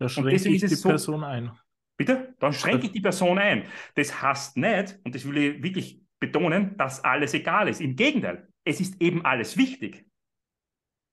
Da 0.00 0.08
schränke 0.08 0.48
ich 0.48 0.60
die 0.60 0.68
so, 0.68 0.88
Person 0.88 1.22
ein. 1.22 1.52
Bitte? 1.96 2.34
Dann 2.40 2.52
schränke 2.52 2.86
ich 2.86 2.92
die 2.92 3.00
Person 3.00 3.38
ein. 3.38 3.68
Das 3.94 4.20
heißt 4.20 4.56
nicht, 4.56 4.98
und 5.04 5.14
das 5.14 5.24
will 5.24 5.36
ich 5.36 5.62
wirklich 5.62 6.00
betonen, 6.18 6.76
dass 6.76 7.04
alles 7.04 7.34
egal 7.34 7.68
ist. 7.68 7.80
Im 7.80 7.94
Gegenteil, 7.94 8.48
es 8.64 8.80
ist 8.80 9.00
eben 9.00 9.24
alles 9.24 9.56
wichtig. 9.56 10.06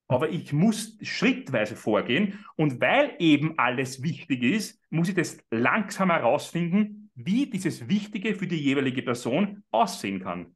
Aber 0.08 0.30
ich 0.30 0.52
muss 0.54 0.98
schrittweise 1.04 1.76
vorgehen 1.76 2.44
und 2.56 2.82
weil 2.82 3.16
eben 3.20 3.60
alles 3.60 4.02
wichtig 4.02 4.42
ist, 4.42 4.82
muss 4.90 5.10
ich 5.10 5.16
das 5.16 5.38
langsam 5.52 6.10
herausfinden, 6.10 7.12
wie 7.14 7.48
dieses 7.48 7.88
Wichtige 7.88 8.34
für 8.34 8.48
die 8.48 8.60
jeweilige 8.60 9.04
Person 9.04 9.64
aussehen 9.70 10.22
kann. 10.22 10.56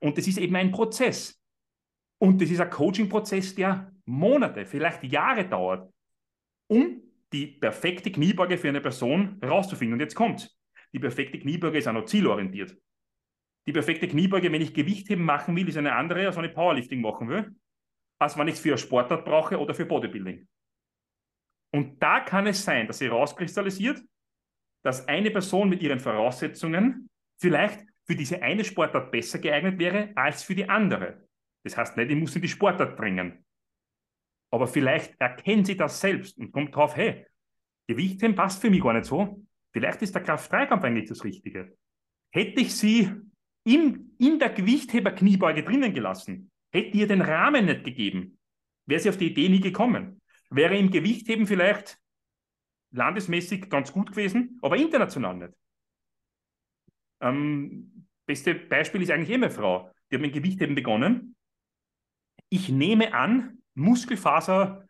Und 0.00 0.16
das 0.18 0.26
ist 0.26 0.38
eben 0.38 0.56
ein 0.56 0.72
Prozess. 0.72 1.40
Und 2.18 2.40
das 2.40 2.50
ist 2.50 2.60
ein 2.60 2.70
Coaching-Prozess, 2.70 3.54
der 3.54 3.92
Monate, 4.04 4.66
vielleicht 4.66 5.04
Jahre 5.04 5.48
dauert, 5.48 5.92
um 6.68 7.02
die 7.32 7.46
perfekte 7.46 8.10
Kniebeuge 8.10 8.58
für 8.58 8.68
eine 8.68 8.80
Person 8.80 9.38
herauszufinden. 9.40 9.94
Und 9.94 10.00
jetzt 10.00 10.14
kommt 10.14 10.50
Die 10.92 10.98
perfekte 10.98 11.38
Kniebeuge 11.38 11.78
ist 11.78 11.86
auch 11.86 11.92
noch 11.92 12.06
zielorientiert. 12.06 12.76
Die 13.66 13.72
perfekte 13.72 14.08
Kniebeuge, 14.08 14.50
wenn 14.50 14.62
ich 14.62 14.74
Gewichtheben 14.74 15.24
machen 15.24 15.54
will, 15.54 15.68
ist 15.68 15.76
eine 15.76 15.94
andere, 15.94 16.26
als 16.26 16.36
wenn 16.36 16.44
ich 16.44 16.54
Powerlifting 16.54 17.00
machen 17.00 17.28
will 17.28 17.54
als 18.20 18.36
wenn 18.36 18.48
ich 18.48 18.54
es 18.54 18.60
für 18.60 18.76
Sportart 18.76 19.24
brauche 19.24 19.58
oder 19.58 19.74
für 19.74 19.86
Bodybuilding. 19.86 20.46
Und 21.72 22.02
da 22.02 22.20
kann 22.20 22.46
es 22.46 22.62
sein, 22.62 22.86
dass 22.86 22.98
sie 22.98 23.06
rauskristallisiert, 23.06 24.02
dass 24.84 25.08
eine 25.08 25.30
Person 25.30 25.68
mit 25.68 25.82
ihren 25.82 26.00
Voraussetzungen 26.00 27.08
vielleicht 27.40 27.86
für 28.10 28.16
diese 28.16 28.42
eine 28.42 28.64
Sportart 28.64 29.12
besser 29.12 29.38
geeignet 29.38 29.78
wäre 29.78 30.10
als 30.16 30.42
für 30.42 30.56
die 30.56 30.68
andere. 30.68 31.28
Das 31.62 31.76
heißt 31.76 31.96
nicht, 31.96 32.10
ich 32.10 32.16
muss 32.16 32.34
in 32.34 32.42
die 32.42 32.48
Sportart 32.48 32.98
drängen. 32.98 33.44
Aber 34.52 34.66
vielleicht 34.66 35.14
erkennt 35.20 35.68
sie 35.68 35.76
das 35.76 36.00
selbst 36.00 36.36
und 36.36 36.50
kommt 36.50 36.74
drauf, 36.74 36.96
hey, 36.96 37.24
Gewichtheben 37.86 38.34
passt 38.34 38.60
für 38.60 38.68
mich 38.68 38.82
gar 38.82 38.94
nicht 38.94 39.04
so. 39.04 39.46
Vielleicht 39.72 40.02
ist 40.02 40.12
der 40.12 40.24
Kraft-3-Kampf 40.24 40.82
eigentlich 40.82 41.08
das 41.08 41.22
Richtige. 41.22 41.76
Hätte 42.32 42.62
ich 42.62 42.74
sie 42.74 43.12
in, 43.62 44.16
in 44.18 44.40
der 44.40 44.50
Gewichtheber-Kniebeuge 44.50 45.62
drinnen 45.62 45.94
gelassen, 45.94 46.50
Hätte 46.72 46.96
ihr 46.96 47.06
den 47.06 47.22
Rahmen 47.22 47.66
nicht 47.66 47.84
gegeben, 47.84 48.40
wäre 48.86 49.00
sie 49.00 49.08
auf 49.08 49.18
die 49.18 49.30
Idee 49.30 49.48
nie 49.48 49.60
gekommen. 49.60 50.20
Wäre 50.50 50.76
im 50.76 50.90
Gewichtheben 50.90 51.46
vielleicht 51.46 51.96
landesmäßig 52.90 53.70
ganz 53.70 53.92
gut 53.92 54.10
gewesen, 54.10 54.58
aber 54.62 54.76
international 54.76 55.36
nicht. 55.36 55.54
Ähm, 57.20 58.06
beste 58.26 58.54
Beispiel 58.54 59.02
ist 59.02 59.10
eigentlich 59.10 59.30
eh 59.30 59.38
meine 59.38 59.52
Frau. 59.52 59.90
Die 60.10 60.16
hat 60.16 60.22
mit 60.22 60.32
Gewichtheben 60.32 60.74
begonnen. 60.74 61.36
Ich 62.48 62.68
nehme 62.68 63.14
an, 63.14 63.58
Muskelfaser 63.74 64.86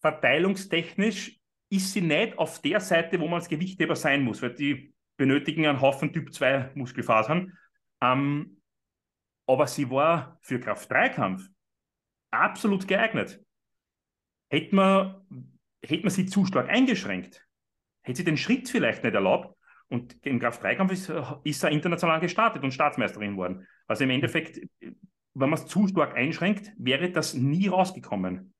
verteilungstechnisch 0.00 1.40
ist 1.70 1.92
sie 1.92 2.02
nicht 2.02 2.38
auf 2.38 2.60
der 2.60 2.80
Seite, 2.80 3.18
wo 3.20 3.24
man 3.24 3.34
als 3.40 3.48
Gewichtheber 3.48 3.96
sein 3.96 4.22
muss, 4.22 4.42
weil 4.42 4.54
die 4.54 4.94
benötigen 5.16 5.66
einen 5.66 5.80
Haufen 5.80 6.12
Typ 6.12 6.32
2 6.32 6.72
Muskelfasern. 6.74 7.56
Ähm, 8.00 8.60
aber 9.46 9.66
sie 9.66 9.90
war 9.90 10.38
für 10.42 10.60
Kraft-3-Kampf 10.60 11.48
absolut 12.30 12.86
geeignet. 12.86 13.42
Hätte 14.50 14.74
man, 14.74 15.58
hätte 15.82 16.02
man 16.02 16.10
sie 16.10 16.26
zu 16.26 16.44
stark 16.44 16.68
eingeschränkt, 16.68 17.46
hätte 18.02 18.18
sie 18.18 18.24
den 18.24 18.36
Schritt 18.36 18.68
vielleicht 18.68 19.04
nicht 19.04 19.14
erlaubt 19.14 19.53
und 19.94 20.16
im 20.22 20.40
Kraft-3-Kampf 20.40 20.92
ist, 20.92 21.12
ist 21.44 21.62
er 21.62 21.70
international 21.70 22.20
gestartet 22.20 22.64
und 22.64 22.74
Staatsmeisterin 22.74 23.32
geworden. 23.32 23.66
Also 23.86 24.04
im 24.04 24.10
Endeffekt, 24.10 24.60
wenn 24.80 25.50
man 25.50 25.54
es 25.54 25.66
zu 25.66 25.86
stark 25.86 26.16
einschränkt, 26.16 26.72
wäre 26.76 27.10
das 27.10 27.34
nie 27.34 27.68
rausgekommen. 27.68 28.52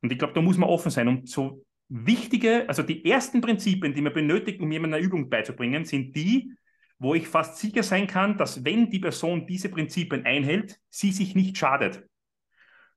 Und 0.00 0.12
ich 0.12 0.18
glaube, 0.18 0.32
da 0.32 0.40
muss 0.40 0.56
man 0.56 0.70
offen 0.70 0.90
sein. 0.90 1.08
Und 1.08 1.28
so 1.28 1.62
wichtige, 1.88 2.66
also 2.68 2.82
die 2.82 3.04
ersten 3.04 3.42
Prinzipien, 3.42 3.94
die 3.94 4.00
man 4.00 4.14
benötigt, 4.14 4.60
um 4.60 4.72
jemandem 4.72 4.96
eine 4.96 5.06
Übung 5.06 5.28
beizubringen, 5.28 5.84
sind 5.84 6.16
die, 6.16 6.52
wo 6.98 7.14
ich 7.14 7.28
fast 7.28 7.58
sicher 7.58 7.82
sein 7.82 8.06
kann, 8.06 8.38
dass 8.38 8.64
wenn 8.64 8.88
die 8.88 8.98
Person 8.98 9.46
diese 9.46 9.68
Prinzipien 9.68 10.24
einhält, 10.24 10.80
sie 10.88 11.12
sich 11.12 11.34
nicht 11.34 11.58
schadet. 11.58 12.02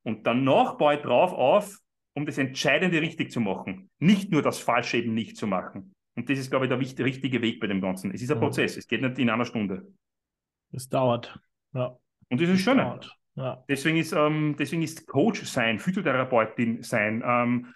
Und 0.02 0.26
danach 0.26 0.78
baue 0.78 0.94
ich 0.94 1.02
drauf 1.02 1.34
auf, 1.34 1.78
um 2.14 2.24
das 2.24 2.38
Entscheidende 2.38 3.02
richtig 3.02 3.30
zu 3.30 3.40
machen. 3.40 3.90
Nicht 3.98 4.32
nur 4.32 4.40
das 4.40 4.58
Falsche 4.58 4.96
eben 4.96 5.12
nicht 5.12 5.36
zu 5.36 5.46
machen. 5.46 5.94
Und 6.16 6.28
das 6.28 6.38
ist, 6.38 6.50
glaube 6.50 6.66
ich, 6.66 6.94
der 6.94 7.06
richtige 7.06 7.40
Weg 7.42 7.60
bei 7.60 7.66
dem 7.66 7.80
Ganzen. 7.80 8.12
Es 8.12 8.22
ist 8.22 8.30
ein 8.30 8.38
ja. 8.38 8.40
Prozess, 8.40 8.76
es 8.76 8.86
geht 8.86 9.02
nicht 9.02 9.18
in 9.18 9.30
einer 9.30 9.44
Stunde. 9.44 9.92
Es 10.72 10.88
dauert. 10.88 11.38
Ja. 11.72 11.96
Und 12.28 12.40
das 12.40 12.48
ist 12.48 12.60
schön. 12.60 12.78
Ja. 13.36 13.64
Deswegen, 13.68 13.96
ist, 13.96 14.12
ähm, 14.12 14.56
deswegen 14.58 14.82
ist 14.82 15.06
Coach 15.06 15.44
sein, 15.44 15.78
Physiotherapeutin 15.78 16.82
sein, 16.82 17.22
ähm, 17.24 17.72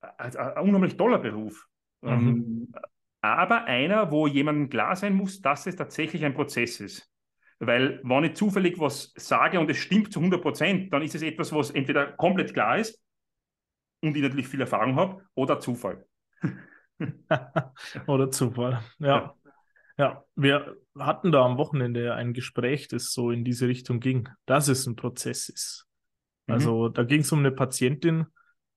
ein, 0.00 0.36
ein 0.36 0.68
unheimlich 0.68 0.96
toller 0.96 1.18
Beruf. 1.18 1.68
Mhm. 2.02 2.10
Ähm, 2.10 2.74
aber 3.20 3.64
einer, 3.64 4.10
wo 4.10 4.26
jemandem 4.26 4.68
klar 4.68 4.96
sein 4.96 5.14
muss, 5.14 5.40
dass 5.40 5.66
es 5.66 5.76
tatsächlich 5.76 6.24
ein 6.24 6.34
Prozess 6.34 6.80
ist. 6.80 7.08
Weil 7.60 8.00
wenn 8.02 8.24
ich 8.24 8.34
zufällig 8.34 8.80
was 8.80 9.12
sage 9.14 9.60
und 9.60 9.70
es 9.70 9.76
stimmt 9.76 10.12
zu 10.12 10.18
100 10.18 10.42
Prozent, 10.42 10.92
dann 10.92 11.02
ist 11.02 11.14
es 11.14 11.22
etwas, 11.22 11.52
was 11.52 11.70
entweder 11.70 12.12
komplett 12.12 12.52
klar 12.52 12.78
ist 12.78 13.00
und 14.00 14.16
ich 14.16 14.22
natürlich 14.22 14.48
viel 14.48 14.60
Erfahrung 14.60 14.96
habe 14.96 15.24
oder 15.34 15.60
Zufall. 15.60 16.04
oder 18.06 18.30
Zufall, 18.30 18.82
ja. 18.98 19.34
ja. 19.98 20.24
Wir 20.34 20.76
hatten 20.98 21.32
da 21.32 21.44
am 21.44 21.58
Wochenende 21.58 22.14
ein 22.14 22.32
Gespräch, 22.32 22.88
das 22.88 23.12
so 23.12 23.30
in 23.30 23.44
diese 23.44 23.68
Richtung 23.68 24.00
ging, 24.00 24.28
dass 24.46 24.68
es 24.68 24.86
ein 24.86 24.96
Prozess 24.96 25.48
ist. 25.48 25.86
Mhm. 26.46 26.54
Also 26.54 26.88
da 26.88 27.04
ging 27.04 27.20
es 27.20 27.32
um 27.32 27.40
eine 27.40 27.52
Patientin, 27.52 28.26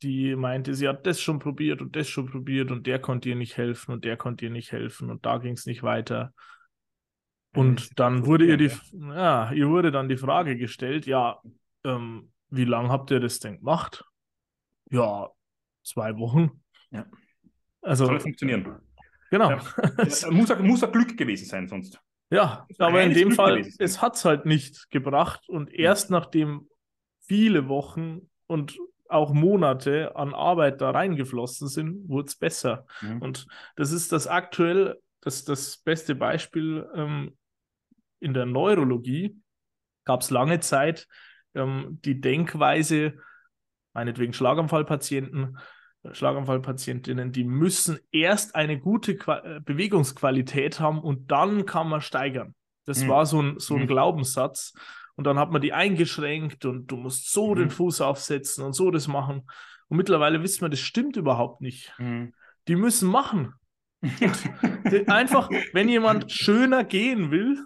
die 0.01 0.35
meinte, 0.35 0.73
sie 0.73 0.87
hat 0.87 1.05
das 1.05 1.21
schon 1.21 1.39
probiert 1.39 1.81
und 1.81 1.95
das 1.95 2.07
schon 2.07 2.27
probiert 2.27 2.71
und 2.71 2.85
der 2.85 2.99
konnte 2.99 3.29
ihr 3.29 3.35
nicht 3.35 3.57
helfen 3.57 3.91
und 3.91 4.03
der 4.05 4.17
konnte 4.17 4.45
ihr 4.45 4.51
nicht 4.51 4.71
helfen 4.71 5.09
und 5.09 5.25
da 5.25 5.37
ging 5.37 5.53
es 5.53 5.65
nicht 5.65 5.83
weiter. 5.83 6.33
Und 7.55 7.97
dann 7.99 8.25
wurde 8.25 8.45
ihr 8.45 8.57
die, 8.57 8.71
ja, 8.91 9.51
ihr 9.53 9.69
wurde 9.69 9.91
dann 9.91 10.09
die 10.09 10.17
Frage 10.17 10.57
gestellt, 10.57 11.05
ja, 11.05 11.41
ähm, 11.85 12.31
wie 12.49 12.65
lange 12.65 12.89
habt 12.89 13.11
ihr 13.11 13.21
das 13.21 13.39
denn 13.39 13.59
gemacht? 13.59 14.03
Ja, 14.91 15.29
zwei 15.83 16.17
Wochen. 16.17 16.63
Ja. 16.91 17.05
Also, 17.85 18.05
Soll 18.05 18.19
funktionieren. 18.19 18.79
Genau. 19.29 19.51
Ja. 19.51 19.61
muss, 20.31 20.51
ein, 20.51 20.65
muss 20.65 20.83
ein 20.83 20.91
Glück 20.91 21.17
gewesen 21.17 21.45
sein, 21.45 21.67
sonst. 21.67 21.99
Ja, 22.31 22.67
aber 22.79 23.03
in 23.03 23.13
dem 23.13 23.29
Glück 23.29 23.35
Fall, 23.35 23.67
es 23.77 24.01
hat 24.01 24.15
es 24.15 24.25
halt 24.25 24.45
nicht 24.45 24.89
gebracht. 24.89 25.47
Und 25.47 25.71
erst 25.71 26.09
ja. 26.09 26.19
nachdem 26.19 26.67
viele 27.19 27.67
Wochen 27.67 28.29
und 28.47 28.77
auch 29.07 29.33
Monate 29.33 30.15
an 30.15 30.33
Arbeit 30.33 30.81
da 30.81 30.91
reingeflossen 30.91 31.67
sind, 31.67 32.09
wurde 32.09 32.27
es 32.27 32.35
besser. 32.35 32.87
Mhm. 33.01 33.21
Und 33.21 33.47
das 33.75 33.91
ist 33.91 34.11
das 34.11 34.25
aktuell, 34.27 34.99
das, 35.21 35.45
das 35.45 35.77
beste 35.77 36.15
Beispiel 36.15 36.87
ähm, 36.95 37.37
in 38.19 38.33
der 38.33 38.45
Neurologie. 38.45 39.37
Gab 40.05 40.21
es 40.21 40.31
lange 40.31 40.59
Zeit 40.59 41.07
ähm, 41.53 41.99
die 42.03 42.19
Denkweise, 42.19 43.13
meinetwegen 43.93 44.33
Schlaganfallpatienten, 44.33 45.57
Schlaganfallpatientinnen, 46.13 47.31
die 47.31 47.43
müssen 47.43 47.99
erst 48.11 48.55
eine 48.55 48.79
gute 48.79 49.15
Qua 49.15 49.39
äh, 49.39 49.59
Bewegungsqualität 49.59 50.79
haben 50.79 50.99
und 50.99 51.31
dann 51.31 51.65
kann 51.65 51.89
man 51.89 52.01
steigern. 52.01 52.55
Das 52.85 53.03
mhm. 53.03 53.09
war 53.09 53.25
so 53.25 53.41
ein, 53.41 53.59
so 53.59 53.75
ein 53.75 53.83
mhm. 53.83 53.87
Glaubenssatz. 53.87 54.73
Und 55.15 55.25
dann 55.25 55.39
hat 55.39 55.51
man 55.51 55.61
die 55.61 55.73
eingeschränkt 55.73 56.65
und 56.65 56.87
du 56.87 56.97
musst 56.97 57.31
so 57.31 57.53
mhm. 57.53 57.59
den 57.59 57.69
Fuß 57.69 58.01
aufsetzen 58.01 58.63
und 58.63 58.73
so 58.73 58.91
das 58.91 59.07
machen. 59.07 59.43
Und 59.87 59.97
mittlerweile 59.97 60.41
wissen 60.43 60.61
wir, 60.61 60.69
das 60.69 60.79
stimmt 60.79 61.15
überhaupt 61.15 61.61
nicht. 61.61 61.93
Mhm. 61.97 62.33
Die 62.67 62.75
müssen 62.75 63.09
machen. 63.09 63.53
einfach, 65.07 65.49
wenn 65.73 65.89
jemand 65.89 66.31
schöner 66.31 66.83
gehen 66.83 67.31
will, 67.31 67.57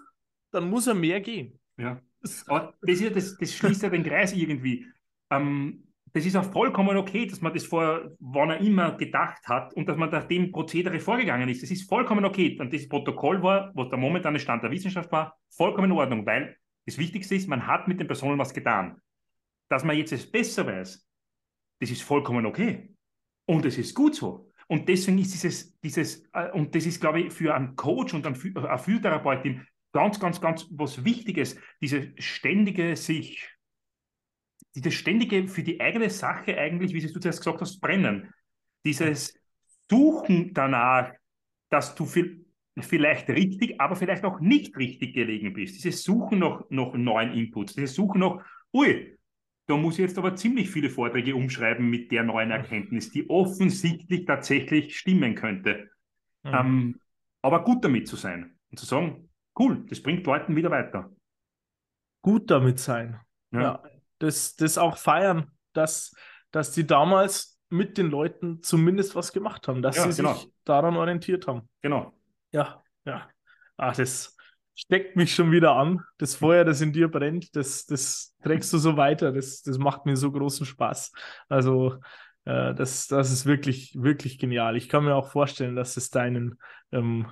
dann 0.52 0.70
muss 0.70 0.86
er 0.86 0.94
mehr 0.94 1.20
gehen. 1.20 1.58
Ja. 1.76 2.00
Aber 2.46 2.74
das, 2.82 3.00
das, 3.00 3.36
das 3.36 3.54
schließt 3.54 3.82
ja 3.82 3.88
den 3.88 4.04
Kreis 4.04 4.32
irgendwie. 4.32 4.86
Ähm, 5.30 5.89
das 6.12 6.26
ist 6.26 6.36
auch 6.36 6.50
vollkommen 6.50 6.96
okay, 6.96 7.26
dass 7.26 7.40
man 7.40 7.52
das 7.54 7.64
vor 7.64 8.10
wann 8.18 8.50
er 8.50 8.60
immer 8.60 8.96
gedacht 8.96 9.46
hat 9.46 9.72
und 9.74 9.88
dass 9.88 9.96
man 9.96 10.10
nach 10.10 10.24
dem 10.24 10.50
Prozedere 10.50 10.98
vorgegangen 10.98 11.48
ist. 11.48 11.62
Das 11.62 11.70
ist 11.70 11.88
vollkommen 11.88 12.24
okay. 12.24 12.58
Und 12.58 12.72
das 12.72 12.88
Protokoll 12.88 13.42
war, 13.42 13.70
was 13.74 13.88
der 13.90 13.98
momentane 13.98 14.40
Stand 14.40 14.62
der 14.62 14.70
Wissenschaft 14.70 15.10
war, 15.12 15.36
vollkommen 15.50 15.90
in 15.90 15.96
Ordnung, 15.96 16.26
weil 16.26 16.56
das 16.86 16.98
Wichtigste 16.98 17.34
ist, 17.34 17.48
man 17.48 17.66
hat 17.66 17.86
mit 17.86 18.00
den 18.00 18.06
Personen 18.06 18.38
was 18.38 18.52
getan. 18.52 19.00
Dass 19.68 19.84
man 19.84 19.96
jetzt 19.96 20.12
es 20.12 20.30
besser 20.30 20.66
weiß, 20.66 21.06
das 21.80 21.90
ist 21.90 22.02
vollkommen 22.02 22.46
okay. 22.46 22.92
Und 23.46 23.64
es 23.64 23.78
ist 23.78 23.94
gut 23.94 24.14
so. 24.14 24.50
Und 24.66 24.88
deswegen 24.88 25.18
ist 25.18 25.32
dieses, 25.32 25.78
dieses 25.80 26.24
äh, 26.32 26.50
und 26.52 26.74
das 26.74 26.86
ist, 26.86 27.00
glaube 27.00 27.20
ich, 27.20 27.32
für 27.32 27.54
einen 27.54 27.76
Coach 27.76 28.14
und 28.14 28.26
eine 28.26 28.36
Physiotherapeutin 28.36 29.66
ganz, 29.92 30.20
ganz, 30.20 30.40
ganz 30.40 30.66
was 30.70 31.04
Wichtiges, 31.04 31.56
diese 31.80 32.12
ständige 32.18 32.96
sich 32.96 33.48
dieses 34.74 34.94
ständige 34.94 35.48
für 35.48 35.62
die 35.62 35.80
eigene 35.80 36.10
Sache 36.10 36.56
eigentlich, 36.56 36.94
wie 36.94 37.00
du 37.00 37.20
zuerst 37.20 37.40
gesagt 37.40 37.60
hast, 37.60 37.80
brennen. 37.80 38.32
Dieses 38.84 39.34
Suchen 39.90 40.54
danach, 40.54 41.12
dass 41.70 41.94
du 41.94 42.06
viel, 42.06 42.46
vielleicht 42.78 43.28
richtig, 43.28 43.80
aber 43.80 43.96
vielleicht 43.96 44.24
auch 44.24 44.40
nicht 44.40 44.76
richtig 44.76 45.14
gelegen 45.14 45.52
bist. 45.52 45.76
Dieses 45.76 46.02
Suchen 46.02 46.38
nach, 46.38 46.64
nach 46.70 46.92
neuen 46.94 47.32
Inputs, 47.32 47.74
dieses 47.74 47.94
Suchen 47.94 48.20
nach, 48.20 48.44
ui, 48.72 49.18
da 49.66 49.76
muss 49.76 49.94
ich 49.94 50.00
jetzt 50.00 50.18
aber 50.18 50.34
ziemlich 50.34 50.70
viele 50.70 50.90
Vorträge 50.90 51.34
umschreiben 51.34 51.88
mit 51.88 52.10
der 52.10 52.22
neuen 52.22 52.50
Erkenntnis, 52.50 53.10
die 53.10 53.28
offensichtlich 53.28 54.24
tatsächlich 54.24 54.98
stimmen 54.98 55.34
könnte. 55.34 55.90
Mhm. 56.42 56.54
Ähm, 56.54 57.00
aber 57.42 57.64
gut 57.64 57.84
damit 57.84 58.08
zu 58.08 58.16
sein 58.16 58.56
und 58.70 58.78
zu 58.78 58.86
sagen, 58.86 59.28
cool, 59.58 59.84
das 59.88 60.02
bringt 60.02 60.26
Leuten 60.26 60.56
wieder 60.56 60.70
weiter. 60.70 61.10
Gut 62.22 62.50
damit 62.50 62.78
sein. 62.78 63.20
Ja. 63.52 63.60
ja 63.60 63.82
das, 64.20 64.54
das 64.54 64.78
auch 64.78 64.96
feiern, 64.96 65.50
dass, 65.72 66.14
dass 66.52 66.70
die 66.72 66.86
damals 66.86 67.58
mit 67.68 67.98
den 67.98 68.10
Leuten 68.10 68.62
zumindest 68.62 69.16
was 69.16 69.32
gemacht 69.32 69.66
haben, 69.66 69.82
dass 69.82 69.96
ja, 69.96 70.10
sie 70.10 70.22
genau. 70.22 70.34
sich 70.34 70.48
daran 70.64 70.96
orientiert 70.96 71.46
haben. 71.46 71.68
Genau. 71.82 72.12
Ja, 72.52 72.82
ja. 73.04 73.28
Ach, 73.76 73.96
das 73.96 74.36
steckt 74.74 75.16
mich 75.16 75.34
schon 75.34 75.52
wieder 75.52 75.76
an. 75.76 76.04
Das 76.18 76.36
Feuer, 76.36 76.64
das 76.64 76.80
in 76.80 76.92
dir 76.92 77.08
brennt, 77.08 77.54
das, 77.56 77.86
das 77.86 78.34
trägst 78.42 78.72
du 78.72 78.78
so 78.78 78.96
weiter. 78.96 79.32
Das, 79.32 79.62
das 79.62 79.78
macht 79.78 80.06
mir 80.06 80.16
so 80.16 80.30
großen 80.32 80.66
Spaß. 80.66 81.12
Also, 81.48 81.98
äh, 82.44 82.74
das, 82.74 83.06
das 83.06 83.30
ist 83.30 83.46
wirklich, 83.46 83.94
wirklich 84.00 84.38
genial. 84.38 84.76
Ich 84.76 84.88
kann 84.88 85.04
mir 85.04 85.14
auch 85.14 85.28
vorstellen, 85.28 85.76
dass 85.76 85.96
es 85.96 86.10
deinen 86.10 86.58
ähm, 86.92 87.30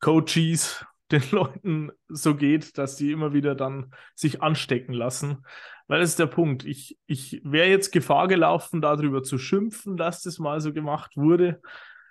Coaches, 0.00 0.84
den 1.10 1.22
Leuten 1.30 1.90
so 2.08 2.34
geht, 2.34 2.78
dass 2.78 2.96
die 2.96 3.12
immer 3.12 3.32
wieder 3.32 3.54
dann 3.54 3.92
sich 4.14 4.42
anstecken 4.42 4.92
lassen. 4.92 5.44
Weil 5.86 6.00
das 6.00 6.10
ist 6.10 6.18
der 6.18 6.26
Punkt. 6.26 6.64
Ich, 6.64 6.98
ich 7.06 7.40
wäre 7.44 7.68
jetzt 7.68 7.92
Gefahr 7.92 8.28
gelaufen, 8.28 8.80
darüber 8.82 9.22
zu 9.22 9.38
schimpfen, 9.38 9.96
dass 9.96 10.22
das 10.22 10.38
mal 10.38 10.60
so 10.60 10.72
gemacht 10.72 11.16
wurde. 11.16 11.60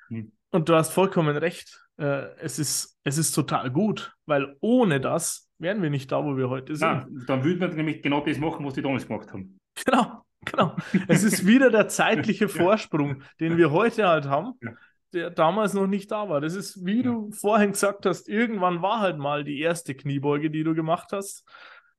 Hm. 0.10 0.32
Und 0.50 0.70
du 0.70 0.76
hast 0.76 0.94
vollkommen 0.94 1.38
recht. 1.38 1.84
Äh, 1.98 2.36
es, 2.40 2.58
ist, 2.60 2.98
es 3.04 3.18
ist 3.18 3.34
total 3.34 3.72
gut, 3.72 4.16
weil 4.26 4.56
ohne 4.62 5.00
das 5.00 5.50
wären 5.60 5.82
wir 5.82 5.90
nicht 5.90 6.12
da, 6.12 6.24
wo 6.24 6.38
wir 6.38 6.50
heute 6.50 6.76
sind. 6.76 6.88
Ja, 6.88 7.08
dann 7.26 7.44
würden 7.44 7.60
wir 7.60 7.68
nämlich 7.70 8.02
genau 8.02 8.22
das 8.22 8.38
machen, 8.38 8.66
was 8.66 8.76
die 8.76 8.82
damals 8.82 9.08
gemacht 9.08 9.32
haben. 9.34 9.60
Genau, 9.86 10.24
genau. 10.46 10.76
es 11.08 11.24
ist 11.24 11.46
wieder 11.46 11.70
der 11.70 11.88
zeitliche 11.88 12.48
Vorsprung, 12.50 13.24
den 13.40 13.58
wir 13.58 13.72
heute 13.72 14.08
halt 14.08 14.26
haben. 14.26 14.54
Ja 14.62 14.72
der 15.14 15.30
damals 15.30 15.74
noch 15.74 15.88
nicht 15.88 16.12
da 16.12 16.30
war. 16.30 16.42
Das 16.42 16.54
ist, 16.54 16.86
wie 16.86 17.04
du 17.04 17.32
vorhin 17.32 17.72
gesagt 17.72 18.06
hast, 18.06 18.28
irgendwann 18.28 18.82
war 18.82 19.00
halt 19.00 19.18
mal 19.18 19.44
die 19.44 19.60
erste 19.60 19.96
Kniebeuge, 19.96 20.50
die 20.50 20.64
du 20.64 20.76
gemacht 20.76 21.10
hast. 21.12 21.46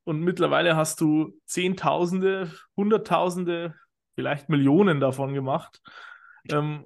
Und 0.03 0.21
mittlerweile 0.21 0.75
hast 0.75 1.01
du 1.01 1.39
Zehntausende, 1.45 2.51
Hunderttausende, 2.75 3.75
vielleicht 4.15 4.49
Millionen 4.49 4.99
davon 4.99 5.33
gemacht. 5.33 5.81
Ähm, 6.51 6.85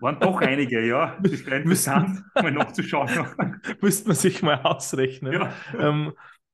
Waren 0.00 0.20
doch 0.20 0.40
einige, 0.40 0.86
ja. 0.86 1.18
Das 1.22 1.32
ist 1.32 1.48
interessant, 1.48 2.22
mal 2.34 2.52
nachzuschauen. 2.52 3.08
Müsste 3.80 4.08
man 4.08 4.16
sich 4.16 4.42
mal 4.42 4.60
ausrechnen. 4.62 5.32
Ja. 5.32 5.52
Ähm, 5.78 6.12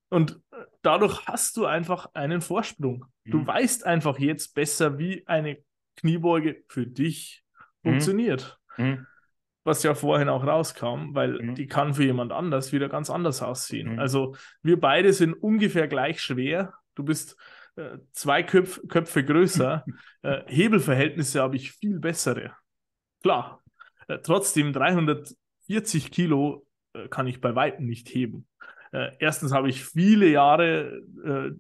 und 0.09 0.41
dadurch 0.83 1.27
hast 1.27 1.57
du 1.57 1.67
einfach 1.67 2.09
einen 2.15 2.41
Vorsprung. 2.41 3.07
Mhm. 3.25 3.31
Du 3.31 3.47
weißt 3.47 3.87
einfach 3.87 4.19
jetzt 4.19 4.55
besser, 4.55 4.99
wie 4.99 5.27
eine 5.27 5.59
Kniebeuge 5.97 6.65
für 6.69 6.87
dich 6.87 7.43
mhm. 7.83 7.91
funktioniert. 7.91 8.60
Mhm. 8.81 9.07
Was 9.63 9.83
ja 9.83 9.95
vorhin 9.95 10.29
auch 10.29 10.47
rauskam, 10.47 11.15
weil 11.15 11.41
mhm. 11.41 11.55
die 11.55 11.67
kann 11.67 11.95
für 11.95 12.05
jemand 12.05 12.33
anders 12.33 12.73
wieder 12.73 12.89
ganz 12.89 13.11
anders 13.11 13.43
aussehen. 13.43 13.93
Mhm. 13.93 13.99
Also 13.99 14.35
wir 14.63 14.81
beide 14.81 15.13
sind 15.13 15.35
ungefähr 15.35 15.87
gleich 15.87 16.21
schwer. 16.21 16.73
Du 16.95 17.05
bist 17.05 17.37
äh, 17.77 17.99
zwei 18.13 18.43
Köpf 18.43 18.81
Köpfe 18.89 19.25
größer. 19.25 19.85
äh, 20.23 20.41
Hebelverhältnisse 20.47 21.41
habe 21.43 21.57
ich 21.57 21.73
viel 21.73 21.99
bessere. 21.99 22.53
Klar. 23.23 23.63
Äh, 24.09 24.19
trotzdem 24.23 24.73
340 24.73 26.11
Kilo 26.11 26.67
äh, 26.95 27.09
kann 27.09 27.27
ich 27.27 27.41
bei 27.41 27.55
weitem 27.55 27.87
nicht 27.87 28.09
heben. 28.09 28.47
Äh, 28.93 29.13
erstens 29.19 29.53
habe 29.53 29.69
ich 29.69 29.85
viele 29.85 30.27
Jahre 30.27 31.03
äh, 31.25 31.51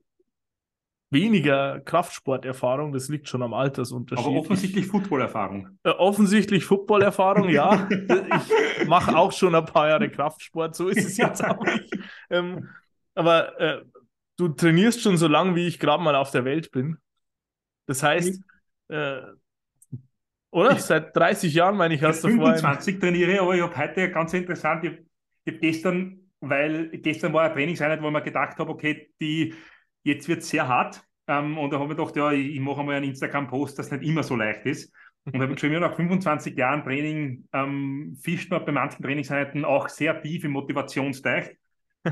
weniger 1.11 1.81
Kraftsporterfahrung, 1.81 2.93
das 2.93 3.09
liegt 3.09 3.29
schon 3.29 3.43
am 3.43 3.53
Altersunterschied. 3.53 4.27
Aber 4.27 4.37
offensichtlich 4.37 4.87
Footballerfahrung. 4.87 5.79
Äh, 5.83 5.91
offensichtlich 5.91 6.65
Footballerfahrung, 6.65 7.49
ja. 7.49 7.89
ich 8.81 8.89
mache 8.89 9.17
auch 9.17 9.33
schon 9.33 9.55
ein 9.55 9.65
paar 9.67 9.89
Jahre 9.89 10.09
Kraftsport, 10.09 10.75
so 10.77 10.89
ist 10.89 11.05
es 11.05 11.17
jetzt 11.17 11.45
auch 11.45 11.63
nicht. 11.65 11.99
Ähm, 12.31 12.69
aber 13.15 13.61
äh, 13.61 13.83
du 14.37 14.49
trainierst 14.49 15.03
schon 15.03 15.17
so 15.17 15.27
lange, 15.27 15.57
wie 15.57 15.67
ich 15.67 15.81
gerade 15.81 16.03
mal 16.03 16.15
auf 16.15 16.31
der 16.31 16.45
Welt 16.45 16.71
bin. 16.71 16.97
Das 17.87 18.03
heißt, 18.03 18.41
äh, 18.89 19.21
oder? 20.53 20.77
Seit 20.77 21.17
30 21.17 21.55
Jahren, 21.55 21.77
meine 21.77 21.95
ich, 21.95 22.03
hast 22.03 22.25
du 22.25 22.29
vorhin... 22.29 22.57
25 22.59 22.99
trainiere, 22.99 23.41
aber 23.41 23.55
ich 23.55 23.63
habe 23.63 23.77
heute 23.77 24.11
ganz 24.11 24.33
interessant, 24.35 24.85
ich, 24.85 24.93
ich 25.45 25.53
habe 25.53 25.61
gestern, 25.61 26.31
weil 26.41 26.89
gestern 26.99 27.33
war 27.33 27.45
eine 27.45 27.55
Trainingseinheit, 27.55 28.03
wo 28.03 28.07
ich 28.07 28.13
mir 28.13 28.23
gedacht 28.23 28.59
habe, 28.59 28.71
okay, 28.71 29.13
die 29.21 29.55
Jetzt 30.03 30.29
wird 30.29 30.41
es 30.41 30.49
sehr 30.49 30.69
hart. 30.69 31.03
Ähm, 31.27 31.59
und 31.59 31.73
da 31.73 31.79
habe 31.79 31.93
ich 31.93 31.97
gedacht, 31.97 32.17
ja, 32.17 32.33
ich, 32.33 32.55
ich 32.55 32.61
mache 32.61 32.81
einmal 32.81 32.97
einen 32.97 33.07
Instagram-Post, 33.11 33.79
das 33.79 33.91
nicht 33.91 34.03
immer 34.03 34.23
so 34.23 34.37
leicht 34.37 34.67
ist. 34.67 34.93
Und 35.25 35.41
habe 35.41 35.55
geschrieben, 35.55 35.75
ja, 35.75 35.81
nach 35.81 35.95
25 35.95 36.57
Jahren 36.57 36.83
Training 36.83 37.47
ähm, 37.53 38.17
fischt 38.21 38.51
man 38.51 38.65
bei 38.65 38.73
manchen 38.73 39.03
Trainingseinheiten 39.03 39.65
auch 39.65 39.89
sehr 39.89 40.21
tief 40.21 40.45
im 40.45 40.53
Motivationsteich. 40.53 41.57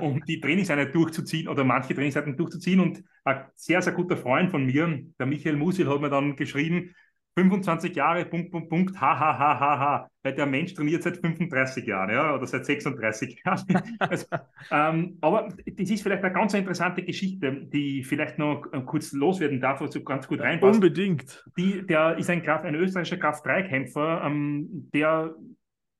um 0.00 0.22
die 0.26 0.40
Trainingseinheit 0.40 0.94
durchzuziehen 0.94 1.48
oder 1.48 1.64
manche 1.64 1.94
Trainingseinheiten 1.94 2.36
durchzuziehen. 2.36 2.80
Und 2.80 3.02
ein 3.24 3.46
sehr, 3.54 3.80
sehr 3.80 3.94
guter 3.94 4.16
Freund 4.16 4.50
von 4.50 4.66
mir, 4.66 5.02
der 5.18 5.26
Michael 5.26 5.56
Musil, 5.56 5.88
hat 5.88 6.00
mir 6.00 6.10
dann 6.10 6.36
geschrieben, 6.36 6.94
25 7.38 7.94
Jahre, 7.94 8.24
Punkt, 8.24 8.50
Punkt, 8.50 8.68
Punkt, 8.68 9.00
ha, 9.00 9.18
ha, 9.18 9.38
ha, 9.38 9.60
ha, 9.60 9.78
ha. 9.78 10.10
Weil 10.24 10.34
der 10.34 10.46
Mensch 10.46 10.74
trainiert 10.74 11.04
seit 11.04 11.18
35 11.18 11.86
Jahren, 11.86 12.10
ja, 12.10 12.34
oder 12.34 12.46
seit 12.48 12.66
36 12.66 13.42
Jahren. 13.44 13.64
also, 14.00 14.26
ähm, 14.72 15.18
aber 15.20 15.48
das 15.64 15.90
ist 15.90 16.02
vielleicht 16.02 16.24
eine 16.24 16.34
ganz 16.34 16.54
interessante 16.54 17.04
Geschichte, 17.04 17.52
die 17.66 18.02
vielleicht 18.02 18.38
noch 18.38 18.66
äh, 18.72 18.80
kurz 18.80 19.12
loswerden 19.12 19.60
darf, 19.60 19.80
so 19.88 20.02
ganz 20.02 20.26
gut 20.26 20.40
reinpasst. 20.40 20.74
Unbedingt. 20.74 21.44
Die, 21.56 21.86
der 21.86 22.18
ist 22.18 22.28
ein, 22.28 22.42
Kraft, 22.42 22.64
ein 22.64 22.74
österreichischer 22.74 23.18
Kraft-3-Kämpfer, 23.18 24.22
ähm, 24.24 24.88
der 24.92 25.36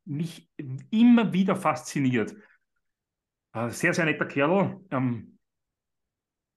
mich 0.05 0.49
immer 0.91 1.33
wieder 1.33 1.55
fasziniert. 1.55 2.35
Äh, 3.53 3.69
sehr, 3.71 3.95
sehr 3.95 4.07
netter 4.07 4.27
Kerl, 4.27 4.81
ähm, 4.91 5.39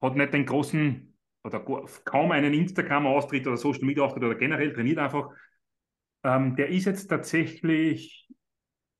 hat 0.01 0.15
nicht 0.15 0.33
den 0.33 0.47
großen 0.47 1.10
oder 1.43 1.59
kaum 2.05 2.31
einen 2.31 2.53
Instagram-Austritt 2.53 3.47
oder 3.47 3.57
Social 3.57 3.85
Media-Auftritt 3.85 4.23
oder 4.23 4.35
generell 4.35 4.73
trainiert 4.73 4.99
einfach. 4.99 5.29
Ähm, 6.23 6.55
der 6.55 6.69
ist 6.69 6.85
jetzt 6.85 7.07
tatsächlich 7.07 8.29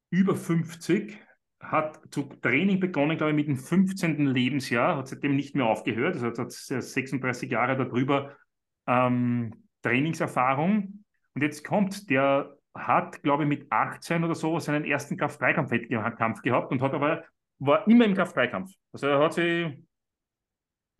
über 0.10 0.36
50, 0.36 1.18
hat 1.60 2.00
zu 2.10 2.24
Training 2.24 2.80
begonnen, 2.80 3.18
glaube 3.18 3.32
ich, 3.32 3.36
mit 3.36 3.48
dem 3.48 3.58
15. 3.58 4.26
Lebensjahr, 4.26 4.98
hat 4.98 5.08
seitdem 5.08 5.36
nicht 5.36 5.56
mehr 5.56 5.66
aufgehört, 5.66 6.16
also 6.16 6.28
hat 6.28 6.52
36 6.52 7.50
Jahre 7.52 7.78
darüber 7.78 8.36
ähm, 8.88 9.68
Trainingserfahrung. 9.84 11.04
Und 11.34 11.42
jetzt 11.42 11.64
kommt, 11.64 12.10
der 12.10 12.58
hat, 12.74 13.22
glaube 13.22 13.44
ich, 13.44 13.50
mit 13.50 13.72
18 13.72 14.24
oder 14.24 14.36
so 14.36 14.60
seinen 14.60 14.86
ersten 14.86 15.18
Kraft-3-Kampf 15.18 16.42
gehabt 16.42 16.72
und 16.72 16.82
hat 16.82 16.94
aber, 16.94 17.24
war 17.60 17.88
immer 17.88 18.06
im 18.06 18.16
Kraft-3-Kampf. 18.16 18.72
Also 18.92 19.08
er 19.08 19.20
hat 19.20 19.34
sich 19.34 19.78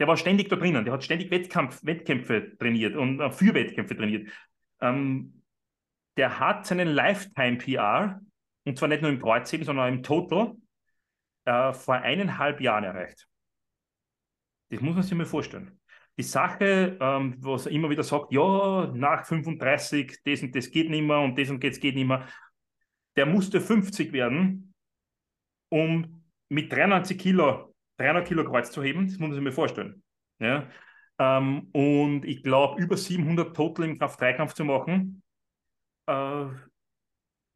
der 0.02 0.08
war 0.08 0.18
ständig 0.18 0.50
da 0.50 0.56
drinnen, 0.56 0.84
der 0.84 0.96
hat 0.96 1.04
ständig 1.04 1.30
Wettkampf, 1.30 1.86
Wettkämpfe 1.86 2.58
trainiert 2.58 2.96
und 2.96 3.20
äh, 3.20 3.30
für 3.30 3.54
Wettkämpfe 3.54 3.96
trainiert. 3.96 4.32
Ähm, 4.80 5.44
der 6.18 6.40
hat 6.40 6.66
seinen 6.66 6.88
Lifetime-PR, 6.88 8.20
und 8.66 8.78
zwar 8.80 8.90
nicht 8.90 9.04
nur 9.04 9.12
im 9.12 9.22
Kreuzheben, 9.22 9.64
sondern 9.64 9.94
im 9.94 10.02
Total, 10.02 10.56
äh, 11.46 11.72
vor 11.74 11.94
eineinhalb 11.94 12.62
Jahren 12.62 12.84
erreicht. 12.84 13.28
Das 14.72 14.82
muss 14.82 14.96
man 14.96 15.04
sich 15.04 15.14
mal 15.14 15.28
vorstellen. 15.28 15.80
Die 16.18 16.24
Sache, 16.24 16.98
ähm, 17.00 17.36
was 17.38 17.68
er 17.68 17.72
immer 17.72 17.92
wieder 17.92 18.02
sagt, 18.02 18.34
ja, 18.34 18.92
nach 18.96 19.28
35, 19.28 20.18
das 20.26 20.42
und 20.42 20.56
das 20.56 20.72
geht 20.72 20.90
nicht 20.90 21.04
mehr 21.04 21.20
und 21.20 21.38
das 21.38 21.52
und 21.52 21.64
das 21.64 21.80
geht 21.80 21.94
nicht 21.94 22.08
mehr, 22.08 22.28
der 23.16 23.28
musste 23.28 23.62
50 23.62 24.14
werden, 24.14 24.74
um 25.70 26.26
mit 26.50 26.74
93 26.74 27.20
Kilo 27.20 27.71
300 28.02 28.28
Kilo 28.28 28.44
Kreuz 28.44 28.72
zu 28.72 28.84
heben, 28.84 29.08
das 29.08 29.18
muss 29.18 29.30
man 29.30 29.34
sich 29.34 29.44
mal 29.44 29.52
vorstellen. 29.52 30.04
Ja? 30.40 30.68
Ähm, 31.20 31.70
und 31.72 32.26
ich 32.26 32.44
glaube, 32.44 32.82
über 32.82 32.98
700 32.98 33.56
Total 33.56 33.86
im 33.86 33.98
Kraft-3-Kampf 33.98 34.54
zu 34.54 34.66
machen. 34.66 35.24
Äh, 36.08 36.46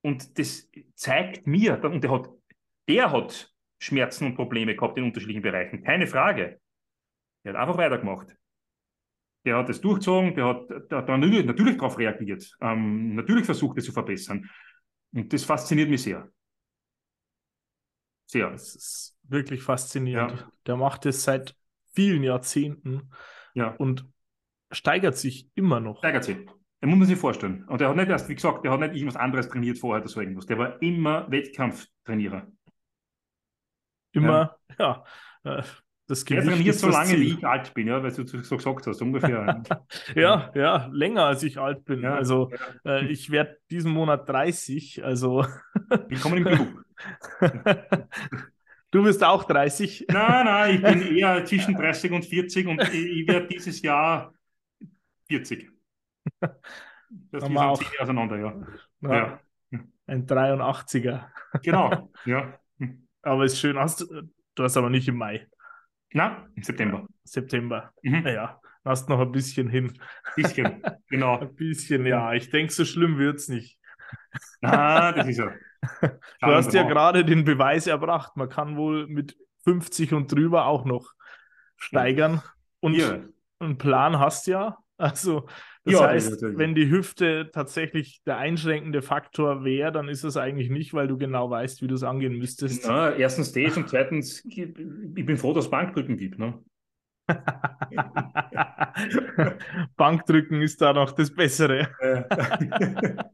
und 0.01 0.37
das 0.37 0.69
zeigt 0.93 1.47
mir, 1.47 1.83
und 1.83 2.03
der 2.03 2.11
hat, 2.11 2.29
der 2.87 3.11
hat 3.11 3.51
Schmerzen 3.79 4.27
und 4.27 4.35
Probleme 4.35 4.75
gehabt 4.75 4.97
in 4.97 5.03
unterschiedlichen 5.03 5.41
Bereichen, 5.41 5.83
keine 5.83 6.07
Frage. 6.07 6.59
Der 7.43 7.53
hat 7.53 7.59
einfach 7.59 7.77
weitergemacht. 7.77 8.35
Der 9.45 9.57
hat 9.57 9.69
es 9.69 9.81
durchgezogen, 9.81 10.35
der 10.35 10.45
hat, 10.45 10.69
der 10.69 10.97
hat 10.99 11.07
natürlich, 11.07 11.45
natürlich 11.45 11.75
darauf 11.75 11.97
reagiert, 11.97 12.55
ähm, 12.61 13.15
natürlich 13.15 13.45
versucht, 13.45 13.77
es 13.77 13.85
zu 13.85 13.91
verbessern. 13.91 14.49
Und 15.13 15.31
das 15.33 15.43
fasziniert 15.43 15.89
mich 15.89 16.03
sehr. 16.03 16.29
Sehr. 18.35 18.49
Das 18.49 18.75
ist 18.75 19.17
wirklich 19.23 19.63
faszinierend. 19.63 20.41
Ja. 20.41 20.51
Der 20.67 20.75
macht 20.75 21.05
es 21.05 21.23
seit 21.23 21.55
vielen 21.93 22.21
Jahrzehnten 22.21 23.09
ja. 23.53 23.69
und 23.77 24.05
steigert 24.71 25.15
sich 25.15 25.49
immer 25.55 25.79
noch. 25.79 25.99
Steigert 25.99 26.25
sich. 26.25 26.45
Das 26.81 26.89
muss 26.89 26.99
man 26.99 27.07
sich 27.07 27.17
vorstellen. 27.17 27.63
Und 27.63 27.79
er 27.79 27.87
hat 27.87 27.95
nicht 27.95 28.09
erst, 28.09 28.27
wie 28.27 28.35
gesagt, 28.35 28.65
der 28.65 28.73
hat 28.73 28.81
nicht 28.81 28.93
irgendwas 28.93 29.15
anderes 29.15 29.47
trainiert 29.47 29.79
vorher 29.79 30.01
oder 30.01 30.09
so 30.09 30.19
irgendwas. 30.19 30.47
Der 30.47 30.57
war 30.57 30.81
immer 30.81 31.31
Wettkampftrainierer. 31.31 32.45
Immer, 34.11 34.57
ja. 34.79 35.05
ja. 35.45 35.59
Äh, 35.59 35.63
das 36.07 36.25
Gewicht 36.25 36.45
er 36.45 36.53
trainiert 36.55 36.75
so 36.75 36.89
lange, 36.89 37.13
wie 37.13 37.35
ich 37.35 37.47
alt 37.47 37.73
bin, 37.73 37.87
ja, 37.87 38.03
weil 38.03 38.11
du 38.11 38.27
so 38.43 38.57
gesagt 38.57 38.85
hast, 38.85 39.01
ungefähr. 39.01 39.63
ja, 40.15 40.51
ja, 40.53 40.89
länger 40.91 41.23
als 41.23 41.41
ich 41.41 41.57
alt 41.57 41.85
bin. 41.85 42.01
Ja, 42.01 42.15
also 42.15 42.51
ja. 42.83 42.97
Äh, 42.97 43.07
ich 43.07 43.31
werde 43.31 43.57
diesen 43.71 43.93
Monat 43.93 44.27
30, 44.27 45.05
also. 45.05 45.47
Willkommen 46.09 46.39
im 46.39 46.43
Club. 46.43 46.84
Du 48.95 49.03
bist 49.03 49.21
auch 49.25 49.43
30? 49.43 50.05
Nein, 50.09 50.45
nein, 50.45 50.75
ich 50.75 50.81
bin 50.81 51.17
eher 51.17 51.43
zwischen 51.43 51.75
30 51.75 52.13
und 52.13 52.23
40 52.23 52.65
und 52.65 52.81
ich, 52.93 53.27
werde 53.27 53.47
dieses 53.47 53.81
Jahr 53.81 54.33
40. 55.27 55.69
Das 56.39 57.43
ist 57.43 57.43
auch 57.43 57.81
auseinander, 57.99 58.37
ja. 58.37 58.53
ja. 59.01 59.39
ja. 59.71 59.79
Ein 60.07 60.25
83er. 60.25 61.25
Genau, 61.61 62.09
ja. 62.25 62.57
Aber 63.21 63.43
ist 63.43 63.59
schön. 63.59 63.77
Hast, 63.77 64.07
du 64.09 64.63
hast 64.63 64.77
aber 64.77 64.89
nicht 64.89 65.09
im 65.09 65.17
Mai. 65.17 65.45
Na, 66.13 66.47
im 66.55 66.63
September. 66.63 67.05
September. 67.25 67.91
Mhm. 68.01 68.21
Naja, 68.21 68.61
hast 68.85 69.09
noch 69.09 69.19
ein 69.19 69.31
bisschen 69.33 69.67
hin. 69.67 69.87
Ein 69.89 70.33
bisschen, 70.37 70.83
genau. 71.09 71.39
ein 71.39 71.53
bisschen, 71.53 72.05
ja. 72.05 72.31
Ich 72.31 72.49
denke, 72.49 72.71
so 72.71 72.85
schlimm 72.85 73.17
wird 73.17 73.39
es 73.39 73.49
nicht. 73.49 73.77
Ah, 74.61 75.11
das 75.11 75.27
ist 75.27 75.39
ja. 75.39 75.51
Du 76.41 76.47
hast 76.47 76.73
ja 76.73 76.83
gerade 76.83 77.25
den 77.25 77.43
Beweis 77.43 77.87
erbracht. 77.87 78.37
Man 78.37 78.49
kann 78.49 78.77
wohl 78.77 79.07
mit 79.07 79.37
50 79.63 80.13
und 80.13 80.31
drüber 80.31 80.65
auch 80.65 80.85
noch 80.85 81.13
steigern. 81.77 82.41
Und 82.79 82.95
ja. 82.95 83.19
einen 83.59 83.77
Plan 83.77 84.19
hast 84.19 84.47
ja. 84.47 84.77
Also, 84.97 85.47
das 85.83 85.93
ja, 85.93 86.07
heißt, 86.07 86.41
das 86.41 86.57
wenn 86.57 86.73
die 86.73 86.89
Hüfte 86.89 87.51
tatsächlich 87.53 88.21
der 88.25 88.37
einschränkende 88.37 89.01
Faktor 89.01 89.65
wäre, 89.65 89.91
dann 89.91 90.07
ist 90.07 90.23
es 90.23 90.37
eigentlich 90.37 90.69
nicht, 90.69 90.93
weil 90.93 91.07
du 91.07 91.17
genau 91.17 91.49
weißt, 91.49 91.81
wie 91.81 91.87
du 91.87 91.95
es 91.95 92.03
angehen 92.03 92.37
müsstest. 92.37 92.85
Na, 92.87 93.13
erstens 93.13 93.51
das 93.51 93.75
und 93.75 93.89
zweitens, 93.89 94.43
ich 94.45 94.73
bin 94.73 95.37
froh, 95.37 95.53
dass 95.53 95.65
es 95.65 95.71
Bankdrücken 95.71 96.17
gibt. 96.17 96.39
Ne? 96.39 96.63
Bankdrücken 99.97 100.61
ist 100.61 100.81
da 100.81 100.93
noch 100.93 101.11
das 101.11 101.33
Bessere. 101.33 101.89
Ja, 102.01 102.25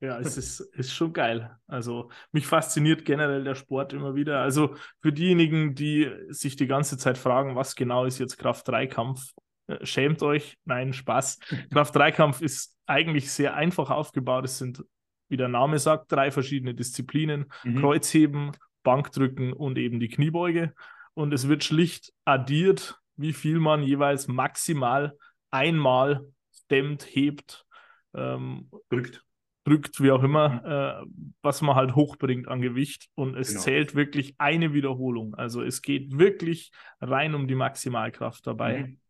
es 0.00 0.38
ist, 0.38 0.60
ist 0.60 0.94
schon 0.94 1.12
geil. 1.12 1.56
Also 1.66 2.10
mich 2.32 2.46
fasziniert 2.46 3.04
generell 3.04 3.44
der 3.44 3.54
Sport 3.54 3.92
immer 3.92 4.14
wieder. 4.14 4.40
Also 4.40 4.74
für 5.02 5.12
diejenigen, 5.12 5.74
die 5.74 6.10
sich 6.30 6.56
die 6.56 6.66
ganze 6.66 6.96
Zeit 6.96 7.18
fragen, 7.18 7.54
was 7.54 7.76
genau 7.76 8.06
ist 8.06 8.18
jetzt 8.18 8.38
Kraft-3-Kampf, 8.38 9.32
äh, 9.66 9.84
schämt 9.84 10.22
euch. 10.22 10.56
Nein, 10.64 10.94
Spaß. 10.94 11.38
Kraft-3-Kampf 11.72 12.40
ist 12.40 12.76
eigentlich 12.86 13.30
sehr 13.30 13.54
einfach 13.54 13.90
aufgebaut. 13.90 14.46
Es 14.46 14.58
sind, 14.58 14.82
wie 15.28 15.36
der 15.36 15.48
Name 15.48 15.78
sagt, 15.78 16.10
drei 16.10 16.30
verschiedene 16.30 16.74
Disziplinen. 16.74 17.52
Mhm. 17.62 17.80
Kreuzheben, 17.80 18.52
Bankdrücken 18.82 19.52
und 19.52 19.76
eben 19.76 20.00
die 20.00 20.08
Kniebeuge. 20.08 20.72
Und 21.12 21.34
es 21.34 21.46
wird 21.48 21.62
schlicht 21.62 22.14
addiert, 22.24 22.98
wie 23.16 23.34
viel 23.34 23.60
man 23.60 23.82
jeweils 23.82 24.28
maximal 24.28 25.14
einmal 25.50 26.24
stemmt, 26.52 27.02
hebt, 27.02 27.66
ähm, 28.14 28.70
drückt 28.88 29.22
drückt, 29.70 30.02
wie 30.02 30.10
auch 30.10 30.22
immer, 30.22 31.04
äh, 31.04 31.06
was 31.42 31.62
man 31.62 31.76
halt 31.76 31.94
hochbringt 31.94 32.48
an 32.48 32.60
Gewicht. 32.60 33.08
Und 33.14 33.36
es 33.36 33.50
genau. 33.50 33.60
zählt 33.60 33.94
wirklich 33.94 34.34
eine 34.38 34.74
Wiederholung. 34.74 35.34
Also 35.36 35.62
es 35.62 35.80
geht 35.80 36.18
wirklich 36.18 36.72
rein 37.00 37.34
um 37.34 37.46
die 37.46 37.54
Maximalkraft 37.54 38.46
dabei. 38.46 38.82
Mhm. 38.82 39.00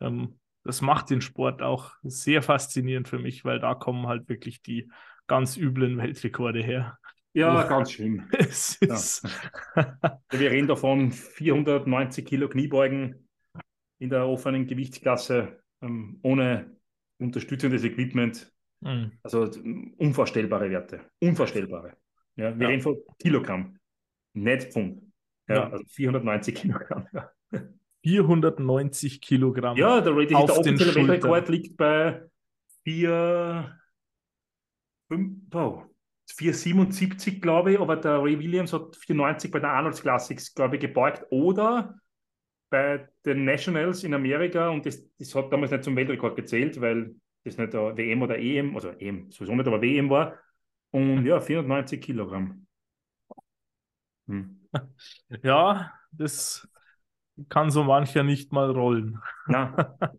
Ähm, 0.00 0.38
das 0.62 0.80
macht 0.80 1.10
den 1.10 1.20
Sport 1.20 1.62
auch 1.62 1.92
sehr 2.02 2.42
faszinierend 2.42 3.08
für 3.08 3.18
mich, 3.18 3.44
weil 3.44 3.58
da 3.58 3.74
kommen 3.74 4.06
halt 4.06 4.28
wirklich 4.28 4.62
die 4.62 4.88
ganz 5.26 5.56
üblen 5.56 5.98
Weltrekorde 5.98 6.62
her. 6.62 6.98
Ja, 7.32 7.64
oh. 7.64 7.68
ganz 7.68 7.92
schlimm. 7.92 8.28
ja. 8.80 8.96
Wir 10.30 10.50
reden 10.50 10.68
davon 10.68 11.10
490 11.12 12.24
Kilo 12.24 12.48
Kniebeugen 12.48 13.28
in 13.98 14.10
der 14.10 14.26
offenen 14.26 14.66
Gewichtsklasse 14.66 15.60
ähm, 15.82 16.18
ohne 16.22 16.76
unterstützendes 17.18 17.82
Equipment 17.84 18.52
Mhm. 18.86 19.12
Also 19.22 19.50
unvorstellbare 19.98 20.70
Werte. 20.70 21.00
Unvorstellbare. 21.20 21.96
Ja, 22.36 22.56
wir 22.56 22.62
ja. 22.62 22.68
reden 22.68 22.82
von 22.82 22.98
Kilogramm, 23.18 23.78
nicht 24.34 24.72
Pfund. 24.72 25.02
Ja, 25.48 25.54
ja. 25.54 25.70
Also 25.70 25.84
490 25.88 26.54
Kilogramm. 26.54 27.08
Ja. 27.12 27.30
490 28.04 29.20
Kilogramm. 29.20 29.76
Ja, 29.76 30.00
der, 30.00 30.14
der, 30.14 30.26
der 30.26 30.38
offizielle 30.38 30.94
Weltrekord 30.94 31.48
liegt 31.48 31.76
bei 31.76 32.22
4, 32.84 33.76
5, 35.08 35.38
wow, 35.50 35.84
477, 36.28 37.40
glaube 37.40 37.72
ich, 37.72 37.80
aber 37.80 37.96
der 37.96 38.22
Ray 38.22 38.38
Williams 38.38 38.72
hat 38.72 38.94
490 38.94 39.50
bei 39.50 39.58
der 39.58 39.70
Arnold 39.70 40.00
Classics, 40.00 40.54
glaube 40.54 40.76
ich, 40.76 40.82
gebeugt. 40.82 41.24
Oder 41.30 41.98
bei 42.70 43.08
den 43.24 43.44
Nationals 43.44 44.04
in 44.04 44.14
Amerika, 44.14 44.68
und 44.68 44.86
das, 44.86 45.04
das 45.18 45.34
hat 45.34 45.52
damals 45.52 45.72
nicht 45.72 45.84
zum 45.84 45.96
Weltrekord 45.96 46.36
gezählt, 46.36 46.80
weil 46.80 47.14
das 47.46 47.56
nicht 47.56 47.72
der 47.72 47.96
WM 47.96 48.22
oder 48.22 48.38
EM, 48.38 48.74
also 48.74 48.90
EM 48.90 49.30
sowieso 49.30 49.54
nicht, 49.54 49.66
aber 49.66 49.82
WM 49.82 50.10
war. 50.10 50.34
Und 50.90 51.24
ja, 51.24 51.40
490 51.40 52.00
Kilogramm. 52.00 52.66
Hm. 54.28 54.60
Ja, 55.42 55.92
das 56.12 56.68
kann 57.48 57.70
so 57.70 57.84
mancher 57.84 58.22
nicht 58.22 58.52
mal 58.52 58.70
rollen. 58.70 59.18
Ja. 59.48 59.96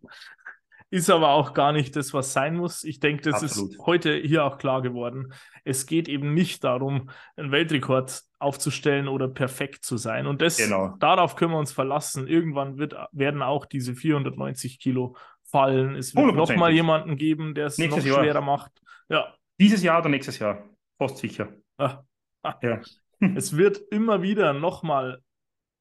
ist 0.90 1.10
aber 1.10 1.30
auch 1.30 1.54
gar 1.54 1.74
nicht 1.74 1.96
das, 1.96 2.14
was 2.14 2.32
sein 2.32 2.56
muss. 2.56 2.84
Ich 2.84 3.00
denke, 3.00 3.30
das 3.30 3.44
Absolut. 3.44 3.72
ist 3.72 3.80
heute 3.86 4.16
hier 4.16 4.46
auch 4.46 4.58
klar 4.58 4.82
geworden. 4.82 5.34
Es 5.66 5.86
geht 5.86 6.08
eben 6.08 6.34
nicht 6.34 6.64
darum, 6.64 7.10
einen 7.36 7.52
Weltrekord 7.52 8.22
aufzustellen 8.40 9.08
oder 9.08 9.28
perfekt 9.28 9.84
zu 9.84 9.98
sein. 9.98 10.28
Und 10.28 10.42
das, 10.42 10.58
genau. 10.58 10.96
darauf 11.00 11.36
können 11.36 11.52
wir 11.52 11.60
uns 11.60 11.74
verlassen. 11.74 12.28
Irgendwann 12.28 12.78
wird, 12.78 12.96
werden 13.12 13.42
auch 13.42 13.66
diese 13.66 13.96
490 13.96 14.80
Kilo 14.80 15.18
fallen. 15.50 15.96
Es 15.96 16.16
wird 16.16 16.36
noch 16.36 16.56
mal 16.56 16.72
jemanden 16.72 17.18
geben, 17.18 17.56
der 17.56 17.68
es 17.68 17.78
noch 17.78 18.00
schwerer 18.00 18.26
Jahr. 18.26 18.42
macht. 18.42 18.72
Ja. 19.10 19.36
Dieses 19.60 19.82
Jahr 19.84 20.00
oder 20.00 20.10
nächstes 20.10 20.40
Jahr? 20.40 20.64
Fast 20.98 21.18
sicher. 21.18 21.50
Ah. 21.78 22.04
Ah. 22.44 22.56
Ja. 22.62 22.82
es 23.36 23.58
wird 23.58 23.82
immer 23.92 24.22
wieder 24.22 24.54
noch 24.54 24.84
mal 24.84 25.22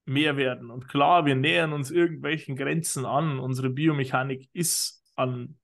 mehr 0.07 0.37
werden. 0.37 0.71
Und 0.71 0.89
klar, 0.89 1.27
wir 1.27 1.35
nähern 1.35 1.73
uns 1.73 1.91
irgendwelchen 1.91 2.57
Grenzen 2.57 3.05
an. 3.05 3.39
Unsere 3.39 3.71
Biomechanik 3.71 4.49
ist 4.53 5.05
an 5.17 5.59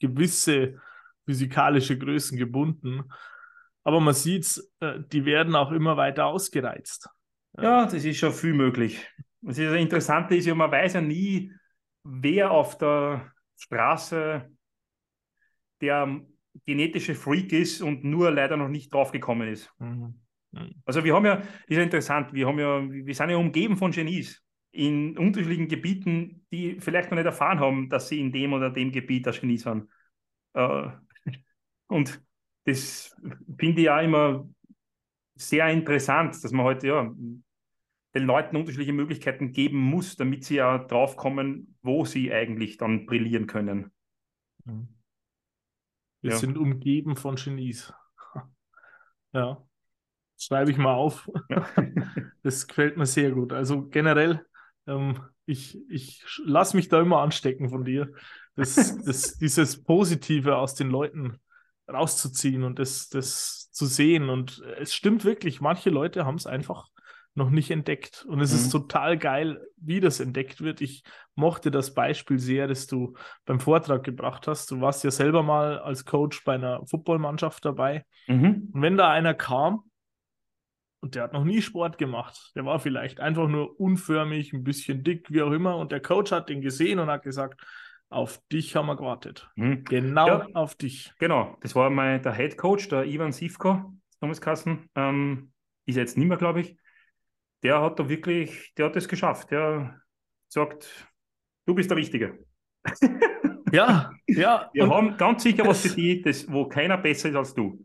gewisse 0.00 0.80
physikalische 1.24 1.96
Größen 1.96 2.36
gebunden. 2.36 3.04
Aber 3.84 4.00
man 4.00 4.14
sieht, 4.14 4.62
äh, 4.80 5.00
die 5.12 5.24
werden 5.24 5.54
auch 5.54 5.72
immer 5.72 5.96
weiter 5.96 6.26
ausgereizt. 6.26 7.08
Ja, 7.60 7.84
das 7.84 8.04
ist 8.04 8.18
schon 8.18 8.32
viel 8.32 8.54
möglich. 8.54 9.06
Das, 9.40 9.58
ist 9.58 9.70
das 9.70 9.80
Interessante 9.80 10.36
ist 10.36 10.46
ja, 10.46 10.54
man 10.54 10.70
weiß 10.70 10.94
ja 10.94 11.00
nie, 11.00 11.52
wer 12.08 12.50
auf 12.50 12.78
der 12.78 13.32
Straße 13.56 14.48
der 15.80 16.20
genetische 16.64 17.14
Freak 17.14 17.52
ist 17.52 17.82
und 17.82 18.04
nur 18.04 18.30
leider 18.30 18.56
noch 18.56 18.68
nicht 18.68 18.92
draufgekommen 18.92 19.48
ist. 19.48 19.70
Mhm. 19.78 20.14
Also 20.86 21.04
wir 21.04 21.14
haben 21.14 21.26
ja, 21.26 21.34
ist 21.66 21.76
ja 21.76 21.82
interessant, 21.82 22.32
wir 22.32 22.46
haben 22.46 22.58
ja, 22.58 22.82
wir 22.90 23.14
sind 23.14 23.30
ja 23.30 23.36
umgeben 23.36 23.76
von 23.76 23.90
Genies 23.90 24.42
in 24.70 25.16
unterschiedlichen 25.18 25.68
Gebieten, 25.68 26.46
die 26.50 26.80
vielleicht 26.80 27.10
noch 27.10 27.16
nicht 27.16 27.26
erfahren 27.26 27.60
haben, 27.60 27.88
dass 27.88 28.08
sie 28.08 28.20
in 28.20 28.32
dem 28.32 28.52
oder 28.54 28.70
dem 28.70 28.90
Gebiet 28.90 29.26
ein 29.28 29.34
Genie 29.34 29.58
sind. 29.58 29.88
Äh, 30.54 30.88
und 31.88 32.22
das 32.64 33.14
finde 33.58 33.80
ich 33.80 33.86
ja 33.86 34.00
immer 34.00 34.48
sehr 35.36 35.68
interessant, 35.68 36.42
dass 36.42 36.52
man 36.52 36.64
heute 36.64 36.86
ja 36.86 37.12
den 38.14 38.24
Leuten 38.24 38.56
unterschiedliche 38.56 38.92
Möglichkeiten 38.92 39.52
geben 39.52 39.78
muss, 39.78 40.16
damit 40.16 40.44
sie 40.44 40.56
ja 40.56 40.78
draufkommen, 40.78 41.76
wo 41.82 42.04
sie 42.04 42.32
eigentlich 42.32 42.78
dann 42.78 43.06
brillieren 43.06 43.46
können. 43.46 43.92
Mhm. 44.64 44.88
Wir 46.20 46.32
ja. 46.32 46.36
sind 46.36 46.58
umgeben 46.58 47.16
von 47.16 47.36
Genies. 47.36 47.92
Ja. 49.32 49.62
Schreibe 50.38 50.70
ich 50.70 50.78
mal 50.78 50.94
auf. 50.94 51.28
Ja. 51.48 51.66
Das 52.42 52.66
gefällt 52.66 52.96
mir 52.96 53.04
sehr 53.04 53.32
gut. 53.32 53.52
Also 53.52 53.88
generell, 53.88 54.46
ähm, 54.86 55.20
ich, 55.44 55.78
ich 55.90 56.24
lasse 56.42 56.76
mich 56.76 56.88
da 56.88 57.00
immer 57.00 57.20
anstecken 57.20 57.68
von 57.68 57.84
dir. 57.84 58.14
Das, 58.54 58.74
das, 59.04 59.36
dieses 59.36 59.82
Positive 59.82 60.56
aus 60.56 60.74
den 60.74 60.88
Leuten 60.88 61.38
rauszuziehen 61.86 62.62
und 62.62 62.78
das, 62.78 63.10
das 63.10 63.70
zu 63.70 63.84
sehen. 63.84 64.30
Und 64.30 64.62
es 64.78 64.94
stimmt 64.94 65.24
wirklich, 65.24 65.60
manche 65.60 65.90
Leute 65.90 66.24
haben 66.24 66.36
es 66.36 66.46
einfach 66.46 66.88
noch 67.38 67.48
nicht 67.48 67.70
entdeckt. 67.70 68.26
Und 68.28 68.40
es 68.40 68.52
mhm. 68.52 68.58
ist 68.58 68.70
total 68.70 69.16
geil, 69.16 69.66
wie 69.76 70.00
das 70.00 70.20
entdeckt 70.20 70.60
wird. 70.60 70.82
Ich 70.82 71.02
mochte 71.34 71.70
das 71.70 71.94
Beispiel 71.94 72.38
sehr, 72.38 72.66
das 72.66 72.86
du 72.86 73.14
beim 73.46 73.60
Vortrag 73.60 74.04
gebracht 74.04 74.46
hast. 74.46 74.70
Du 74.70 74.80
warst 74.82 75.04
ja 75.04 75.10
selber 75.10 75.42
mal 75.42 75.78
als 75.78 76.04
Coach 76.04 76.44
bei 76.44 76.54
einer 76.54 76.84
Footballmannschaft 76.86 77.64
dabei. 77.64 78.04
Mhm. 78.26 78.70
Und 78.72 78.82
wenn 78.82 78.98
da 78.98 79.10
einer 79.10 79.32
kam 79.32 79.84
und 81.00 81.14
der 81.14 81.22
hat 81.22 81.32
noch 81.32 81.44
nie 81.44 81.62
Sport 81.62 81.96
gemacht. 81.96 82.50
Der 82.56 82.64
war 82.64 82.80
vielleicht 82.80 83.20
einfach 83.20 83.48
nur 83.48 83.80
unförmig, 83.80 84.52
ein 84.52 84.64
bisschen 84.64 85.04
dick, 85.04 85.30
wie 85.30 85.42
auch 85.42 85.52
immer. 85.52 85.76
Und 85.76 85.92
der 85.92 86.00
Coach 86.00 86.32
hat 86.32 86.48
den 86.48 86.60
gesehen 86.60 86.98
und 86.98 87.08
hat 87.08 87.22
gesagt, 87.22 87.62
auf 88.10 88.40
dich 88.50 88.74
haben 88.74 88.86
wir 88.86 88.96
gewartet. 88.96 89.48
Mhm. 89.54 89.84
Genau 89.84 90.26
ja, 90.26 90.46
auf 90.54 90.74
dich. 90.74 91.12
Genau, 91.18 91.56
das 91.60 91.76
war 91.76 91.88
mein, 91.90 92.22
der 92.22 92.34
Head 92.34 92.58
Coach, 92.58 92.88
der 92.88 93.04
Ivan 93.06 93.32
Sivko, 93.32 93.92
Thomas 94.20 94.40
Kassen. 94.40 94.88
Ähm, 94.96 95.52
ist 95.86 95.96
jetzt 95.96 96.18
nicht 96.18 96.26
mehr, 96.26 96.36
glaube 96.36 96.62
ich. 96.62 96.76
Der 97.62 97.80
hat 97.80 97.98
da 97.98 98.08
wirklich, 98.08 98.72
der 98.76 98.86
hat 98.86 98.96
es 98.96 99.08
geschafft. 99.08 99.50
Der 99.50 100.00
sagt, 100.48 101.08
du 101.66 101.74
bist 101.74 101.90
der 101.90 101.96
Richtige. 101.96 102.38
ja, 103.72 104.10
ja. 104.26 104.70
Wir 104.72 104.88
haben 104.88 105.16
ganz 105.16 105.42
sicher 105.42 105.66
was 105.66 105.82
für 105.82 105.94
dich, 105.94 106.22
das, 106.22 106.50
wo 106.50 106.68
keiner 106.68 106.96
besser 106.96 107.28
ist 107.28 107.36
als 107.36 107.54
du. 107.54 107.84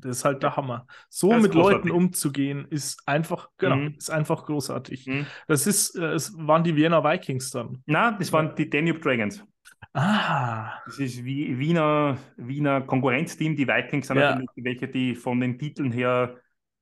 Das 0.00 0.18
ist 0.18 0.24
halt 0.24 0.42
der 0.44 0.56
Hammer. 0.56 0.86
So 1.08 1.32
mit 1.32 1.50
großartig. 1.50 1.56
Leuten 1.56 1.90
umzugehen, 1.90 2.66
ist 2.70 3.02
einfach, 3.06 3.48
genau, 3.58 3.76
mhm. 3.76 3.94
ist 3.98 4.10
einfach 4.10 4.44
großartig. 4.44 5.06
Mhm. 5.06 5.26
Das 5.48 5.66
ist, 5.66 5.96
äh, 5.96 6.12
es 6.12 6.32
waren 6.38 6.62
die 6.62 6.76
Vienna 6.76 7.02
Vikings 7.02 7.50
dann. 7.50 7.82
Nein, 7.86 8.16
das 8.18 8.32
waren 8.32 8.54
die 8.54 8.70
Danube 8.70 9.00
Dragons. 9.00 9.44
Ah. 9.92 10.80
Das 10.86 10.98
ist 11.00 11.24
wie 11.24 11.58
Wiener, 11.58 12.16
Wiener 12.36 12.82
Konkurrenzteam. 12.82 13.56
Die 13.56 13.66
Vikings 13.66 14.06
sind 14.06 14.18
ja. 14.18 14.36
natürlich 14.36 14.64
welche, 14.64 14.88
die 14.88 15.16
von 15.16 15.40
den 15.40 15.58
Titeln 15.58 15.90
her 15.90 16.36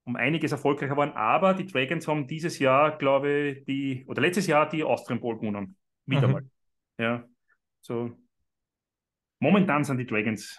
um 0.07 0.17
einiges 0.17 0.53
erfolgreicher 0.53 0.97
waren. 0.97 1.13
Aber 1.13 1.53
die 1.53 1.67
Dragons 1.67 2.07
haben 2.07 2.27
dieses 2.27 2.59
Jahr, 2.59 2.97
glaube 2.97 3.31
ich, 3.31 3.65
die, 3.65 4.05
oder 4.07 4.23
letztes 4.23 4.47
Jahr 4.47 4.69
die 4.69 4.85
Austrian 4.85 5.21
Bowl 5.21 5.37
gewonnen. 5.37 5.77
Wieder 6.07 6.29
mhm. 6.29 6.33
mal. 6.33 6.51
Ja. 6.99 7.25
So. 7.81 8.17
Momentan 9.41 9.85
sind 9.85 9.99
die 9.99 10.07
Dragons 10.07 10.59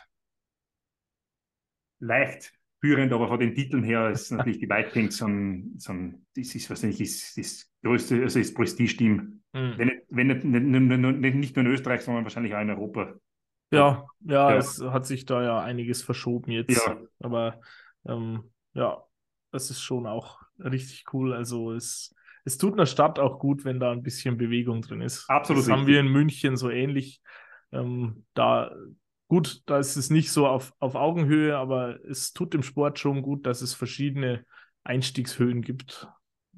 leicht 1.99 2.53
führend, 2.79 3.11
aber 3.11 3.27
von 3.27 3.39
den 3.39 3.55
Titeln 3.55 3.83
her 3.83 4.09
ist 4.11 4.31
natürlich 4.31 4.59
die 4.59 4.69
Vikings 4.69 5.21
und, 5.21 5.75
so 5.79 5.93
das 6.35 6.53
ist 6.53 6.69
wahrscheinlich 6.69 7.01
ist, 7.01 7.37
das 7.37 7.71
größte, 7.83 8.21
also 8.21 8.39
das 8.39 8.53
Prestige-Team. 8.53 9.41
Mhm. 9.53 9.73
Wenn, 9.77 10.01
wenn 10.09 10.27
nicht, 10.27 10.43
nicht, 10.43 11.35
nicht, 11.35 11.55
nur 11.55 11.65
in 11.65 11.71
Österreich, 11.71 12.01
sondern 12.01 12.23
wahrscheinlich 12.23 12.53
auch 12.53 12.61
in 12.61 12.69
Europa. 12.69 13.15
Ja, 13.71 14.05
ja, 14.21 14.51
ja, 14.51 14.57
es 14.57 14.81
hat 14.81 15.05
sich 15.05 15.25
da 15.25 15.41
ja 15.43 15.61
einiges 15.61 16.03
verschoben 16.03 16.51
jetzt. 16.51 16.85
Ja. 16.85 16.97
Aber 17.19 17.59
ähm, 18.05 18.51
ja, 18.73 19.03
das 19.51 19.69
ist 19.69 19.81
schon 19.81 20.07
auch 20.07 20.41
richtig 20.59 21.05
cool. 21.13 21.33
Also 21.33 21.73
es, 21.73 22.15
es 22.45 22.57
tut 22.57 22.73
einer 22.73 22.85
Stadt 22.85 23.19
auch 23.19 23.39
gut, 23.39 23.65
wenn 23.65 23.79
da 23.79 23.91
ein 23.91 24.03
bisschen 24.03 24.37
Bewegung 24.37 24.81
drin 24.81 25.01
ist. 25.01 25.29
Absolut. 25.29 25.61
Das 25.61 25.67
richtig. 25.67 25.79
haben 25.79 25.87
wir 25.87 25.99
in 25.99 26.07
München 26.07 26.57
so 26.57 26.69
ähnlich. 26.69 27.21
Ähm, 27.71 28.25
da 28.33 28.71
Gut, 29.29 29.61
da 29.65 29.77
ist 29.77 29.97
es 29.97 30.09
nicht 30.09 30.31
so 30.31 30.47
auf, 30.47 30.73
auf 30.79 30.95
Augenhöhe, 30.95 31.57
aber 31.57 31.99
es 32.05 32.31
tut 32.31 32.53
dem 32.53 32.63
Sport 32.63 32.97
schon 32.97 33.21
gut, 33.21 33.45
dass 33.45 33.61
es 33.61 33.73
verschiedene 33.73 34.45
Einstiegshöhen 34.85 35.61
gibt. 35.61 36.07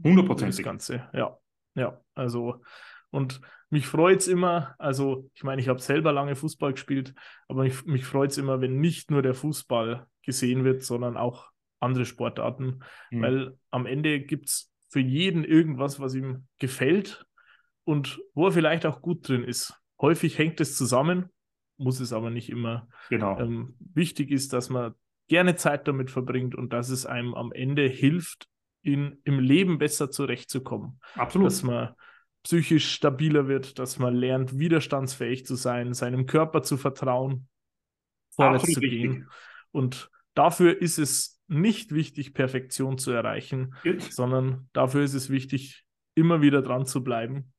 100 0.03 0.41
Das 0.41 0.57
Ganze, 0.61 1.09
ja. 1.13 1.35
Ja, 1.73 1.99
also, 2.13 2.61
und 3.09 3.41
mich 3.69 3.87
freut 3.87 4.19
es 4.19 4.27
immer, 4.27 4.75
also, 4.77 5.29
ich 5.33 5.43
meine, 5.43 5.61
ich 5.61 5.67
habe 5.67 5.79
selber 5.79 6.11
lange 6.11 6.35
Fußball 6.35 6.73
gespielt, 6.73 7.13
aber 7.47 7.63
mich, 7.63 7.85
mich 7.85 8.05
freut 8.05 8.31
es 8.31 8.37
immer, 8.37 8.61
wenn 8.61 8.79
nicht 8.79 9.09
nur 9.09 9.21
der 9.23 9.33
Fußball 9.33 10.05
gesehen 10.23 10.63
wird, 10.63 10.83
sondern 10.83 11.17
auch 11.17 11.49
andere 11.79 12.05
Sportarten, 12.05 12.81
mhm. 13.11 13.21
weil 13.21 13.57
am 13.71 13.85
Ende 13.85 14.19
gibt 14.19 14.49
es 14.49 14.71
für 14.89 14.99
jeden 14.99 15.43
irgendwas, 15.43 15.99
was 15.99 16.15
ihm 16.15 16.47
gefällt 16.57 17.25
und 17.83 18.19
wo 18.33 18.47
er 18.47 18.51
vielleicht 18.51 18.85
auch 18.85 19.01
gut 19.01 19.27
drin 19.27 19.43
ist. 19.43 19.73
Häufig 20.01 20.37
hängt 20.37 20.59
es 20.61 20.75
zusammen 20.75 21.29
muss 21.79 21.99
es 21.99 22.13
aber 22.13 22.29
nicht 22.29 22.49
immer. 22.49 22.87
Genau. 23.09 23.39
Ähm, 23.39 23.75
wichtig 23.79 24.29
ist, 24.31 24.53
dass 24.53 24.69
man 24.69 24.93
gerne 25.27 25.55
Zeit 25.55 25.87
damit 25.87 26.11
verbringt 26.11 26.53
und 26.55 26.73
dass 26.73 26.89
es 26.89 27.05
einem 27.05 27.33
am 27.33 27.51
Ende 27.51 27.87
hilft, 27.87 28.47
in, 28.81 29.19
im 29.23 29.39
Leben 29.39 29.77
besser 29.77 30.11
zurechtzukommen. 30.11 30.99
Absolut. 31.15 31.47
Dass 31.47 31.63
man 31.63 31.95
psychisch 32.43 32.91
stabiler 32.91 33.47
wird, 33.47 33.79
dass 33.79 33.99
man 33.99 34.15
lernt, 34.15 34.57
widerstandsfähig 34.57 35.45
zu 35.45 35.55
sein, 35.55 35.93
seinem 35.93 36.25
Körper 36.25 36.63
zu 36.63 36.77
vertrauen, 36.77 37.47
vorwärts 38.31 38.63
Absolut 38.63 38.75
zu 38.75 38.79
gehen. 38.81 39.11
Wichtig. 39.11 39.27
Und 39.71 40.09
dafür 40.33 40.81
ist 40.81 40.97
es 40.97 41.38
nicht 41.49 41.93
wichtig, 41.93 42.33
Perfektion 42.33 42.97
zu 42.97 43.11
erreichen, 43.11 43.75
sondern 44.09 44.69
dafür 44.73 45.03
ist 45.03 45.13
es 45.13 45.29
wichtig, 45.29 45.85
immer 46.15 46.41
wieder 46.41 46.61
dran 46.61 46.85
zu 46.85 47.03
bleiben 47.03 47.53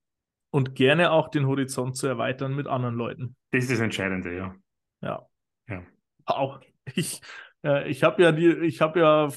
und 0.51 0.74
gerne 0.74 1.11
auch 1.11 1.28
den 1.28 1.47
Horizont 1.47 1.97
zu 1.97 2.07
erweitern 2.07 2.55
mit 2.55 2.66
anderen 2.66 2.95
Leuten. 2.95 3.36
Das 3.51 3.64
ist 3.64 3.72
das 3.72 3.80
Entscheidende, 3.80 4.34
ja. 4.34 4.55
Ja. 5.01 5.26
ja. 5.68 5.82
Auch 6.24 6.61
ich, 6.95 7.20
äh, 7.64 7.88
ich 7.88 8.03
habe 8.03 8.22
ja 8.22 8.32
die, 8.32 8.49
ich 8.49 8.80
habe 8.80 9.01
ja 9.01 9.28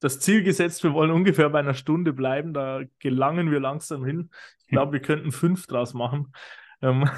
das 0.00 0.20
Ziel 0.20 0.42
gesetzt, 0.42 0.84
wir 0.84 0.92
wollen 0.92 1.10
ungefähr 1.10 1.48
bei 1.48 1.60
einer 1.60 1.74
Stunde 1.74 2.12
bleiben. 2.12 2.52
Da 2.52 2.82
gelangen 2.98 3.50
wir 3.50 3.60
langsam 3.60 4.04
hin. 4.04 4.30
Ich 4.60 4.66
glaube, 4.66 4.92
wir 4.92 5.00
könnten 5.00 5.32
fünf 5.32 5.66
draus 5.66 5.94
machen. 5.94 6.32
Ähm. 6.82 7.08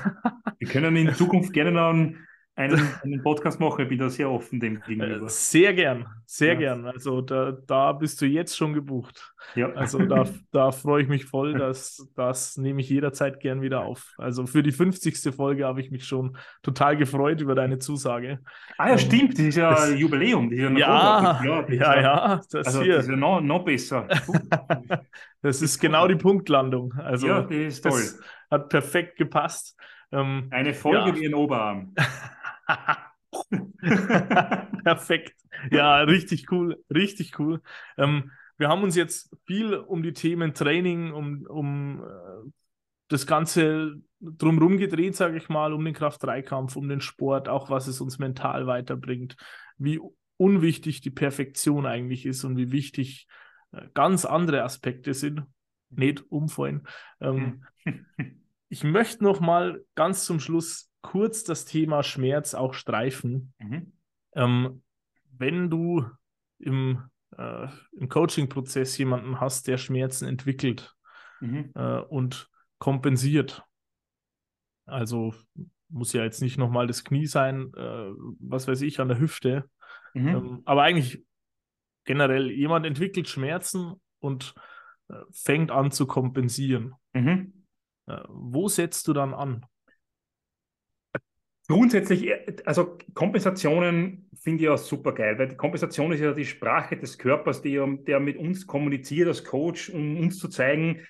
Wir 0.59 0.69
können 0.69 0.97
in 0.97 1.13
Zukunft 1.15 1.53
gerne 1.53 1.73
noch 1.73 1.91
einen, 1.91 2.27
einen, 2.57 2.81
einen 3.05 3.23
Podcast 3.23 3.61
mache. 3.61 3.83
Ich 3.83 3.89
bin 3.89 3.99
da 3.99 4.09
sehr 4.09 4.31
offen 4.31 4.59
dem 4.59 4.81
gegenüber. 4.81 5.29
Sehr 5.29 5.75
gern, 5.75 6.07
sehr 6.25 6.55
ja. 6.55 6.59
gern. 6.59 6.87
Also 6.87 7.21
da, 7.21 7.53
da 7.53 7.93
bist 7.93 8.21
du 8.21 8.27
jetzt 8.27 8.57
schon 8.57 8.73
gebucht. 8.73 9.35
Ja. 9.55 9.71
Also 9.73 9.99
da, 9.99 10.25
da 10.51 10.73
freue 10.73 11.03
ich 11.03 11.09
mich 11.09 11.27
voll, 11.27 11.55
dass 11.59 12.09
das 12.17 12.57
nehme 12.57 12.81
ich 12.81 12.89
jederzeit 12.89 13.41
gern 13.41 13.61
wieder 13.61 13.83
auf. 13.83 14.15
Also 14.17 14.47
für 14.47 14.63
die 14.63 14.73
50. 14.73 15.35
Folge 15.35 15.67
habe 15.67 15.81
ich 15.81 15.91
mich 15.91 16.07
schon 16.07 16.37
total 16.63 16.97
gefreut 16.97 17.41
über 17.41 17.55
deine 17.55 17.79
Zusage. 17.79 18.41
Ah 18.79 18.87
ja, 18.87 18.93
ähm, 18.93 18.99
stimmt, 18.99 19.35
das 19.35 19.47
ist 19.47 19.57
ja 19.57 19.71
das, 19.71 19.99
Jubiläum. 19.99 20.51
Ist 20.51 20.59
ja, 20.59 20.71
ja, 20.71 21.41
ja, 21.45 21.69
ja, 21.69 22.01
ja, 22.01 22.41
das 22.51 22.67
also, 22.67 22.83
hier. 22.83 22.97
Das 22.97 23.05
ist 23.05 23.11
ja 23.11 23.17
noch, 23.17 23.41
noch 23.41 23.65
besser. 23.65 24.09
das 25.43 25.61
ist 25.61 25.79
genau 25.79 26.09
die 26.09 26.17
Punktlandung. 26.17 26.95
Also, 26.95 27.27
ja, 27.27 27.43
das 27.43 27.51
ist 27.51 27.83
toll. 27.83 28.01
Das 28.01 28.21
hat 28.51 28.69
perfekt 28.71 29.17
gepasst. 29.17 29.77
Ähm, 30.13 30.49
Eine 30.51 30.73
Folge 30.73 31.11
ja. 31.11 31.17
wie 31.17 31.27
ein 31.27 31.35
Oberarm. 31.35 31.95
Perfekt. 34.85 35.35
Ja, 35.71 36.01
richtig 36.01 36.51
cool, 36.51 36.83
richtig 36.93 37.39
cool. 37.39 37.63
Ähm, 37.97 38.33
wir 38.59 38.69
haben 38.69 38.83
uns 38.83 38.97
jetzt 38.97 39.35
viel 39.47 39.75
um 39.75 40.03
die 40.03 40.13
Themen 40.13 40.55
Training, 40.55 41.13
um, 41.13 41.47
um 41.47 42.03
äh, 42.03 42.51
das 43.09 43.27
Ganze 43.27 43.97
drumherum 44.21 44.79
gedreht, 44.79 45.17
sage 45.17 45.37
ich 45.37 45.49
mal, 45.49 45.73
um 45.73 45.85
den 45.85 45.95
Kraft-3-Kampf, 45.95 46.77
um 46.77 46.89
den 46.89 47.01
Sport, 47.01 47.49
auch 47.49 47.71
was 47.71 47.87
es 47.87 48.01
uns 48.01 48.19
mental 48.19 48.67
weiterbringt, 48.67 49.37
wie 49.77 50.01
unwichtig 50.39 51.01
die 51.01 51.11
Perfektion 51.11 51.87
eigentlich 51.87 52.27
ist 52.27 52.45
und 52.45 52.57
wie 52.57 52.73
wichtig 52.73 53.27
äh, 53.73 53.87
ganz 53.95 54.25
andere 54.25 54.63
Aspekte 54.63 55.15
sind. 55.15 55.43
Nicht 55.91 56.31
umfallen. 56.31 56.87
Ähm, 57.21 57.65
ich 58.69 58.85
möchte 58.85 59.23
noch 59.23 59.41
mal 59.41 59.85
ganz 59.95 60.25
zum 60.25 60.41
Schluss 60.41 60.91
kurz 61.07 61.45
das 61.45 61.65
Thema 61.65 62.03
Schmerz 62.03 62.55
auch 62.55 62.75
streifen. 62.75 63.55
Mhm. 63.59 63.93
Ähm, 64.35 64.83
wenn 65.39 65.71
du 65.71 66.05
im, 66.59 67.09
äh, 67.39 67.69
im 67.93 68.09
Coaching-Prozess 68.09 68.99
jemanden 68.99 69.39
hast, 69.39 69.69
der 69.69 69.79
Schmerzen 69.79 70.27
entwickelt 70.27 70.97
mhm. 71.41 71.71
äh, 71.77 72.01
und 72.01 72.51
kompensiert, 72.79 73.63
also 74.85 75.33
muss 75.89 76.13
ja 76.13 76.25
jetzt 76.25 76.43
nicht 76.43 76.59
nochmal 76.59 76.89
das 76.89 77.05
Knie 77.05 77.27
sein, 77.27 77.73
äh, 77.77 78.11
was 78.41 78.67
weiß 78.67 78.83
ich, 78.83 78.99
an 78.99 79.09
der 79.09 79.21
Hüfte, 79.21 79.71
mhm. 80.13 80.29
ähm, 80.29 80.63
aber 80.65 80.83
eigentlich 80.83 81.25
generell, 82.05 82.51
jemand 82.51 82.85
entwickelt 82.85 83.29
Schmerzen 83.29 83.95
und 84.19 84.55
äh, 85.09 85.23
fängt 85.31 85.71
an 85.71 85.93
zu 85.93 86.07
kompensieren. 86.07 86.95
Mhm. 87.13 87.65
Äh, 88.07 88.23
wo 88.27 88.67
setzt 88.67 89.07
du 89.07 89.13
dann 89.13 89.35
an? 89.35 89.65
Grundsätzlich, 91.69 92.29
äh, 92.29 92.57
also 92.65 92.97
Kompensationen 93.15 94.29
finde 94.41 94.65
ich 94.65 94.71
auch 94.71 94.79
super 94.79 95.13
geil, 95.13 95.39
weil 95.39 95.49
die 95.49 95.57
Kompensation 95.57 96.13
ist 96.13 96.21
ja 96.21 96.33
die 96.33 96.45
Sprache 96.45 96.97
des 96.97 97.19
Körpers, 97.19 97.63
die, 97.63 97.83
der 98.07 98.21
mit 98.21 98.37
uns 98.37 98.67
kommuniziert 98.67 99.29
als 99.29 99.45
Coach, 99.45 99.91
um 99.91 100.19
uns 100.19 100.39
zu 100.39 100.49
zeigen, 100.49 101.01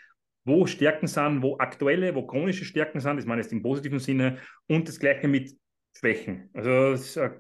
wo 0.45 0.67
Stärken 0.67 1.09
sind, 1.09 1.43
wo 1.43 1.59
aktuelle, 1.59 2.15
wo 2.15 2.27
chronische 2.27 2.65
Stärken 2.65 3.01
sind, 3.01 3.17
das 3.17 3.27
meine 3.27 3.41
ich 3.41 3.47
jetzt 3.47 3.53
im 3.53 3.63
positiven 3.63 3.99
Sinne, 3.99 4.39
und 4.69 4.89
das 4.89 4.99
gleiche 4.99 5.29
mit 5.29 5.55
Schwächen. 5.93 6.51
Also 6.55 7.21
äh, 7.21 7.31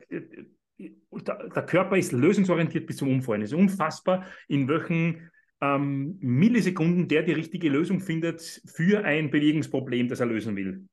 der 0.79 1.63
Körper 1.63 1.97
ist 1.97 2.13
lösungsorientiert 2.13 2.87
bis 2.87 2.97
zum 2.97 3.09
Umfallen. 3.09 3.43
Es 3.43 3.53
ist 3.53 3.59
unfassbar, 3.59 4.27
in 4.49 4.69
welchen 4.69 5.31
ähm, 5.63 6.19
Millisekunden 6.21 7.09
der 7.09 7.23
die 7.23 7.33
richtige 7.33 7.71
Lösung 7.71 8.01
findet 8.01 8.61
für 8.67 9.05
ein 9.05 9.31
Bewegungsproblem, 9.31 10.09
das 10.09 10.21
er 10.21 10.27
lösen 10.27 10.57
will. 10.57 10.87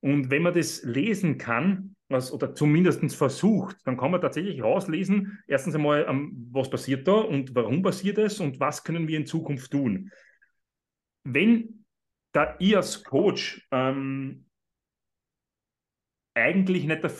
Und 0.00 0.30
wenn 0.30 0.42
man 0.42 0.54
das 0.54 0.82
lesen 0.82 1.38
kann, 1.38 1.96
was, 2.08 2.32
oder 2.32 2.54
zumindest 2.54 3.14
versucht, 3.14 3.76
dann 3.84 3.96
kann 3.96 4.10
man 4.10 4.20
tatsächlich 4.20 4.62
rauslesen, 4.62 5.42
erstens 5.46 5.74
einmal, 5.74 6.06
ähm, 6.08 6.48
was 6.50 6.68
passiert 6.68 7.06
da 7.06 7.12
und 7.12 7.54
warum 7.54 7.82
passiert 7.82 8.18
es 8.18 8.40
und 8.40 8.58
was 8.58 8.82
können 8.82 9.06
wir 9.06 9.16
in 9.16 9.26
Zukunft 9.26 9.70
tun. 9.70 10.10
Wenn 11.24 11.84
da 12.32 12.56
ich 12.58 12.76
als 12.76 13.04
Coach 13.04 13.66
ähm, 13.70 14.46
eigentlich 16.34 16.84
nicht 16.84 17.02
der, 17.02 17.12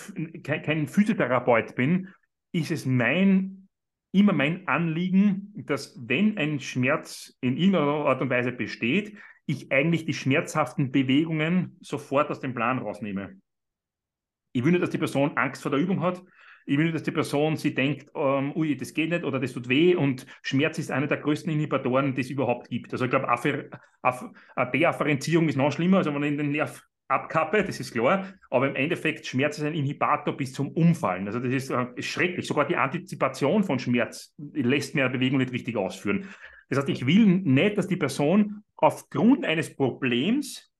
kein, 0.43 0.63
kein 0.63 0.89
Physiotherapeut 0.89 1.75
bin, 1.75 2.09
ist 2.53 2.71
es 2.71 2.87
mein, 2.87 3.69
immer 4.13 4.33
mein 4.33 4.67
Anliegen, 4.67 5.53
dass 5.67 5.97
wenn 6.01 6.39
ein 6.39 6.61
Schmerz 6.61 7.37
in 7.41 7.57
irgendeiner 7.57 8.07
Art 8.07 8.23
und 8.23 8.31
Weise 8.31 8.53
besteht, 8.53 9.17
ich 9.51 9.73
eigentlich 9.73 10.05
die 10.05 10.15
schmerzhaften 10.15 10.93
Bewegungen 10.93 11.77
sofort 11.81 12.31
aus 12.31 12.41
dem 12.41 12.55
Plan 12.55 12.79
rausnehme. 12.79 13.41
Ich 14.53 14.65
will 14.65 14.73
nicht, 14.73 14.83
dass 14.83 14.91
die 14.91 14.99
Person 14.99 15.37
Angst 15.37 15.63
vor 15.63 15.71
der 15.71 15.81
Übung 15.81 16.01
hat. 16.01 16.23
Ich 16.67 16.77
will 16.77 16.85
nicht, 16.85 16.95
dass 16.95 17.03
die 17.03 17.11
Person 17.11 17.57
sie 17.57 17.75
denkt, 17.75 18.11
ähm, 18.15 18.53
ui, 18.55 18.77
das 18.77 18.95
geht 18.95 19.11
nicht 19.11 19.25
oder 19.25 19.41
das 19.41 19.53
tut 19.53 19.69
weh. 19.69 19.95
Und 19.95 20.27
Schmerz 20.43 20.79
ist 20.79 20.91
einer 20.91 21.07
der 21.07 21.19
größten 21.19 21.53
Inhibitoren, 21.53 22.15
die 22.15 22.21
es 22.21 22.31
überhaupt 22.31 22.69
gibt. 22.69 22.93
Also 22.93 23.05
ich 23.05 23.11
glaube, 23.11 23.29
eine 23.29 24.71
Deafferenzierung 24.73 25.49
ist 25.49 25.57
noch 25.57 25.73
schlimmer, 25.73 25.99
also 25.99 26.15
wenn 26.15 26.23
ich 26.23 26.37
den 26.37 26.53
Nerv 26.53 26.83
abkappe, 27.09 27.65
das 27.65 27.81
ist 27.81 27.93
klar. 27.93 28.33
Aber 28.51 28.69
im 28.69 28.77
Endeffekt, 28.77 29.27
Schmerz 29.27 29.59
ist 29.59 29.65
ein 29.65 29.75
Inhibitor 29.75 30.37
bis 30.37 30.53
zum 30.53 30.69
Umfallen. 30.69 31.27
Also 31.27 31.41
das 31.41 31.53
ist, 31.53 31.71
äh, 31.71 31.87
ist 31.97 32.07
schrecklich. 32.07 32.47
Sogar 32.47 32.67
die 32.67 32.77
Antizipation 32.77 33.65
von 33.65 33.79
Schmerz 33.79 34.35
lässt 34.39 34.95
mir 34.95 35.07
eine 35.07 35.13
Bewegung 35.13 35.39
nicht 35.39 35.53
richtig 35.53 35.77
ausführen. 35.77 36.29
Das 36.71 36.79
heißt, 36.79 36.89
ich 36.89 37.07
will 37.07 37.27
nicht, 37.27 37.77
dass 37.77 37.89
die 37.89 37.97
Person 37.97 38.63
aufgrund 38.77 39.45
eines 39.45 39.75
Problems 39.75 40.71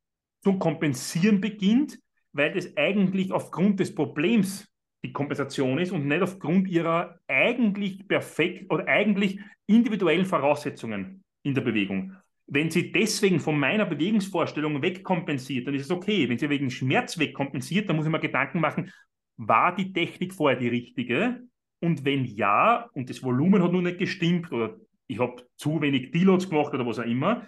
zum 0.43 0.59
Kompensieren 0.59 1.41
beginnt, 1.41 1.99
weil 2.33 2.53
das 2.53 2.77
eigentlich 2.77 3.33
aufgrund 3.33 3.81
des 3.81 3.95
Problems 3.95 4.67
die 5.03 5.13
Kompensation 5.13 5.79
ist 5.79 5.93
und 5.93 6.07
nicht 6.07 6.23
aufgrund 6.23 6.69
ihrer 6.69 7.19
eigentlich 7.27 8.07
perfekt 8.07 8.71
oder 8.71 8.87
eigentlich 8.87 9.41
individuellen 9.67 10.27
Voraussetzungen 10.27 11.25
in 11.43 11.55
der 11.55 11.63
Bewegung. 11.63 12.17
Wenn 12.47 12.71
sie 12.71 12.93
deswegen 12.93 13.41
von 13.41 13.59
meiner 13.59 13.87
Bewegungsvorstellung 13.87 14.83
wegkompensiert, 14.83 15.67
dann 15.67 15.75
ist 15.75 15.85
es 15.85 15.91
okay. 15.91 16.29
Wenn 16.29 16.39
sie 16.39 16.51
wegen 16.51 16.71
Schmerz 16.71 17.19
wegkompensiert, 17.19 17.89
dann 17.89 17.97
muss 17.97 18.07
ich 18.07 18.13
mir 18.13 18.21
Gedanken 18.21 18.61
machen, 18.61 18.93
war 19.37 19.75
die 19.75 19.93
Technik 19.93 20.35
vorher 20.35 20.59
die 20.59 20.69
richtige? 20.69 21.43
Und 21.81 22.05
wenn 22.05 22.25
ja, 22.25 22.91
und 22.93 23.09
das 23.09 23.23
Volumen 23.23 23.63
hat 23.63 23.73
nur 23.73 23.83
nicht 23.83 23.99
gestimmt 23.99 24.53
oder 24.53 24.77
ich 25.11 25.19
habe 25.19 25.43
zu 25.57 25.81
wenig 25.81 26.13
Deloads 26.13 26.49
gemacht 26.49 26.73
oder 26.73 26.87
was 26.87 26.99
auch 26.99 27.05
immer. 27.05 27.47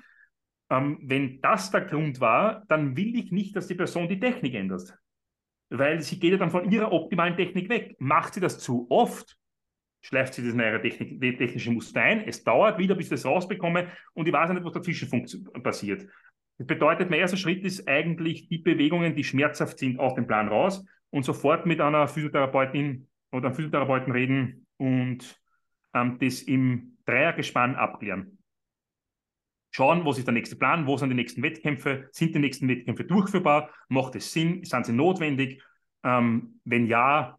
Ähm, 0.70 0.98
wenn 1.02 1.40
das 1.40 1.70
der 1.70 1.82
Grund 1.82 2.20
war, 2.20 2.64
dann 2.68 2.96
will 2.96 3.16
ich 3.16 3.30
nicht, 3.30 3.54
dass 3.54 3.68
die 3.68 3.74
Person 3.74 4.08
die 4.08 4.18
Technik 4.18 4.54
ändert. 4.54 4.96
Weil 5.70 6.00
sie 6.02 6.18
geht 6.18 6.32
ja 6.32 6.38
dann 6.38 6.50
von 6.50 6.70
ihrer 6.70 6.92
optimalen 6.92 7.36
Technik 7.36 7.68
weg. 7.68 7.96
Macht 7.98 8.34
sie 8.34 8.40
das 8.40 8.58
zu 8.58 8.86
oft, 8.90 9.36
schleift 10.02 10.34
sie 10.34 10.42
das 10.42 10.54
in 10.54 10.60
ihre 10.60 10.82
Technik, 10.82 11.20
technische 11.38 11.70
Muster 11.70 12.00
ein. 12.02 12.26
Es 12.26 12.42
dauert 12.42 12.78
wieder, 12.78 12.94
bis 12.94 13.06
ich 13.06 13.10
das 13.10 13.24
rausbekomme 13.24 13.88
und 14.14 14.26
ich 14.26 14.32
weiß 14.32 14.50
nicht, 14.50 14.64
was 14.64 14.72
dazwischen 14.72 15.26
passiert. 15.62 16.06
Das 16.58 16.66
bedeutet, 16.66 17.10
mein 17.10 17.20
erster 17.20 17.36
Schritt 17.36 17.64
ist 17.64 17.88
eigentlich 17.88 18.48
die 18.48 18.58
Bewegungen, 18.58 19.14
die 19.14 19.24
schmerzhaft 19.24 19.78
sind, 19.78 19.98
aus 19.98 20.14
dem 20.14 20.26
Plan 20.26 20.48
raus 20.48 20.84
und 21.10 21.24
sofort 21.24 21.66
mit 21.66 21.80
einer 21.80 22.08
Physiotherapeutin 22.08 23.08
oder 23.30 23.46
einem 23.46 23.54
Physiotherapeuten 23.54 24.12
reden 24.12 24.66
und 24.76 25.40
ähm, 25.94 26.18
das 26.18 26.42
im 26.42 26.91
Dreiergespann 27.05 27.76
abklären. 27.76 28.38
Schauen, 29.70 30.05
was 30.05 30.18
ist 30.18 30.26
der 30.26 30.34
nächste 30.34 30.57
Plan, 30.57 30.86
wo 30.86 30.98
sind 30.98 31.09
die 31.09 31.14
nächsten 31.14 31.42
Wettkämpfe, 31.42 32.09
sind 32.12 32.34
die 32.34 32.38
nächsten 32.38 32.68
Wettkämpfe 32.68 33.05
durchführbar, 33.05 33.70
macht 33.88 34.14
es 34.16 34.32
Sinn, 34.32 34.64
sind 34.64 34.84
sie 34.84 34.92
notwendig? 34.92 35.62
Ähm, 36.05 36.61
wenn 36.64 36.86
ja, 36.86 37.38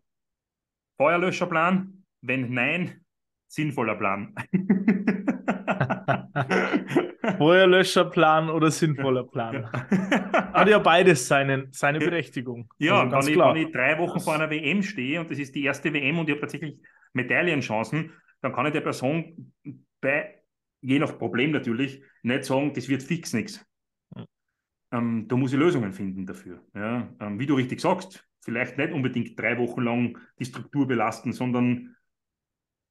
Feuerlöscherplan, 0.98 2.06
wenn 2.22 2.54
nein, 2.54 3.02
sinnvoller 3.48 3.96
Plan. 3.96 4.34
Feuerlöscherplan 7.38 8.50
oder 8.50 8.72
sinnvoller 8.72 9.24
Plan. 9.24 9.72
Hat 9.72 10.70
ja 10.70 10.80
beides 10.80 11.28
seine, 11.28 11.68
seine 11.72 12.00
Berechtigung. 12.00 12.70
Ja, 12.80 13.10
also 13.10 13.28
wenn, 13.28 13.34
ich, 13.34 13.40
wenn, 13.40 13.68
ich, 13.68 13.72
drei 13.72 13.98
Wochen 14.00 14.20
vor 14.20 14.34
einer 14.34 14.50
WM 14.50 14.84
stehe 14.84 15.20
und 15.20 15.30
das 15.30 15.40
ist 15.40 15.56
die 15.56 15.64
erste 15.64 15.94
WM 15.94 16.20
und 16.20 16.28
ich 16.28 16.32
habe 16.32 16.42
tatsächlich 16.42 16.80
Medaillenchancen, 17.14 18.12
dann 18.44 18.52
kann 18.52 18.66
ich 18.66 18.74
der 18.74 18.82
Person 18.82 19.54
bei, 20.02 20.44
je 20.82 21.00
nach 21.00 21.18
Problem 21.18 21.52
natürlich, 21.52 22.04
nicht 22.24 22.44
sagen, 22.44 22.74
das 22.74 22.90
wird 22.90 23.02
fix 23.02 23.34
nichts. 23.34 23.66
Ähm, 24.92 25.28
da 25.28 25.38
muss 25.38 25.54
ich 25.54 25.60
Lösungen 25.60 25.94
finden 25.94 26.26
dafür. 26.26 26.62
Ja? 26.76 27.10
Ähm, 27.22 27.40
wie 27.40 27.46
du 27.46 27.56
richtig 27.56 27.80
sagst, 27.80 28.28
vielleicht 28.42 28.78
nicht 28.78 28.92
unbedingt 28.92 29.40
drei 29.40 29.58
Wochen 29.58 29.82
lang 29.82 30.18
die 30.38 30.46
Struktur 30.46 30.86
belasten, 30.86 31.32
sondern 31.32 31.96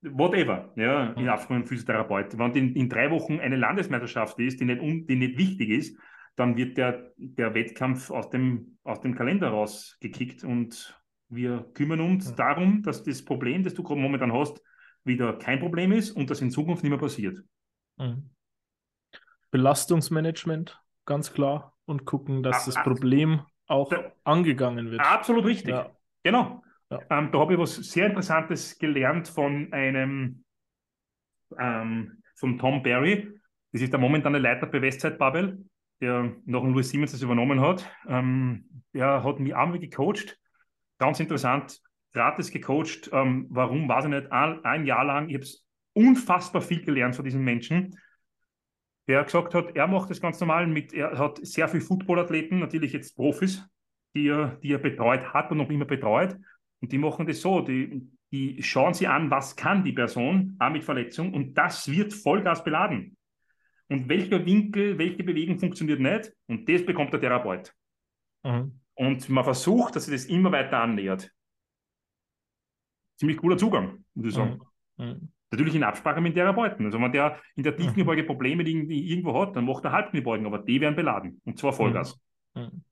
whatever, 0.01 0.73
ja, 0.75 1.13
in 1.13 1.29
Absprache 1.29 1.61
mit 1.61 1.69
Physiotherapeut. 1.69 2.37
Wenn 2.39 2.53
in, 2.55 2.75
in, 2.75 2.89
drei 2.89 3.11
Wochen 3.11 3.39
eine 3.39 3.57
Landesmeisterschaft 3.57 4.39
ist, 4.41 4.59
die 4.59 4.65
nicht, 4.65 4.81
un, 4.81 5.07
die 5.07 5.17
nicht 5.17 5.39
wichtig 5.39 5.69
ist, 5.69 5.97
dann 6.35 6.57
wird 6.57 6.79
der, 6.79 7.13
der 7.17 7.55
Wettkampf 7.55 8.11
aus 8.11 8.31
dem, 8.31 8.79
aus 8.85 9.01
dem 9.03 9.15
Kalender 9.15 9.51
rausgekickt 9.51 10.45
und 10.45 10.99
wir 11.29 11.71
kümmern 11.75 12.01
uns 12.01 12.31
ja. 12.31 12.37
darum, 12.37 12.83
dass 12.83 13.05
das 13.05 13.25
Problem, 13.25 13.63
das 13.63 13.75
du 13.75 13.83
momentan 13.83 14.33
hast, 14.33 14.63
wieder 15.05 15.35
kein 15.39 15.61
Problem 15.61 15.93
ist 15.93 16.11
und 16.11 16.31
das 16.31 16.41
in 16.41 16.51
Zukunft 16.51 16.83
nicht 16.83 16.91
mehr 16.91 16.99
passiert. 16.99 17.43
Mhm. 17.99 18.31
Belastungsmanagement, 19.51 20.81
ganz 21.05 21.33
klar, 21.33 21.77
und 21.85 22.05
gucken, 22.05 22.43
dass 22.43 22.63
ah, 22.63 22.73
das 22.73 22.83
Problem 22.83 23.43
auch 23.67 23.93
ah, 23.93 24.13
angegangen 24.25 24.91
wird. 24.91 25.01
Absolut 25.01 25.45
richtig. 25.45 25.71
Ja. 25.71 25.91
Genau. 26.23 26.63
Ja. 26.91 27.01
Ähm, 27.11 27.31
da 27.33 27.39
habe 27.39 27.55
ich 27.55 27.59
was 27.59 27.77
sehr 27.77 28.07
Interessantes 28.07 28.79
gelernt 28.79 29.29
von 29.29 29.73
einem, 29.73 30.45
ähm, 31.59 32.23
von 32.37 32.59
Tom 32.59 32.83
Barry. 32.83 33.33
Das 33.73 33.83
ist 33.83 33.93
der 33.93 34.01
momentane 34.01 34.39
Leiter 34.39 34.67
bei 34.67 34.83
Westside 34.83 35.17
Bubble, 35.17 35.59
der 36.01 36.35
nach 36.45 36.61
dem 36.61 36.73
Louis 36.73 36.91
Siemens 36.91 37.13
das 37.13 37.23
übernommen 37.23 37.61
hat. 37.61 37.91
Ähm, 38.07 38.83
der 38.93 39.25
hat 39.25 39.41
mich 39.41 39.55
einmal 39.55 39.79
gecoacht. 39.79 40.39
Ganz 40.99 41.19
interessant, 41.19 41.81
gratis 42.13 42.51
gecoacht. 42.51 43.11
Ähm, 43.13 43.47
warum, 43.51 43.89
weiß 43.89 44.05
ich 44.05 44.11
nicht. 44.11 44.33
Ein, 44.33 44.65
ein 44.65 44.87
Jahr 44.87 45.05
lang, 45.05 45.29
ich 45.29 45.37
habe 45.37 45.47
unfassbar 45.95 46.63
viel 46.63 46.83
gelernt 46.83 47.17
von 47.17 47.25
diesen 47.25 47.43
Menschen 47.43 47.97
der 49.09 49.25
gesagt 49.25 49.55
hat, 49.55 49.75
er 49.75 49.87
macht 49.87 50.11
das 50.11 50.21
ganz 50.21 50.39
normal 50.41 50.67
mit, 50.67 50.93
er 50.93 51.19
hat 51.19 51.45
sehr 51.45 51.69
viele 51.69 51.83
Footballathleten, 51.83 52.59
natürlich 52.59 52.93
jetzt 52.93 53.17
Profis, 53.17 53.67
die 54.15 54.29
er, 54.29 54.59
die 54.63 54.73
er 54.73 54.79
betreut 54.79 55.33
hat 55.33 55.51
und 55.51 55.59
noch 55.59 55.71
immer 55.71 55.85
betreut. 55.85 56.37
Und 56.81 56.93
die 56.93 56.99
machen 56.99 57.27
das 57.27 57.41
so, 57.41 57.61
die, 57.61 58.09
die 58.31 58.63
schauen 58.63 58.95
sich 58.95 59.09
an, 59.09 59.31
was 59.31 59.57
kann 59.57 59.85
die 59.85 59.93
Person, 59.93 60.57
auch 60.59 60.71
mit 60.71 60.85
Verletzung, 60.85 61.35
und 61.35 61.55
das 61.55 61.91
wird 61.91 62.13
Vollgas 62.13 62.63
beladen. 62.63 63.17
Und 63.89 64.09
welcher 64.09 64.45
Winkel, 64.47 64.99
welche 64.99 65.23
Bewegung 65.25 65.59
funktioniert 65.59 66.01
nicht, 66.01 66.33
und 66.47 66.69
das 66.69 66.85
bekommt 66.87 67.13
der 67.13 67.21
Therapeut. 67.21 67.75
Mhm. 68.45 68.81
Und 68.95 69.29
man 69.29 69.45
versucht, 69.45 69.97
dass 69.97 70.05
sich 70.05 70.15
das 70.15 70.25
immer 70.27 70.53
weiter 70.53 70.79
annähert. 70.79 71.31
Ziemlich 73.23 73.37
cooler 73.37 73.57
Zugang, 73.57 74.05
würde 74.17 74.31
ich 74.31 74.35
sagen. 74.35 74.59
Mhm. 74.97 75.07
Mhm. 75.07 75.29
Natürlich 75.53 75.77
in 75.77 75.85
Absprache 75.85 76.21
mit 76.21 76.35
Therapeuten. 76.35 76.87
Also 76.87 77.01
wenn 77.01 77.13
der 77.13 77.39
in 77.55 77.63
der 77.63 77.77
Tiefkniebeuge 77.77 78.25
Probleme 78.25 78.65
irgendwo 78.65 79.41
hat, 79.41 79.55
dann 79.55 79.65
macht 79.65 79.85
er 79.85 79.93
Halbkniebeugen, 79.93 80.45
aber 80.45 80.59
die 80.59 80.81
werden 80.81 80.97
beladen. 80.97 81.41
Und 81.45 81.57
zwar 81.57 81.73
Vollgas. 81.73 82.19
Mhm. 82.57 82.83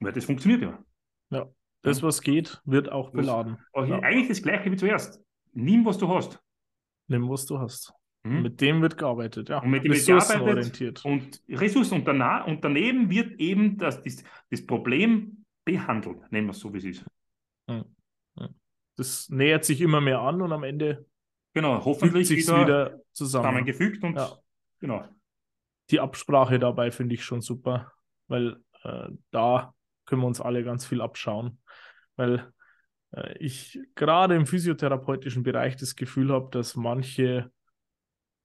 Weil 0.00 0.12
das 0.12 0.24
funktioniert 0.24 0.62
ja. 0.62 0.82
Ja, 1.30 1.46
das, 1.82 2.02
was 2.02 2.22
geht, 2.22 2.60
wird 2.64 2.90
auch 2.90 3.10
beladen. 3.10 3.56
Das, 3.72 3.88
ja. 3.88 4.00
Eigentlich 4.00 4.26
das 4.26 4.42
Gleiche 4.42 4.72
wie 4.72 4.76
zuerst. 4.76 5.22
Nimm, 5.52 5.84
was 5.84 5.96
du 5.96 6.08
hast. 6.08 6.40
Nimm, 7.06 7.30
was 7.30 7.46
du 7.46 7.60
hast. 7.60 7.94
Mhm. 8.24 8.42
Mit 8.42 8.60
dem 8.60 8.82
wird 8.82 8.98
gearbeitet, 8.98 9.48
ja. 9.48 9.60
Und 9.60 9.70
mit 9.70 9.84
dem 9.84 9.92
ressourcenorientiert. 9.92 11.04
Und 11.04 11.40
Ressourcen. 11.48 11.98
Und, 12.00 12.08
danach, 12.08 12.48
und 12.48 12.64
daneben 12.64 13.10
wird 13.10 13.38
eben 13.38 13.78
das, 13.78 14.02
das, 14.02 14.24
das 14.50 14.66
Problem 14.66 15.44
behandelt, 15.64 16.32
nennen 16.32 16.48
wir 16.48 16.50
es 16.50 16.58
so, 16.58 16.74
wie 16.74 16.78
es 16.78 16.84
ist. 16.84 17.04
Das 18.96 19.28
nähert 19.30 19.64
sich 19.64 19.80
immer 19.80 20.00
mehr 20.00 20.20
an 20.20 20.42
und 20.42 20.52
am 20.52 20.64
Ende 20.64 21.06
Genau, 21.54 21.84
hoffentlich 21.84 22.30
wieder, 22.30 22.60
wieder 22.60 23.00
zusammen. 23.12 23.44
zusammengefügt 23.44 24.02
und 24.02 24.16
ja. 24.16 24.32
genau. 24.80 25.06
Die 25.90 26.00
Absprache 26.00 26.58
dabei 26.58 26.90
finde 26.90 27.14
ich 27.14 27.24
schon 27.24 27.42
super, 27.42 27.92
weil 28.28 28.56
äh, 28.84 29.08
da 29.30 29.74
können 30.06 30.22
wir 30.22 30.26
uns 30.26 30.40
alle 30.40 30.64
ganz 30.64 30.86
viel 30.86 31.02
abschauen, 31.02 31.58
weil 32.16 32.50
äh, 33.14 33.36
ich 33.38 33.78
gerade 33.94 34.34
im 34.34 34.46
physiotherapeutischen 34.46 35.42
Bereich 35.42 35.76
das 35.76 35.94
Gefühl 35.94 36.32
habe, 36.32 36.48
dass 36.50 36.74
manche 36.74 37.50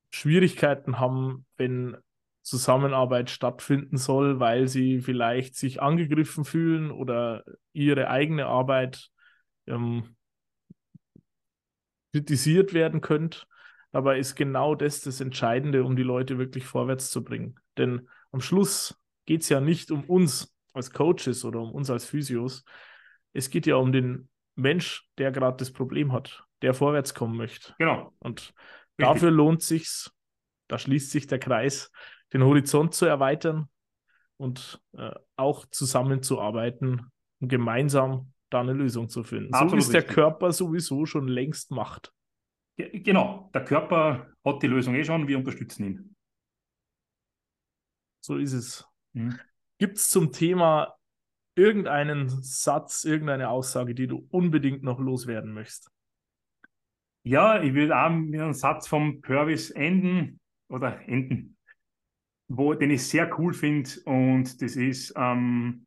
Schwierigkeiten 0.09 0.99
haben, 0.99 1.45
wenn 1.55 1.97
Zusammenarbeit 2.41 3.29
stattfinden 3.29 3.97
soll, 3.97 4.39
weil 4.39 4.67
sie 4.67 4.99
vielleicht 4.99 5.55
sich 5.55 5.81
angegriffen 5.81 6.43
fühlen 6.43 6.91
oder 6.91 7.43
ihre 7.71 8.09
eigene 8.09 8.47
Arbeit 8.47 9.09
ähm, 9.65 10.16
kritisiert 12.17 12.73
werden 12.73 13.01
könnte. 13.01 13.43
Dabei 13.91 14.17
ist 14.17 14.35
genau 14.35 14.73
das 14.73 15.01
das 15.01 15.21
Entscheidende, 15.21 15.83
um 15.83 15.95
die 15.95 16.03
Leute 16.03 16.37
wirklich 16.39 16.65
vorwärts 16.65 17.11
zu 17.11 17.23
bringen. 17.23 17.59
Denn 17.77 18.09
am 18.31 18.41
Schluss 18.41 18.99
geht 19.25 19.41
es 19.41 19.49
ja 19.49 19.61
nicht 19.61 19.91
um 19.91 20.03
uns 20.05 20.55
als 20.73 20.91
Coaches 20.91 21.45
oder 21.45 21.61
um 21.61 21.71
uns 21.71 21.89
als 21.89 22.05
Physios. 22.05 22.65
Es 23.33 23.49
geht 23.49 23.67
ja 23.67 23.75
um 23.75 23.91
den 23.91 24.29
Mensch, 24.55 25.07
der 25.19 25.31
gerade 25.31 25.57
das 25.57 25.71
Problem 25.71 26.11
hat, 26.11 26.43
der 26.63 26.73
vorwärts 26.73 27.13
kommen 27.13 27.37
möchte. 27.37 27.75
Genau. 27.77 28.13
Und 28.19 28.39
Richtig. 28.39 28.55
dafür 28.97 29.31
lohnt 29.31 29.61
sich's, 29.61 30.11
da 30.67 30.79
schließt 30.79 31.11
sich 31.11 31.27
der 31.27 31.39
Kreis, 31.39 31.91
den 32.33 32.43
Horizont 32.43 32.95
zu 32.95 33.05
erweitern 33.05 33.69
und 34.37 34.81
äh, 34.97 35.11
auch 35.35 35.65
zusammenzuarbeiten 35.69 37.11
und 37.39 37.47
gemeinsam 37.47 38.33
da 38.49 38.61
eine 38.61 38.73
Lösung 38.73 39.09
zu 39.09 39.23
finden. 39.23 39.53
Absolut 39.53 39.71
so 39.71 39.75
wie 39.77 39.81
es 39.81 40.05
der 40.05 40.13
Körper 40.13 40.51
sowieso 40.51 41.05
schon 41.05 41.27
längst 41.27 41.71
macht. 41.71 42.13
Genau, 42.77 43.49
der 43.53 43.65
Körper 43.65 44.27
hat 44.45 44.61
die 44.61 44.67
Lösung 44.67 44.95
eh 44.95 45.03
schon, 45.03 45.27
wir 45.27 45.37
unterstützen 45.37 45.83
ihn. 45.83 46.15
So 48.21 48.37
ist 48.37 48.53
es. 48.53 48.87
Mhm. 49.13 49.39
Gibt 49.79 49.97
es 49.97 50.09
zum 50.09 50.31
Thema 50.31 50.95
irgendeinen 51.55 52.29
Satz, 52.29 53.03
irgendeine 53.03 53.49
Aussage, 53.49 53.95
die 53.95 54.07
du 54.07 54.27
unbedingt 54.29 54.83
noch 54.83 54.99
loswerden 54.99 55.53
möchtest? 55.53 55.91
Ja, 57.23 57.61
ich 57.61 57.73
würde 57.73 57.97
auch 57.97 58.09
mit 58.09 58.39
einem 58.39 58.53
Satz 58.53 58.87
vom 58.87 59.21
Purvis 59.21 59.71
enden 59.71 60.39
oder 60.69 61.01
enden, 61.07 61.57
wo, 62.47 62.73
den 62.73 62.91
ich 62.91 63.05
sehr 63.07 63.37
cool 63.39 63.53
finde 63.53 63.89
und 64.05 64.61
das 64.61 64.75
ist 64.75 65.13
ähm, 65.17 65.85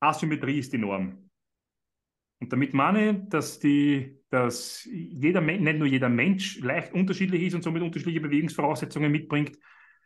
Asymmetrie 0.00 0.58
ist 0.58 0.72
die 0.72 0.78
Norm. 0.78 1.29
Und 2.40 2.52
damit 2.52 2.72
meine 2.72 3.10
ich, 3.10 3.28
dass, 3.28 3.58
die, 3.58 4.18
dass 4.30 4.88
jeder, 4.90 5.40
nicht 5.42 5.78
nur 5.78 5.86
jeder 5.86 6.08
Mensch 6.08 6.58
leicht 6.60 6.94
unterschiedlich 6.94 7.42
ist 7.42 7.54
und 7.54 7.62
somit 7.62 7.82
unterschiedliche 7.82 8.20
Bewegungsvoraussetzungen 8.20 9.12
mitbringt, 9.12 9.58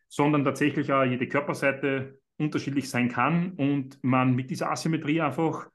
sondern 0.09 0.45
tatsächlich 0.45 0.93
auch 0.93 1.05
jede 1.05 1.28
Körperseite 1.28 2.20
unterschiedlich 2.37 2.91
sein 2.91 3.09
kann 3.09 3.53
und 3.53 4.03
man 4.03 4.35
mit 4.35 4.51
dieser 4.51 4.70
Asymmetrie 4.70 5.20
einfach 5.20 5.68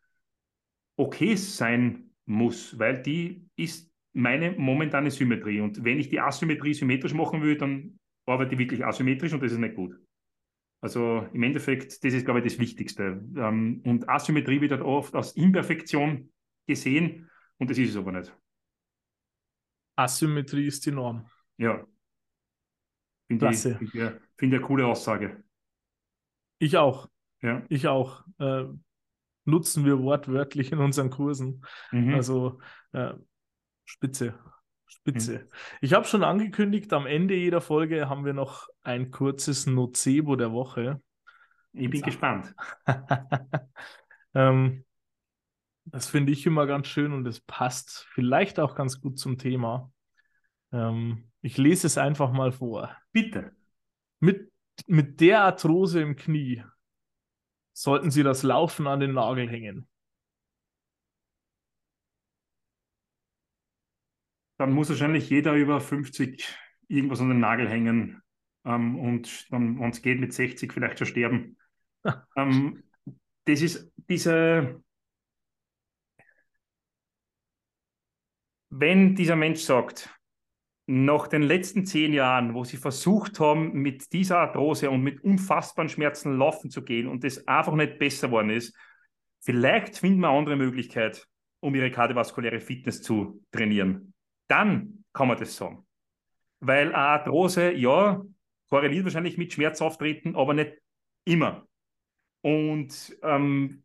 okay 0.98 1.36
sein 1.36 2.12
muss, 2.26 2.78
weil 2.78 3.02
die 3.02 3.48
ist 3.56 3.90
meine 4.14 4.52
momentane 4.52 5.12
Symmetrie. 5.12 5.62
Und 5.62 5.84
wenn 5.84 6.00
ich 6.00 6.10
die 6.10 6.20
Asymmetrie 6.20 6.74
symmetrisch 6.74 7.14
machen 7.14 7.42
will, 7.42 7.58
dann 7.58 8.00
arbeite 8.26 8.54
ich 8.54 8.60
wirklich 8.60 8.86
asymmetrisch 8.86 9.34
und 9.34 9.42
das 9.42 9.54
ist 9.54 9.60
nicht 9.60 9.76
gut. 9.76 9.96
Also 10.82 11.28
im 11.34 11.44
Endeffekt, 11.44 12.04
das 12.04 12.14
ist, 12.14 12.26
glaube 12.26 12.40
ich, 12.40 12.46
das 12.46 12.60
Wichtigste. 12.60 13.24
Ähm, 13.36 13.82
und 13.86 14.08
Asymmetrie 14.08 14.62
wird 14.62 14.72
halt 14.72 14.82
oft 14.82 15.16
als 15.16 15.34
Imperfektion 15.34 16.30
gesehen 16.70 17.30
und 17.58 17.70
das 17.70 17.78
ist 17.78 17.90
es 17.90 17.98
aber 17.98 18.12
nicht. 18.12 18.34
Asymmetrie 19.96 20.68
ist 20.68 20.86
die 20.86 20.92
Norm. 20.92 21.30
Ja. 21.58 21.86
Finde 23.28 23.50
ich, 23.50 23.60
find 23.60 23.82
ich, 23.82 23.92
find 24.38 24.54
eine 24.54 24.62
coole 24.62 24.86
Aussage. 24.86 25.44
Ich 26.60 26.78
auch. 26.78 27.10
Ja. 27.42 27.64
Ich 27.70 27.88
auch. 27.88 28.26
Äh, 28.40 28.66
nutzen 29.46 29.86
wir 29.86 30.00
wortwörtlich 30.00 30.72
in 30.72 30.80
unseren 30.80 31.10
Kursen. 31.10 31.66
Mhm. 31.92 32.14
Also 32.14 32.60
äh, 32.94 33.14
Spitze. 33.86 34.38
Spitze. 34.86 35.40
Mhm. 35.40 35.48
Ich 35.82 35.94
habe 35.94 36.06
schon 36.06 36.24
angekündigt, 36.24 36.94
am 36.94 37.06
Ende 37.06 37.36
jeder 37.36 37.62
Folge 37.62 38.10
haben 38.10 38.26
wir 38.26 38.34
noch 38.34 38.68
ein 38.82 39.12
kurzes 39.12 39.66
Nocebo 39.68 40.36
der 40.36 40.52
Woche. 40.52 41.02
Ich 41.74 41.90
bin 41.90 42.02
gespannt. 42.02 42.56
ähm, 44.34 44.86
das 45.92 46.08
finde 46.08 46.32
ich 46.32 46.46
immer 46.46 46.68
ganz 46.68 46.88
schön 46.88 47.14
und 47.14 47.26
es 47.28 47.40
passt 47.40 48.06
vielleicht 48.12 48.60
auch 48.60 48.76
ganz 48.76 49.02
gut 49.02 49.18
zum 49.18 49.38
Thema. 49.38 49.92
Ähm, 50.72 51.32
ich 51.42 51.58
lese 51.58 51.88
es 51.88 51.98
einfach 51.98 52.32
mal 52.32 52.52
vor. 52.52 52.96
Bitte. 53.12 53.56
Mit, 54.20 54.52
mit 54.88 55.20
der 55.22 55.42
Arthrose 55.42 56.02
im 56.02 56.16
Knie 56.16 56.64
sollten 57.74 58.12
Sie 58.12 58.24
das 58.24 58.44
Laufen 58.44 58.88
an 58.88 59.00
den 59.00 59.14
Nagel 59.14 59.50
hängen. 59.50 59.88
Dann 64.58 64.74
muss 64.74 64.90
wahrscheinlich 64.90 65.30
jeder 65.30 65.54
über 65.54 65.80
50 65.80 66.46
irgendwas 66.90 67.22
an 67.22 67.30
den 67.30 67.40
Nagel 67.40 67.70
hängen 67.70 68.22
ähm, 68.66 69.00
und 69.00 69.52
dann, 69.52 69.80
wenn 69.80 69.92
es 69.92 70.02
geht, 70.02 70.20
mit 70.20 70.34
60 70.34 70.74
vielleicht 70.74 71.00
schon 71.00 71.08
sterben. 71.08 71.58
ähm, 72.36 72.84
das 73.46 73.62
ist 73.62 73.92
diese 74.10 74.84
wenn 78.70 79.16
dieser 79.16 79.36
Mensch 79.36 79.62
sagt, 79.62 80.10
nach 80.92 81.28
den 81.28 81.44
letzten 81.44 81.86
zehn 81.86 82.14
Jahren, 82.14 82.56
wo 82.56 82.64
sie 82.64 82.78
versucht 82.78 83.40
haben, 83.40 83.74
mit 83.74 84.12
dieser 84.12 84.40
Arthrose 84.40 84.90
und 84.90 85.04
mit 85.04 85.24
unfassbaren 85.24 85.88
Schmerzen 85.88 86.38
laufen 86.38 86.72
zu 86.72 86.84
gehen 86.84 87.08
und 87.08 87.24
das 87.24 87.48
einfach 87.48 87.76
nicht 87.76 88.00
besser 88.00 88.32
worden 88.32 88.50
ist, 88.50 88.76
vielleicht 89.40 90.00
finden 90.00 90.22
wir 90.22 90.30
eine 90.30 90.38
andere 90.40 90.56
Möglichkeit, 90.56 91.28
um 91.60 91.76
ihre 91.76 91.92
kardiovaskuläre 91.92 92.60
Fitness 92.60 93.04
zu 93.04 93.44
trainieren. 93.52 94.14
Dann 94.48 95.04
kann 95.14 95.28
man 95.28 95.38
das 95.38 95.56
sagen. 95.56 95.86
Weil 96.60 96.96
Arthrose, 96.96 97.72
ja, 97.74 98.24
korreliert 98.70 99.06
wahrscheinlich 99.06 99.38
mit 99.38 99.54
Schmerzauftreten, 99.54 100.36
aber 100.36 100.56
nicht 100.56 100.74
immer. 101.24 101.68
Und 102.42 103.16
ähm, 103.22 103.84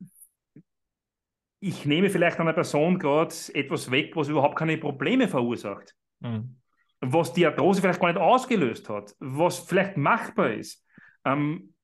ich 1.66 1.86
nehme 1.86 2.10
vielleicht 2.10 2.38
einer 2.38 2.52
Person 2.52 2.98
gerade 2.98 3.34
etwas 3.54 3.90
weg, 3.90 4.14
was 4.16 4.28
überhaupt 4.28 4.56
keine 4.56 4.76
Probleme 4.76 5.28
verursacht. 5.28 5.94
Mhm. 6.20 6.60
Was 7.00 7.32
die 7.32 7.46
Arthrose 7.46 7.80
vielleicht 7.80 8.00
gar 8.00 8.12
nicht 8.12 8.20
ausgelöst 8.20 8.90
hat, 8.90 9.14
was 9.18 9.60
vielleicht 9.60 9.96
machbar 9.96 10.52
ist. 10.52 10.86
Ähm, 11.24 11.74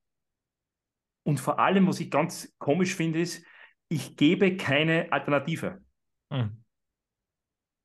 und 1.22 1.40
vor 1.40 1.58
allem, 1.58 1.86
was 1.86 1.98
ich 1.98 2.10
ganz 2.10 2.54
komisch 2.58 2.94
finde, 2.94 3.20
ist, 3.20 3.42
ich 3.88 4.16
gebe 4.16 4.58
keine 4.58 5.10
Alternative. 5.12 5.80
Mhm. 6.28 6.62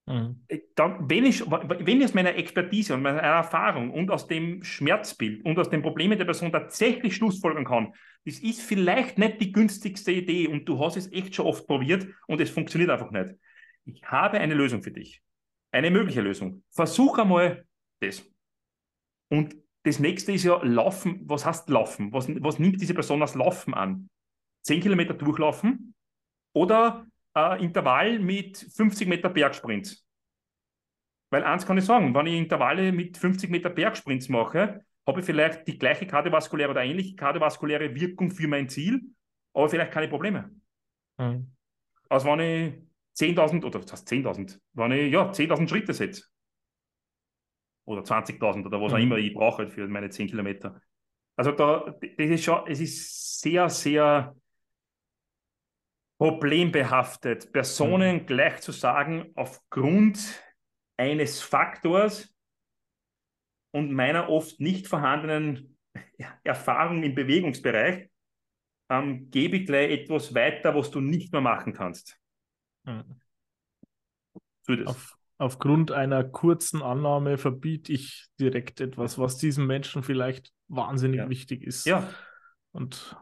Mhm. 0.08 0.44
Äh, 0.48 0.60
wenn, 0.78 1.26
ich, 1.26 1.42
wenn 1.42 2.00
ich 2.00 2.06
aus 2.06 2.14
meiner 2.14 2.36
Expertise 2.36 2.94
und 2.94 3.02
meiner 3.02 3.22
Erfahrung 3.22 3.92
und 3.92 4.12
aus 4.12 4.28
dem 4.28 4.64
Schmerzbild 4.64 5.44
und 5.44 5.58
aus 5.58 5.70
den 5.70 5.82
Problemen 5.82 6.18
der 6.18 6.26
Person 6.26 6.52
tatsächlich 6.52 7.16
schlussfolgern 7.16 7.66
kann, 7.66 7.94
das 8.26 8.40
ist 8.40 8.62
vielleicht 8.62 9.18
nicht 9.18 9.42
die 9.42 9.52
günstigste 9.52 10.12
Idee 10.12 10.48
und 10.48 10.66
du 10.66 10.80
hast 10.80 10.98
es 10.98 11.12
echt 11.12 11.36
schon 11.36 11.48
oft 11.48 11.66
probiert 11.68 12.08
und 12.28 12.40
es 12.40 12.50
funktioniert 12.50 12.92
einfach 12.92 13.12
nicht. 13.12 13.32
Ich 13.86 14.04
habe 14.06 14.40
eine 14.40 14.54
Lösung 14.54 14.84
für 14.84 14.92
dich. 14.92 15.22
Eine 15.72 15.92
mögliche 15.92 16.22
Lösung. 16.22 16.64
Versuch 16.72 17.18
einmal 17.18 17.66
das. 18.00 18.24
Und 19.30 19.56
das 19.84 20.00
nächste 20.00 20.32
ist 20.32 20.44
ja 20.44 20.60
Laufen. 20.64 21.22
Was 21.26 21.46
heißt 21.46 21.70
Laufen? 21.70 22.12
Was, 22.12 22.28
was 22.42 22.60
nimmt 22.60 22.82
diese 22.82 22.94
Person 22.94 23.22
als 23.22 23.36
Laufen 23.36 23.74
an? 23.74 24.10
10 24.64 24.82
Kilometer 24.82 25.14
durchlaufen 25.14 25.94
oder 26.54 27.06
äh, 27.36 27.64
Intervall 27.64 28.20
mit 28.20 28.58
50 28.58 29.08
Meter 29.08 29.30
Bergsprints. 29.30 30.06
Weil 31.30 31.44
eins 31.44 31.66
kann 31.66 31.78
ich 31.78 31.86
sagen, 31.86 32.14
wenn 32.14 32.28
ich 32.28 32.36
Intervalle 32.36 32.92
mit 32.92 33.18
50 33.18 33.50
Meter 33.50 33.70
Bergsprints 33.70 34.30
mache, 34.30 34.86
habe 35.08 35.20
ich 35.20 35.26
vielleicht 35.26 35.68
die 35.68 35.78
gleiche 35.78 36.08
kardiovaskuläre 36.08 36.72
oder 36.72 36.84
ähnliche 36.84 37.16
kardiovaskuläre 37.16 37.94
Wirkung 37.94 38.32
für 38.32 38.48
mein 38.48 38.70
Ziel, 38.70 39.02
aber 39.54 39.70
vielleicht 39.70 39.92
keine 39.92 40.08
Probleme. 40.08 40.50
Mhm. 41.18 41.52
Als 42.10 42.26
wenn 42.26 42.40
ich 42.40 42.74
10.000 43.18 43.66
oder 43.66 43.82
was 43.82 43.92
heißt 43.92 44.08
10.000, 44.08 44.60
wenn 44.74 44.92
ich 44.92 45.12
ja 45.12 45.30
10.000 45.30 45.68
Schritte 45.68 45.94
setze. 45.94 46.24
Oder 47.86 48.02
20.000 48.02 48.66
oder 48.66 48.82
was 48.82 48.92
mhm. 48.92 48.98
auch 48.98 49.02
immer 49.02 49.18
ich 49.18 49.34
brauche 49.34 49.68
für 49.68 49.88
meine 49.88 50.10
10 50.10 50.28
Kilometer. 50.28 50.82
Also 51.36 51.52
da, 51.52 51.96
das 52.00 52.30
ist 52.30 52.44
schon, 52.44 52.66
es 52.68 52.80
ist 52.80 53.42
sehr, 53.42 53.70
sehr 53.70 54.36
problembehaftet, 56.18 57.52
Personen 57.52 58.18
mhm. 58.18 58.26
gleich 58.26 58.62
zu 58.62 58.72
sagen, 58.72 59.32
aufgrund 59.36 60.44
eines 60.98 61.42
Faktors 61.42 62.34
und 63.72 63.92
meiner 63.92 64.30
oft 64.30 64.60
nicht 64.60 64.88
vorhandenen 64.88 65.78
Erfahrung 66.44 67.04
im 67.04 67.16
Bewegungsbereich, 67.16 68.10
ähm, 68.90 69.30
gebe 69.30 69.58
ich 69.58 69.66
gleich 69.66 69.92
etwas 69.92 70.34
weiter, 70.34 70.76
was 70.76 70.92
du 70.92 71.02
nicht 71.02 71.32
mehr 71.34 71.42
machen 71.42 71.74
kannst. 71.74 72.18
Mhm. 72.84 73.20
So 74.62 74.74
Auf, 74.86 75.18
aufgrund 75.38 75.92
einer 75.92 76.24
kurzen 76.24 76.82
Annahme 76.82 77.38
verbiete 77.38 77.92
ich 77.92 78.28
direkt 78.40 78.80
etwas, 78.80 79.18
was 79.18 79.38
diesem 79.38 79.68
Menschen 79.68 80.04
vielleicht 80.04 80.54
wahnsinnig 80.68 81.20
ja. 81.20 81.30
wichtig 81.30 81.64
ist. 81.64 81.86
Ja. 81.86 82.10
Und 82.72 83.18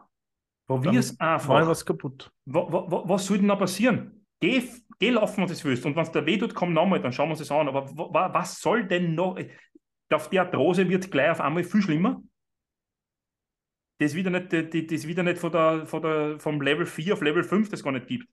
Probier 0.66 1.00
es 1.00 1.18
einfach. 1.20 1.48
Mal 1.48 1.66
was 1.66 1.84
kaputt. 1.84 2.30
Was, 2.46 2.64
was, 2.70 3.08
was 3.08 3.26
soll 3.26 3.38
denn 3.38 3.48
da 3.48 3.56
passieren? 3.56 4.26
Geh, 4.40 4.62
geh 4.98 5.10
laufen, 5.10 5.38
wenn 5.38 5.46
du 5.46 5.52
es 5.52 5.64
willst. 5.64 5.84
Und 5.84 5.94
wenn 5.96 6.02
es 6.02 6.10
da 6.10 6.24
weh 6.24 6.38
tut, 6.38 6.54
komm 6.54 6.72
nochmal, 6.72 7.00
dann 7.00 7.12
schauen 7.12 7.28
wir 7.28 7.32
uns 7.32 7.40
das 7.40 7.50
an. 7.50 7.68
Aber 7.68 7.86
was 8.34 8.60
soll 8.60 8.86
denn 8.86 9.14
noch? 9.14 9.38
Die 9.38 10.38
Arthrose 10.38 10.88
wird 10.88 11.10
gleich 11.10 11.30
auf 11.30 11.40
einmal 11.40 11.64
viel 11.64 11.82
schlimmer. 11.82 12.22
Das 13.98 14.10
ist 14.10 14.16
wieder 14.16 14.30
nicht, 14.30 14.52
das 14.52 15.06
wieder 15.06 15.22
nicht 15.22 15.38
von 15.38 15.52
der, 15.52 15.86
von 15.86 16.02
der, 16.02 16.40
vom 16.40 16.60
Level 16.60 16.84
4 16.84 17.14
auf 17.14 17.20
Level 17.20 17.44
5, 17.44 17.68
das 17.68 17.82
gar 17.82 17.92
nicht 17.92 18.08
gibt. 18.08 18.28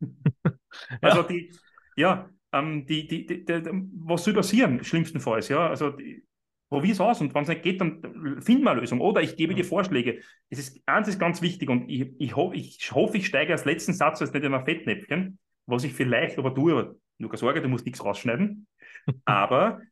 also 1.00 1.22
die, 1.22 1.52
ja, 1.96 2.30
ähm, 2.52 2.86
die, 2.86 3.06
die, 3.06 3.26
die, 3.26 3.46
was 3.46 4.24
soll 4.24 4.34
passieren, 4.34 4.84
schlimmstenfalls, 4.84 5.48
ja? 5.48 5.68
Also 5.68 5.90
die, 5.90 6.24
probier 6.70 6.92
es 6.92 7.00
aus 7.00 7.20
und 7.20 7.34
wenn 7.34 7.42
es 7.42 7.48
nicht 7.48 7.62
geht, 7.62 7.80
dann 7.80 8.00
finden 8.42 8.64
wir 8.64 8.72
eine 8.72 8.80
Lösung. 8.80 9.00
Oder 9.00 9.22
ich 9.22 9.36
gebe 9.36 9.54
dir 9.54 9.64
Vorschläge. 9.64 10.20
Es 10.50 10.58
ist, 10.58 10.80
eins 10.86 11.08
ist 11.08 11.18
ganz 11.18 11.42
wichtig 11.42 11.70
und 11.70 11.88
ich, 11.88 12.12
ich, 12.18 12.36
ho 12.36 12.52
ich 12.52 12.92
hoffe, 12.92 13.18
ich 13.18 13.26
steige 13.26 13.52
als 13.52 13.64
letzten 13.64 13.92
Satz 13.92 14.20
jetzt 14.20 14.34
nicht 14.34 14.44
in 14.44 14.54
ein 14.54 14.64
Fettnäpfchen, 14.64 15.38
was 15.66 15.84
ich 15.84 15.92
vielleicht 15.92 16.38
aber 16.38 16.54
tue, 16.54 16.72
aber 16.72 16.94
nur 17.18 17.30
keine 17.30 17.38
Sorge, 17.38 17.62
du 17.62 17.68
musst 17.68 17.84
nichts 17.84 18.04
rausschneiden. 18.04 18.66
aber 19.24 19.82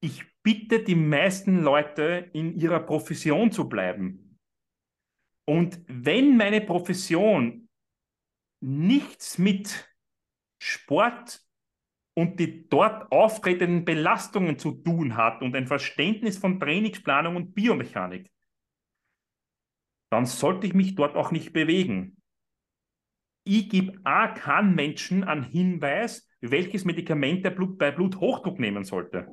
ich 0.00 0.24
bitte 0.42 0.82
die 0.82 0.94
meisten 0.94 1.62
Leute, 1.62 2.30
in 2.32 2.56
ihrer 2.58 2.80
Profession 2.80 3.50
zu 3.50 3.68
bleiben. 3.68 4.38
Und 5.46 5.80
wenn 5.88 6.36
meine 6.36 6.60
Profession 6.60 7.68
nichts 8.60 9.38
mit 9.38 9.92
Sport 10.62 11.40
und 12.18 12.40
die 12.40 12.68
dort 12.68 13.12
auftretenden 13.12 13.84
Belastungen 13.84 14.58
zu 14.58 14.72
tun 14.72 15.16
hat 15.16 15.40
und 15.40 15.54
ein 15.54 15.68
Verständnis 15.68 16.36
von 16.36 16.58
Trainingsplanung 16.58 17.36
und 17.36 17.54
Biomechanik, 17.54 18.28
dann 20.10 20.26
sollte 20.26 20.66
ich 20.66 20.74
mich 20.74 20.96
dort 20.96 21.14
auch 21.14 21.30
nicht 21.30 21.52
bewegen. 21.52 22.16
Ich 23.44 23.68
gebe 23.68 24.00
auch 24.02 24.34
keinen 24.34 24.74
Menschen 24.74 25.22
einen 25.22 25.44
Hinweis, 25.44 26.28
welches 26.40 26.84
Medikament 26.84 27.44
der 27.44 27.50
Blut, 27.50 27.78
bei 27.78 27.92
Bluthochdruck 27.92 28.58
nehmen 28.58 28.82
sollte. 28.82 29.28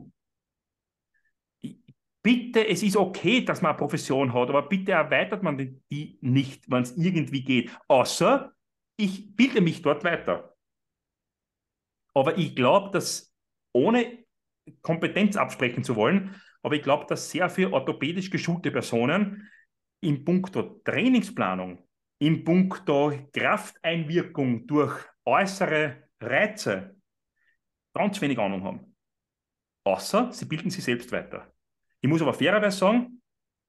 bitte, 2.21 2.67
es 2.67 2.83
ist 2.83 2.97
okay, 2.97 3.43
dass 3.43 3.63
man 3.63 3.71
eine 3.71 3.79
Profession 3.79 4.31
hat, 4.31 4.49
aber 4.49 4.61
bitte 4.61 4.91
erweitert 4.91 5.41
man 5.41 5.57
die 5.89 6.19
nicht, 6.21 6.69
wenn 6.69 6.83
es 6.83 6.95
irgendwie 6.95 7.43
geht. 7.43 7.75
Außer 7.87 8.53
ich 8.95 9.35
bilde 9.35 9.61
mich 9.61 9.81
dort 9.81 10.03
weiter. 10.03 10.54
Aber 12.15 12.37
ich 12.37 12.55
glaube, 12.55 12.91
dass 12.91 13.35
ohne 13.73 14.25
Kompetenz 14.81 15.35
absprechen 15.35 15.83
zu 15.83 15.95
wollen, 15.95 16.41
aber 16.63 16.75
ich 16.75 16.81
glaube, 16.81 17.05
dass 17.07 17.29
sehr 17.29 17.49
viele 17.49 17.71
orthopädisch 17.71 18.31
geschulte 18.31 18.71
Personen 18.71 19.47
im 20.01 20.25
puncto 20.25 20.81
Trainingsplanung, 20.83 21.87
im 22.19 22.43
puncto 22.43 23.13
Krafteinwirkung 23.33 24.65
durch 24.65 24.97
äußere 25.25 26.09
Reize 26.19 26.95
ganz 27.93 28.19
wenig 28.21 28.39
Ahnung 28.39 28.63
haben. 28.63 28.95
Außer 29.83 30.31
sie 30.31 30.45
bilden 30.45 30.69
sich 30.69 30.83
selbst 30.83 31.11
weiter. 31.11 31.53
Ich 32.01 32.09
muss 32.09 32.21
aber 32.21 32.33
fairerweise 32.33 32.77
sagen, 32.77 33.21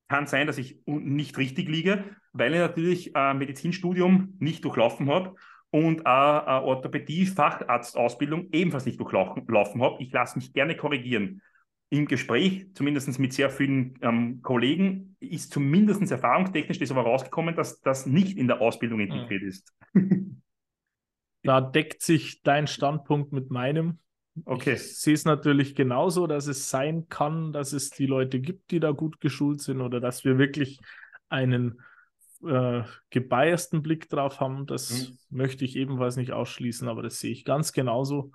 kann 0.08 0.26
sein, 0.26 0.46
dass 0.46 0.58
ich 0.58 0.80
nicht 0.86 1.36
richtig 1.36 1.68
liege, 1.68 2.16
weil 2.32 2.54
ich 2.54 2.60
natürlich 2.60 3.16
ein 3.16 3.38
Medizinstudium 3.38 4.36
nicht 4.38 4.64
durchlaufen 4.64 5.10
habe 5.10 5.34
und 5.70 6.06
eine 6.06 6.62
Orthopädie-Facharztausbildung 6.62 8.48
ebenfalls 8.52 8.86
nicht 8.86 9.00
durchlaufen 9.00 9.82
habe. 9.82 10.02
Ich 10.02 10.12
lasse 10.12 10.38
mich 10.38 10.52
gerne 10.52 10.76
korrigieren. 10.76 11.42
Im 11.88 12.06
Gespräch, 12.06 12.66
zumindest 12.74 13.18
mit 13.18 13.32
sehr 13.32 13.48
vielen 13.48 13.94
ähm, 14.02 14.42
Kollegen, 14.42 15.16
ist 15.20 15.52
zumindest 15.52 16.10
erfahrungstechnisch 16.10 16.78
das 16.80 16.90
aber 16.90 17.02
rausgekommen, 17.02 17.54
dass 17.54 17.80
das 17.80 18.06
nicht 18.06 18.36
in 18.36 18.48
der 18.48 18.60
Ausbildung 18.60 19.00
integriert 19.00 19.42
mhm. 19.42 19.48
ist. 19.48 19.72
da 21.44 21.60
deckt 21.60 22.02
sich 22.02 22.42
dein 22.42 22.66
Standpunkt 22.66 23.32
mit 23.32 23.50
meinem. 23.50 24.00
Okay. 24.44 24.74
Ich 24.74 24.98
sehe 24.98 25.14
es 25.14 25.24
natürlich 25.24 25.74
genauso, 25.74 26.26
dass 26.26 26.46
es 26.46 26.68
sein 26.68 27.08
kann, 27.08 27.52
dass 27.52 27.72
es 27.72 27.90
die 27.90 28.06
Leute 28.06 28.40
gibt, 28.40 28.70
die 28.70 28.80
da 28.80 28.90
gut 28.90 29.20
geschult 29.20 29.62
sind 29.62 29.80
oder 29.80 30.00
dass 30.00 30.24
wir 30.24 30.38
wirklich 30.38 30.80
einen 31.28 31.80
äh, 32.44 32.82
gebiasten 33.10 33.82
Blick 33.82 34.08
drauf 34.08 34.40
haben, 34.40 34.66
das 34.66 35.08
mhm. 35.08 35.18
möchte 35.30 35.64
ich 35.64 35.76
ebenfalls 35.76 36.16
nicht 36.16 36.32
ausschließen, 36.32 36.88
aber 36.88 37.02
das 37.02 37.20
sehe 37.20 37.32
ich 37.32 37.44
ganz 37.44 37.72
genauso, 37.72 38.32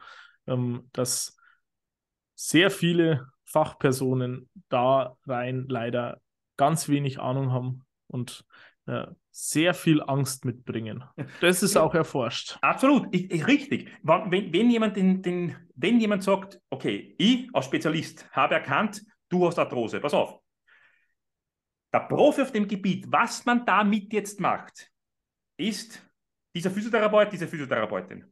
ähm, 0.47 0.89
dass 0.93 1.37
sehr 2.35 2.71
viele 2.71 3.27
Fachpersonen 3.45 4.49
da 4.69 5.15
rein 5.25 5.65
leider 5.67 6.21
ganz 6.57 6.89
wenig 6.89 7.19
Ahnung 7.19 7.51
haben 7.51 7.85
und 8.07 8.45
äh, 8.87 9.07
sehr 9.31 9.73
viel 9.73 10.01
Angst 10.01 10.43
mitbringen. 10.45 11.03
Das 11.39 11.63
ist 11.63 11.77
auch 11.77 11.95
erforscht. 11.95 12.57
Absolut, 12.61 13.07
ich, 13.11 13.31
ich, 13.31 13.47
richtig. 13.47 13.89
Wenn, 14.03 14.51
wenn, 14.51 14.69
jemand 14.69 14.97
den, 14.97 15.21
den, 15.21 15.55
wenn 15.75 15.99
jemand 15.99 16.23
sagt, 16.23 16.59
okay, 16.69 17.15
ich 17.17 17.47
als 17.53 17.65
Spezialist 17.65 18.29
habe 18.31 18.55
erkannt, 18.55 19.01
du 19.29 19.47
hast 19.47 19.57
Arthrose, 19.57 19.99
pass 19.99 20.13
auf, 20.13 20.40
der 21.93 21.99
Profi 22.01 22.41
auf 22.41 22.51
dem 22.51 22.67
Gebiet, 22.67 23.05
was 23.11 23.45
man 23.45 23.65
damit 23.65 24.13
jetzt 24.13 24.39
macht, 24.39 24.91
ist 25.57 26.01
dieser 26.55 26.71
Physiotherapeut, 26.71 27.31
diese 27.31 27.47
Physiotherapeutin. 27.47 28.25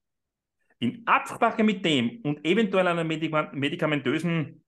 In 0.79 1.05
Absprache 1.05 1.63
mit 1.63 1.83
dem 1.83 2.21
und 2.21 2.45
eventuell 2.45 2.87
einer 2.87 3.03
medikamentösen 3.03 4.63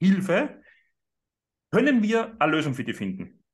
Hilfe 0.00 0.62
können 1.70 2.02
wir 2.02 2.34
eine 2.38 2.52
Lösung 2.52 2.74
für 2.74 2.84
dich 2.84 2.96
finden. 2.96 3.44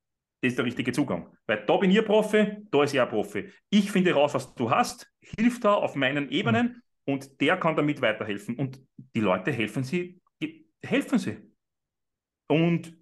Das 0.40 0.52
ist 0.52 0.58
der 0.58 0.66
richtige 0.66 0.92
Zugang. 0.92 1.36
Weil 1.46 1.64
da 1.64 1.76
bin 1.76 1.90
ich 1.90 2.04
Profi, 2.04 2.58
da 2.70 2.84
ist 2.84 2.94
er 2.94 3.06
Profi. 3.06 3.50
Ich 3.70 3.90
finde 3.90 4.12
raus, 4.12 4.34
was 4.34 4.54
du 4.54 4.70
hast, 4.70 5.10
hilf 5.20 5.58
da 5.58 5.74
auf 5.74 5.96
meinen 5.96 6.28
Ebenen 6.28 6.82
mhm. 7.06 7.14
und 7.14 7.40
der 7.40 7.56
kann 7.56 7.74
damit 7.74 8.00
weiterhelfen. 8.02 8.56
Und 8.56 8.80
die 8.96 9.20
Leute 9.20 9.50
helfen 9.50 9.82
sie, 9.82 10.20
helfen 10.82 11.18
sie. 11.18 11.38
Und 12.46 12.96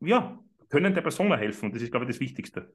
ja, 0.00 0.44
können 0.68 0.94
der 0.94 1.02
Person 1.02 1.32
helfen. 1.36 1.72
Das 1.72 1.82
ist, 1.82 1.90
glaube 1.90 2.04
ich, 2.04 2.12
das 2.12 2.20
Wichtigste. 2.20 2.74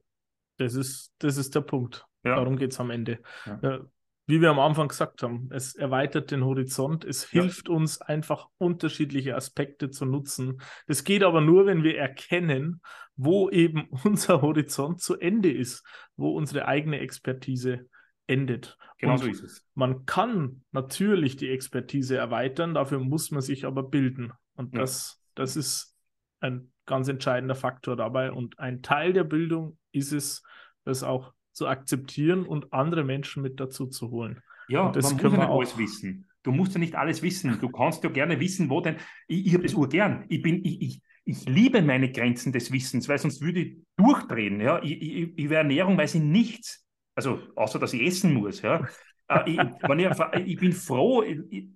Das 0.58 0.74
ist, 0.74 1.12
das 1.18 1.36
ist 1.36 1.54
der 1.54 1.62
Punkt. 1.62 2.06
Ja. 2.24 2.36
Darum 2.36 2.56
geht 2.56 2.72
es 2.72 2.80
am 2.80 2.90
Ende. 2.90 3.20
Ja. 3.46 3.80
Wie 4.26 4.40
wir 4.40 4.50
am 4.50 4.60
Anfang 4.60 4.88
gesagt 4.88 5.22
haben, 5.24 5.48
es 5.50 5.74
erweitert 5.74 6.30
den 6.30 6.44
Horizont, 6.44 7.04
es 7.04 7.24
hilft 7.28 7.68
uns 7.68 8.00
einfach 8.00 8.48
unterschiedliche 8.56 9.34
Aspekte 9.34 9.90
zu 9.90 10.04
nutzen. 10.04 10.60
Das 10.86 11.02
geht 11.02 11.24
aber 11.24 11.40
nur, 11.40 11.66
wenn 11.66 11.82
wir 11.82 11.98
erkennen, 11.98 12.80
wo 13.16 13.50
eben 13.50 13.88
unser 14.04 14.40
Horizont 14.40 15.00
zu 15.00 15.18
Ende 15.18 15.52
ist, 15.52 15.84
wo 16.16 16.36
unsere 16.36 16.66
eigene 16.66 17.00
Expertise 17.00 17.86
endet. 18.28 18.78
Genau 18.98 19.16
so 19.16 19.26
ist 19.26 19.42
es. 19.42 19.66
Man 19.74 20.06
kann 20.06 20.64
natürlich 20.70 21.36
die 21.36 21.50
Expertise 21.50 22.16
erweitern, 22.16 22.74
dafür 22.74 23.00
muss 23.00 23.32
man 23.32 23.42
sich 23.42 23.64
aber 23.64 23.82
bilden. 23.82 24.32
Und 24.54 24.76
das, 24.76 25.20
das 25.34 25.56
ist 25.56 25.96
ein 26.38 26.72
ganz 26.92 27.08
entscheidender 27.08 27.54
Faktor 27.54 27.96
dabei. 27.96 28.30
Und 28.32 28.58
ein 28.58 28.82
Teil 28.82 29.14
der 29.14 29.24
Bildung 29.24 29.78
ist 29.92 30.12
es, 30.12 30.42
das 30.84 31.02
auch 31.02 31.32
zu 31.52 31.66
akzeptieren 31.66 32.44
und 32.44 32.70
andere 32.74 33.02
Menschen 33.02 33.42
mit 33.42 33.60
dazu 33.60 33.86
zu 33.86 34.10
holen. 34.10 34.42
Ja, 34.68 34.82
und 34.82 34.96
das 34.96 35.04
man 35.04 35.14
muss 35.14 35.22
ja 35.22 35.38
nicht 35.38 35.48
alles 35.48 35.78
wissen. 35.78 36.28
Du 36.42 36.52
musst 36.52 36.74
ja 36.74 36.80
nicht 36.80 36.94
alles 36.94 37.22
wissen. 37.22 37.58
Du 37.62 37.70
kannst 37.70 38.04
ja 38.04 38.10
gerne 38.10 38.40
wissen, 38.40 38.68
wo 38.68 38.82
denn. 38.82 38.96
Ich, 39.26 39.46
ich 39.46 39.54
habe 39.54 39.62
das 39.62 39.72
urgern. 39.72 40.26
Ich 40.28 40.42
bin, 40.42 40.62
ich, 40.66 40.82
ich, 40.82 41.00
ich 41.24 41.48
liebe 41.48 41.80
meine 41.80 42.12
Grenzen 42.12 42.52
des 42.52 42.70
Wissens, 42.70 43.08
weil 43.08 43.16
sonst 43.16 43.40
würde 43.40 43.60
ich 43.60 43.78
durchdrehen. 43.96 44.60
Ja? 44.60 44.82
Ich, 44.82 45.00
ich, 45.00 45.38
über 45.38 45.56
Ernährung 45.56 45.96
weiß 45.96 46.16
ich 46.16 46.22
nichts. 46.22 46.86
Also, 47.14 47.40
außer 47.56 47.78
dass 47.78 47.94
ich 47.94 48.02
essen 48.02 48.34
muss. 48.34 48.60
Ja? 48.60 48.86
Äh, 49.34 49.50
ich, 49.50 49.58
ich, 49.58 50.46
ich, 50.46 50.56
bin 50.58 50.72
froh, 50.72 51.24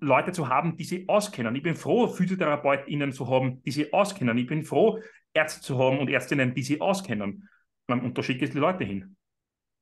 Leute 0.01 0.33
zu 0.33 0.49
haben, 0.49 0.77
die 0.77 0.85
sich 0.85 1.09
auskennen. 1.09 1.55
Ich 1.55 1.63
bin 1.63 1.75
froh, 1.75 2.09
PhysiotherapeutInnen 2.09 3.13
zu 3.13 3.29
haben, 3.29 3.63
die 3.63 3.71
sich 3.71 3.93
auskennen. 3.93 4.37
Ich 4.39 4.47
bin 4.47 4.65
froh, 4.65 5.01
Ärzte 5.33 5.61
zu 5.61 5.79
haben 5.79 5.99
und 5.99 6.09
Ärztinnen, 6.09 6.55
die 6.55 6.63
sich 6.63 6.81
auskennen. 6.81 7.49
Und 7.87 8.19
da 8.19 8.23
schicke 8.23 8.45
ich 8.45 8.51
die 8.51 8.59
Leute 8.59 8.85
hin. 8.85 9.17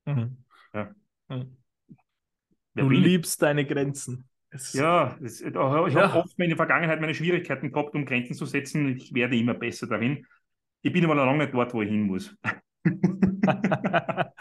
Mhm. 0.05 0.37
Ja. 0.73 0.95
Mhm. 1.29 1.57
Du 2.75 2.91
liebst 2.91 3.41
deine 3.41 3.65
Grenzen. 3.65 4.29
Es 4.51 4.73
ja, 4.73 5.17
es, 5.23 5.41
ich 5.41 5.55
habe 5.55 5.91
ja. 5.91 6.15
oft 6.15 6.39
in 6.39 6.49
der 6.49 6.57
Vergangenheit 6.57 7.01
meine 7.01 7.15
Schwierigkeiten 7.15 7.73
gehabt, 7.73 7.95
um 7.95 8.05
Grenzen 8.05 8.35
zu 8.35 8.47
setzen. 8.47 8.97
Ich 8.97 9.13
werde 9.15 9.37
immer 9.37 9.55
besser 9.55 9.87
darin. 9.87 10.27
Ich 10.83 10.93
bin 10.93 11.05
aber 11.05 11.15
noch 11.15 11.25
lange 11.25 11.45
nicht 11.45 11.55
dort, 11.55 11.73
wo 11.75 11.83
ich 11.83 11.89
hin 11.89 12.03
muss. 12.03 12.37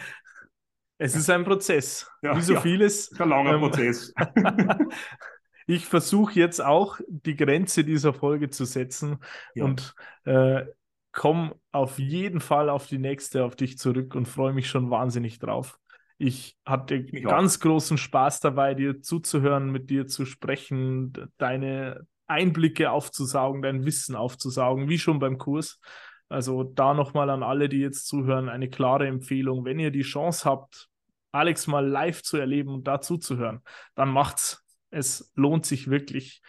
es 1.04 1.16
ist 1.16 1.30
ein 1.30 1.44
Prozess. 1.44 2.10
Ja, 2.22 2.36
Wie 2.38 2.42
so 2.42 2.54
ja, 2.54 2.62
vieles. 2.62 3.12
Ein 3.20 3.28
langer 3.28 3.56
ähm, 3.56 3.60
Prozess. 3.60 4.14
ich 5.68 5.86
versuche 5.86 6.40
jetzt 6.40 6.64
auch 6.64 7.00
die 7.08 7.36
Grenze 7.36 7.84
dieser 7.84 8.14
Folge 8.14 8.50
zu 8.50 8.64
setzen 8.64 9.18
ja. 9.54 9.66
und 9.66 9.96
äh, 10.24 10.64
komme 11.12 11.56
auf 11.74 12.00
jeden 12.00 12.40
Fall 12.40 12.70
auf 12.70 12.88
die 12.88 13.00
nächste 13.00 13.44
auf 13.44 13.58
dich 13.58 13.78
zurück 13.78 14.16
und 14.16 14.30
freue 14.30 14.54
mich 14.54 14.70
schon 14.70 14.90
wahnsinnig 14.92 15.40
drauf. 15.40 15.78
Ich 16.18 16.58
hatte 16.66 16.96
ich 16.96 17.24
ganz 17.24 17.58
auch. 17.58 17.62
großen 17.62 17.98
Spaß 17.98 18.40
dabei, 18.40 18.74
dir 18.74 19.02
zuzuhören, 19.02 19.72
mit 19.72 19.90
dir 19.90 20.08
zu 20.08 20.26
sprechen, 20.26 21.12
deine 21.38 22.08
Einblicke 22.28 22.92
aufzusaugen, 22.92 23.62
dein 23.62 23.84
Wissen 23.86 24.16
aufzusaugen, 24.16 24.88
wie 24.88 25.00
schon 25.00 25.20
beim 25.20 25.38
Kurs. 25.38 25.82
Also 26.30 26.64
da 26.64 26.94
nochmal 26.94 27.30
an 27.30 27.44
alle, 27.44 27.68
die 27.68 27.80
jetzt 27.80 28.08
zuhören, 28.08 28.48
eine 28.48 28.70
klare 28.70 29.06
Empfehlung. 29.06 29.66
Wenn 29.66 29.80
ihr 29.80 29.92
die 29.92 30.02
Chance 30.02 30.50
habt, 30.50 30.90
Alex 31.34 31.68
mal 31.68 31.86
live 31.86 32.24
zu 32.24 32.38
erleben 32.38 32.70
und 32.70 32.88
da 32.88 33.02
zuzuhören, 33.02 33.62
dann 33.96 34.10
macht's. 34.10 34.64
Es 34.90 35.32
lohnt 35.36 35.66
sich 35.66 35.90
wirklich. 35.90 36.42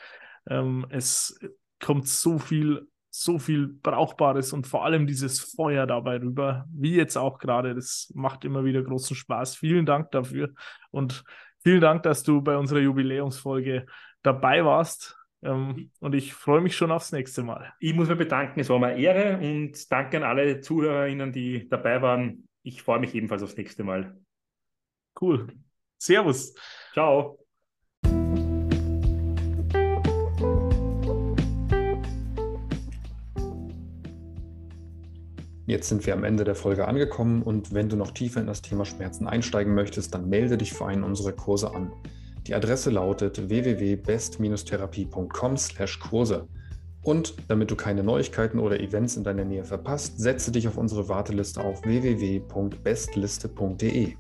Ähm, 0.47 0.87
es 0.91 1.39
kommt 1.81 2.07
so 2.07 2.39
viel 2.39 2.87
so 3.17 3.39
viel 3.39 3.69
Brauchbares 3.69 4.53
und 4.53 4.67
vor 4.67 4.85
allem 4.85 5.07
dieses 5.07 5.39
Feuer 5.39 5.87
dabei 5.87 6.17
rüber, 6.17 6.65
wie 6.73 6.97
jetzt 6.97 7.17
auch 7.17 7.39
gerade. 7.39 7.73
Das 7.73 8.11
macht 8.13 8.45
immer 8.45 8.65
wieder 8.65 8.83
großen 8.83 9.15
Spaß. 9.15 9.55
Vielen 9.55 9.87
Dank 9.87 10.11
dafür 10.11 10.53
und 10.91 11.23
vielen 11.63 11.81
Dank, 11.81 12.03
dass 12.03 12.25
du 12.25 12.43
bei 12.43 12.57
unserer 12.57 12.81
Jubiläumsfolge 12.81 13.87
dabei 14.25 14.65
warst. 14.65 15.17
Ähm, 15.43 15.93
und 16.01 16.15
ich 16.17 16.35
freue 16.35 16.61
mich 16.61 16.77
schon 16.77 16.91
aufs 16.91 17.13
nächste 17.13 17.45
Mal. 17.45 17.73
Ich 17.79 17.95
muss 17.95 18.09
mich 18.09 18.19
bedanken, 18.19 18.59
es 18.59 18.69
war 18.69 18.81
mir 18.81 18.97
Ehre 18.97 19.39
und 19.39 19.93
danke 19.93 20.17
an 20.17 20.25
alle 20.25 20.61
ZuhörerInnen, 20.61 21.31
die 21.31 21.69
dabei 21.69 22.03
waren. 22.03 22.49
Ich 22.65 22.83
freue 22.83 22.99
mich 22.99 23.15
ebenfalls 23.15 23.45
aufs 23.45 23.57
nächste 23.57 23.85
Mal. 23.85 24.19
Cool. 25.21 25.49
Servus. 25.99 26.55
Ciao. 26.93 27.39
Jetzt 35.67 35.89
sind 35.89 36.07
wir 36.07 36.13
am 36.13 36.25
Ende 36.25 36.45
der 36.45 36.55
Folge 36.55 36.87
angekommen 36.87 37.43
und 37.43 37.73
wenn 37.73 37.89
du 37.89 37.97
noch 37.97 38.11
tiefer 38.11 38.39
in 38.41 38.47
das 38.47 38.61
Thema 38.61 38.85
Schmerzen 38.85 39.27
einsteigen 39.27 39.75
möchtest, 39.75 40.15
dann 40.15 40.29
melde 40.29 40.59
dich 40.59 40.75
für 40.75 40.85
einen 40.85 41.05
unserer 41.05 41.33
Kurse 41.33 41.75
an. 41.75 41.91
Die 42.47 42.55
Adresse 42.55 42.91
lautet 42.91 43.49
www.best-therapie.com/Kurse. 43.49 46.47
Und 47.03 47.35
damit 47.49 47.71
du 47.71 47.77
keine 47.77 48.03
Neuigkeiten 48.03 48.59
oder 48.59 48.79
Events 48.79 49.17
in 49.17 49.25
deiner 49.25 49.47
Nähe 49.47 49.65
verpasst, 49.65 50.19
setze 50.19 50.53
dich 50.53 50.69
auf 50.69 50.77
unsere 50.77 51.09
Warteliste 51.09 51.63
auf 51.63 51.83
www.bestliste.de. 51.85 54.17